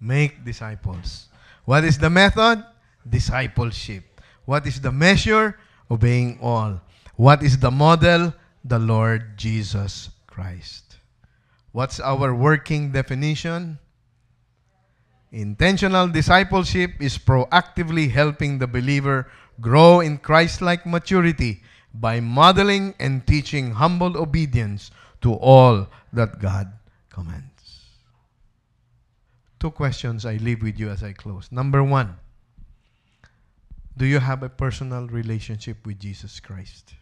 Make 0.00 0.44
disciples. 0.44 1.28
What 1.64 1.84
is 1.84 1.98
the 1.98 2.10
method? 2.10 2.64
Discipleship. 3.08 4.09
What 4.50 4.66
is 4.66 4.80
the 4.80 4.90
measure? 4.90 5.54
Obeying 5.88 6.42
all. 6.42 6.82
What 7.14 7.40
is 7.40 7.62
the 7.62 7.70
model? 7.70 8.34
The 8.64 8.80
Lord 8.82 9.38
Jesus 9.38 10.10
Christ. 10.26 10.98
What's 11.70 12.00
our 12.00 12.34
working 12.34 12.90
definition? 12.90 13.78
Intentional 15.30 16.08
discipleship 16.08 16.98
is 16.98 17.14
proactively 17.16 18.10
helping 18.10 18.58
the 18.58 18.66
believer 18.66 19.30
grow 19.60 20.00
in 20.00 20.18
Christ 20.18 20.60
like 20.60 20.84
maturity 20.84 21.62
by 21.94 22.18
modeling 22.18 22.98
and 22.98 23.24
teaching 23.24 23.78
humble 23.78 24.18
obedience 24.18 24.90
to 25.22 25.32
all 25.32 25.86
that 26.12 26.42
God 26.42 26.72
commands. 27.08 27.86
Two 29.60 29.70
questions 29.70 30.26
I 30.26 30.42
leave 30.42 30.60
with 30.60 30.74
you 30.74 30.90
as 30.90 31.04
I 31.04 31.12
close. 31.12 31.46
Number 31.52 31.84
one 31.84 32.18
Do 33.96 34.06
you 34.06 34.20
have 34.20 34.42
a 34.42 34.48
personal 34.48 35.06
relationship 35.08 35.84
with 35.86 35.98
Jesus 35.98 36.40
Christ? 36.40 36.94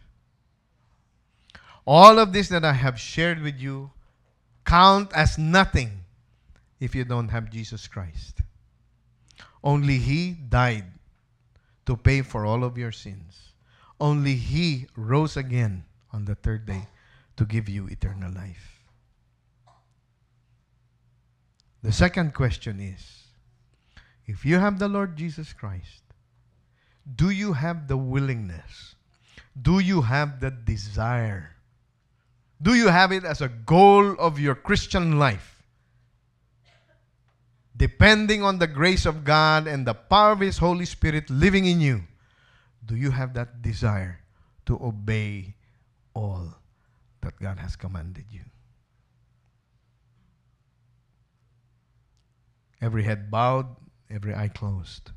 All 1.85 2.19
of 2.19 2.33
this 2.33 2.49
that 2.49 2.65
I 2.65 2.73
have 2.73 2.99
shared 2.99 3.41
with 3.41 3.59
you 3.59 3.91
count 4.65 5.11
as 5.13 5.37
nothing 5.37 6.03
if 6.79 6.93
you 6.93 7.03
don't 7.03 7.29
have 7.29 7.49
Jesus 7.49 7.87
Christ. 7.87 8.41
Only 9.63 9.97
He 9.97 10.31
died 10.31 10.85
to 11.85 11.97
pay 11.97 12.21
for 12.21 12.45
all 12.45 12.63
of 12.63 12.77
your 12.77 12.91
sins. 12.91 13.53
Only 13.99 14.35
He 14.35 14.87
rose 14.95 15.35
again 15.35 15.85
on 16.13 16.25
the 16.25 16.35
third 16.35 16.65
day 16.65 16.87
to 17.37 17.45
give 17.45 17.67
you 17.67 17.87
eternal 17.87 18.31
life. 18.31 18.83
The 21.81 21.91
second 21.91 22.33
question 22.33 22.79
is 22.79 23.23
if 24.27 24.45
you 24.45 24.59
have 24.59 24.79
the 24.79 24.87
Lord 24.87 25.15
Jesus 25.15 25.53
Christ, 25.53 26.03
do 27.15 27.29
you 27.29 27.53
have 27.53 27.87
the 27.87 27.97
willingness? 27.97 28.95
Do 29.59 29.79
you 29.79 30.01
have 30.01 30.39
the 30.39 30.51
desire? 30.51 31.55
Do 32.61 32.73
you 32.73 32.87
have 32.87 33.11
it 33.11 33.23
as 33.23 33.41
a 33.41 33.49
goal 33.49 34.15
of 34.19 34.39
your 34.39 34.55
Christian 34.55 35.17
life? 35.19 35.59
depending 37.79 38.43
on 38.43 38.59
the 38.59 38.67
grace 38.67 39.05
of 39.05 39.23
God 39.23 39.65
and 39.65 39.87
the 39.87 39.93
power 39.93 40.33
of 40.33 40.41
His 40.41 40.57
Holy 40.59 40.83
Spirit 40.83 41.29
living 41.29 41.65
in 41.65 41.79
you, 41.79 42.03
do 42.85 42.93
you 42.93 43.11
have 43.11 43.33
that 43.33 43.61
desire 43.61 44.19
to 44.65 44.75
obey 44.83 45.55
all 46.13 46.59
that 47.21 47.39
God 47.39 47.57
has 47.57 47.77
commanded 47.77 48.25
you? 48.29 48.41
Every 52.81 53.03
head 53.03 53.31
bowed, 53.31 53.67
every 54.09 54.35
eye 54.35 54.49
closed. 54.49 55.11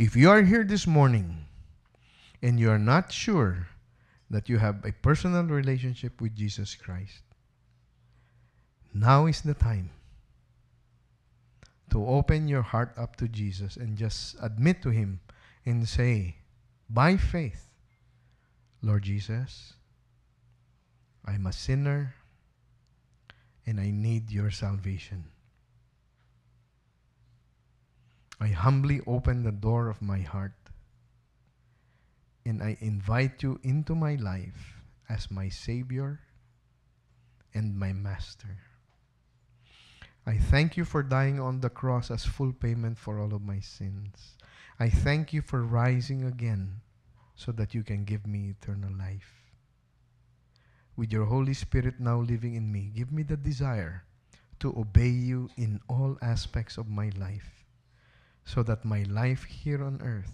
If 0.00 0.16
you 0.16 0.30
are 0.30 0.40
here 0.40 0.64
this 0.64 0.86
morning 0.86 1.44
and 2.40 2.58
you 2.58 2.70
are 2.70 2.78
not 2.78 3.12
sure 3.12 3.68
that 4.30 4.48
you 4.48 4.56
have 4.56 4.82
a 4.82 4.92
personal 4.92 5.44
relationship 5.44 6.22
with 6.22 6.34
Jesus 6.34 6.74
Christ, 6.74 7.20
now 8.94 9.26
is 9.26 9.42
the 9.42 9.52
time 9.52 9.90
to 11.90 12.00
open 12.06 12.48
your 12.48 12.62
heart 12.62 12.96
up 12.96 13.16
to 13.16 13.28
Jesus 13.28 13.76
and 13.76 13.98
just 13.98 14.36
admit 14.40 14.80
to 14.84 14.88
Him 14.88 15.20
and 15.66 15.86
say, 15.86 16.36
by 16.88 17.18
faith, 17.18 17.68
Lord 18.80 19.02
Jesus, 19.02 19.74
I'm 21.26 21.44
a 21.44 21.52
sinner 21.52 22.14
and 23.66 23.78
I 23.78 23.90
need 23.90 24.30
your 24.30 24.50
salvation. 24.50 25.26
I 28.40 28.48
humbly 28.48 29.02
open 29.06 29.42
the 29.42 29.52
door 29.52 29.88
of 29.90 30.00
my 30.00 30.20
heart 30.20 30.56
and 32.46 32.62
I 32.62 32.78
invite 32.80 33.42
you 33.42 33.60
into 33.62 33.94
my 33.94 34.14
life 34.14 34.80
as 35.10 35.30
my 35.30 35.50
Savior 35.50 36.20
and 37.52 37.76
my 37.76 37.92
Master. 37.92 38.56
I 40.24 40.38
thank 40.38 40.76
you 40.76 40.84
for 40.84 41.02
dying 41.02 41.38
on 41.38 41.60
the 41.60 41.68
cross 41.68 42.10
as 42.10 42.24
full 42.24 42.52
payment 42.52 42.96
for 42.96 43.20
all 43.20 43.34
of 43.34 43.42
my 43.42 43.60
sins. 43.60 44.36
I 44.78 44.88
thank 44.88 45.32
you 45.34 45.42
for 45.42 45.62
rising 45.62 46.24
again 46.24 46.80
so 47.34 47.52
that 47.52 47.74
you 47.74 47.82
can 47.82 48.04
give 48.04 48.26
me 48.26 48.56
eternal 48.56 48.92
life. 48.96 49.52
With 50.96 51.12
your 51.12 51.26
Holy 51.26 51.54
Spirit 51.54 52.00
now 52.00 52.20
living 52.20 52.54
in 52.54 52.72
me, 52.72 52.90
give 52.94 53.12
me 53.12 53.22
the 53.22 53.36
desire 53.36 54.04
to 54.60 54.72
obey 54.78 55.08
you 55.08 55.50
in 55.56 55.80
all 55.88 56.16
aspects 56.22 56.78
of 56.78 56.88
my 56.88 57.10
life 57.18 57.59
so 58.44 58.62
that 58.62 58.84
my 58.84 59.02
life 59.04 59.44
here 59.44 59.82
on 59.84 60.00
earth 60.02 60.32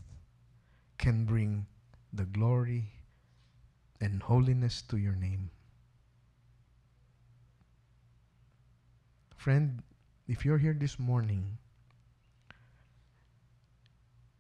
can 0.99 1.25
bring 1.25 1.67
the 2.13 2.25
glory 2.25 2.85
and 4.01 4.23
holiness 4.23 4.83
to 4.83 4.97
your 4.97 5.15
name. 5.15 5.51
Friend, 9.37 9.83
if 10.27 10.45
you're 10.45 10.59
here 10.59 10.77
this 10.79 10.99
morning 10.99 11.59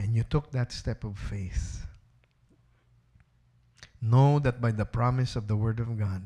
and 0.01 0.17
you 0.17 0.25
took 0.25 0.51
that 0.51 0.73
step 0.73 1.05
of 1.05 1.19
faith, 1.19 1.87
know 4.01 4.39
that 4.39 4.61
by 4.61 4.73
the 4.73 4.85
promise 4.85 5.37
of 5.37 5.49
the 5.49 5.57
Word 5.57 5.81
of 5.81 5.99
God, 5.99 6.23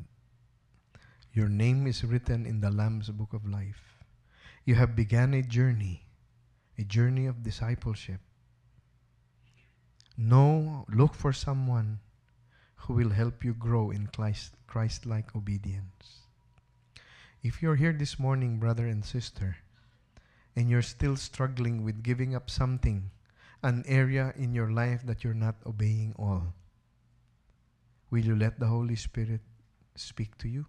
your 1.33 1.49
name 1.49 1.87
is 1.87 2.05
written 2.05 2.47
in 2.47 2.61
the 2.61 2.71
Lamb's 2.71 3.09
Book 3.11 3.33
of 3.33 3.47
Life. 3.47 3.99
You 4.65 4.75
have 4.75 4.97
begun 4.97 5.35
a 5.35 5.43
journey, 5.43 6.07
a 6.81 6.85
journey 6.85 7.27
of 7.27 7.43
discipleship. 7.43 8.21
Know, 10.17 10.87
look 10.89 11.15
for 11.15 11.33
someone 11.33 12.01
who 12.77 12.95
will 12.95 13.11
help 13.11 13.45
you 13.45 13.53
grow 13.53 13.91
in 13.91 14.09
Christ 14.09 15.05
like 15.05 15.37
obedience. 15.37 16.25
If 17.43 17.61
you're 17.61 17.77
here 17.77 17.93
this 17.93 18.19
morning, 18.19 18.59
brother 18.59 18.87
and 18.87 19.05
sister, 19.05 19.59
and 20.57 20.71
you're 20.71 20.81
still 20.81 21.17
struggling 21.17 21.85
with 21.85 22.03
giving 22.03 22.35
up 22.35 22.49
something, 22.49 23.11
an 23.63 23.85
area 23.87 24.33
in 24.37 24.55
your 24.55 24.71
life 24.71 25.05
that 25.05 25.23
you're 25.23 25.35
not 25.35 25.57
obeying 25.67 26.15
all, 26.19 26.55
will 28.11 28.25
you 28.25 28.35
let 28.35 28.59
the 28.59 28.69
Holy 28.69 28.97
Spirit 28.97 29.43
speak 29.97 30.39
to 30.39 30.49
you? 30.49 30.65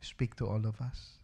Speak 0.00 0.36
to 0.36 0.48
all 0.48 0.64
of 0.64 0.80
us. 0.80 1.21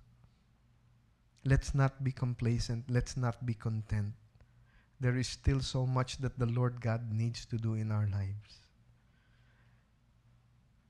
Let's 1.44 1.74
not 1.74 2.02
be 2.04 2.12
complacent. 2.12 2.90
Let's 2.90 3.16
not 3.16 3.46
be 3.46 3.54
content. 3.54 4.12
There 5.00 5.16
is 5.16 5.28
still 5.28 5.60
so 5.60 5.86
much 5.86 6.18
that 6.18 6.38
the 6.38 6.46
Lord 6.46 6.80
God 6.80 7.12
needs 7.12 7.46
to 7.46 7.56
do 7.56 7.74
in 7.74 7.92
our 7.92 8.08
lives. 8.10 8.66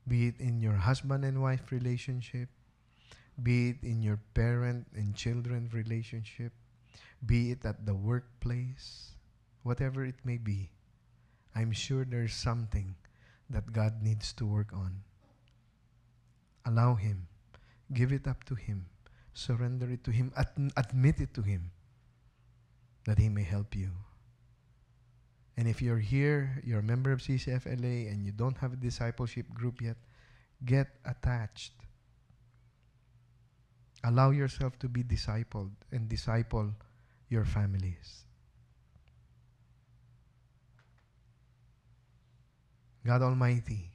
Be 0.07 0.27
it 0.27 0.39
in 0.39 0.59
your 0.59 0.73
husband 0.73 1.23
and 1.23 1.41
wife 1.41 1.71
relationship, 1.71 2.49
be 3.43 3.69
it 3.69 3.83
in 3.83 4.01
your 4.01 4.19
parent 4.33 4.87
and 4.95 5.13
children 5.13 5.69
relationship, 5.71 6.51
be 7.23 7.51
it 7.51 7.63
at 7.63 7.85
the 7.85 7.93
workplace, 7.93 9.11
whatever 9.61 10.03
it 10.03 10.15
may 10.25 10.37
be, 10.37 10.71
I'm 11.55 11.71
sure 11.71 12.05
there's 12.05 12.33
something 12.33 12.95
that 13.49 13.73
God 13.73 14.01
needs 14.01 14.33
to 14.33 14.45
work 14.45 14.73
on. 14.73 15.03
Allow 16.65 16.95
Him. 16.95 17.27
Give 17.93 18.13
it 18.13 18.27
up 18.27 18.43
to 18.45 18.55
Him. 18.55 18.85
Surrender 19.33 19.89
it 19.91 20.03
to 20.03 20.11
Him. 20.11 20.31
Ad- 20.35 20.71
admit 20.75 21.19
it 21.19 21.33
to 21.35 21.41
Him 21.41 21.71
that 23.05 23.17
He 23.17 23.29
may 23.29 23.43
help 23.43 23.75
you. 23.75 23.89
And 25.57 25.67
if 25.67 25.81
you're 25.81 25.99
here, 25.99 26.61
you're 26.63 26.79
a 26.79 26.83
member 26.83 27.11
of 27.11 27.19
CCFLA, 27.19 28.11
and 28.11 28.25
you 28.25 28.31
don't 28.31 28.57
have 28.57 28.73
a 28.73 28.77
discipleship 28.77 29.53
group 29.53 29.81
yet, 29.81 29.97
get 30.63 30.87
attached 31.03 31.73
Allow 34.03 34.31
yourself 34.31 34.79
to 34.79 34.87
be 34.87 35.03
discipled 35.03 35.71
and 35.91 36.07
disciple 36.07 36.73
your 37.27 37.43
families. 37.43 38.23
God 43.05 43.21
Almighty, 43.21 43.91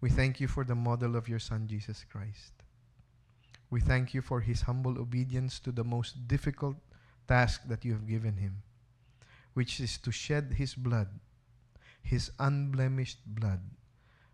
we 0.00 0.10
thank 0.10 0.40
you 0.40 0.48
for 0.48 0.64
the 0.64 0.74
model 0.74 1.16
of 1.16 1.28
your 1.28 1.38
Son, 1.38 1.66
Jesus 1.68 2.04
Christ. 2.10 2.57
We 3.70 3.80
thank 3.80 4.14
you 4.14 4.22
for 4.22 4.40
his 4.40 4.62
humble 4.62 4.98
obedience 4.98 5.60
to 5.60 5.72
the 5.72 5.84
most 5.84 6.26
difficult 6.26 6.76
task 7.26 7.62
that 7.68 7.84
you 7.84 7.92
have 7.92 8.08
given 8.08 8.36
him, 8.36 8.62
which 9.52 9.80
is 9.80 9.98
to 9.98 10.10
shed 10.10 10.54
his 10.56 10.74
blood, 10.74 11.08
his 12.02 12.30
unblemished 12.38 13.20
blood, 13.26 13.60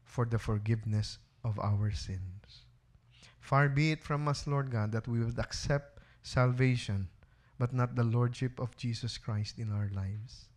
for 0.04 0.24
the 0.24 0.38
forgiveness 0.38 1.18
of 1.42 1.58
our 1.58 1.90
sins. 1.90 2.62
Far 3.40 3.68
be 3.68 3.90
it 3.90 4.02
from 4.02 4.28
us, 4.28 4.46
Lord 4.46 4.70
God, 4.70 4.92
that 4.92 5.08
we 5.08 5.22
would 5.22 5.38
accept 5.38 5.98
salvation, 6.22 7.08
but 7.58 7.74
not 7.74 7.94
the 7.94 8.04
Lordship 8.04 8.58
of 8.58 8.76
Jesus 8.76 9.18
Christ 9.18 9.58
in 9.58 9.70
our 9.70 9.90
lives. 9.92 10.48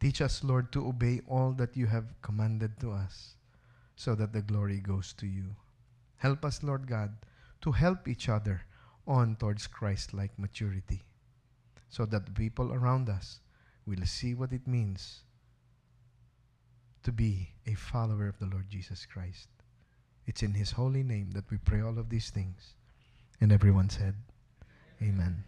Teach 0.00 0.20
us, 0.20 0.42
Lord, 0.42 0.72
to 0.72 0.88
obey 0.88 1.20
all 1.28 1.52
that 1.52 1.76
you 1.76 1.86
have 1.86 2.20
commanded 2.22 2.80
to 2.80 2.90
us, 2.90 3.36
so 3.94 4.14
that 4.16 4.32
the 4.32 4.42
glory 4.42 4.80
goes 4.80 5.12
to 5.14 5.26
you. 5.26 5.54
Help 6.16 6.44
us, 6.44 6.62
Lord 6.62 6.88
God, 6.88 7.14
to 7.62 7.72
help 7.72 8.06
each 8.06 8.28
other 8.28 8.62
on 9.06 9.36
towards 9.36 9.66
Christ 9.66 10.14
like 10.14 10.38
maturity, 10.38 11.02
so 11.88 12.04
that 12.06 12.26
the 12.26 12.32
people 12.32 12.72
around 12.72 13.08
us 13.08 13.40
we'll 13.86 14.06
see 14.06 14.34
what 14.34 14.52
it 14.52 14.66
means 14.66 15.24
to 17.02 17.10
be 17.10 17.50
a 17.66 17.74
follower 17.74 18.28
of 18.28 18.38
the 18.38 18.46
Lord 18.46 18.68
Jesus 18.70 19.06
Christ. 19.06 19.48
It's 20.26 20.42
in 20.42 20.54
His 20.54 20.72
holy 20.72 21.02
name 21.02 21.32
that 21.32 21.50
we 21.50 21.58
pray 21.58 21.80
all 21.80 21.98
of 21.98 22.08
these 22.08 22.30
things. 22.30 22.74
And 23.40 23.50
everyone 23.50 23.90
said, 23.90 24.14
Amen. 25.02 25.42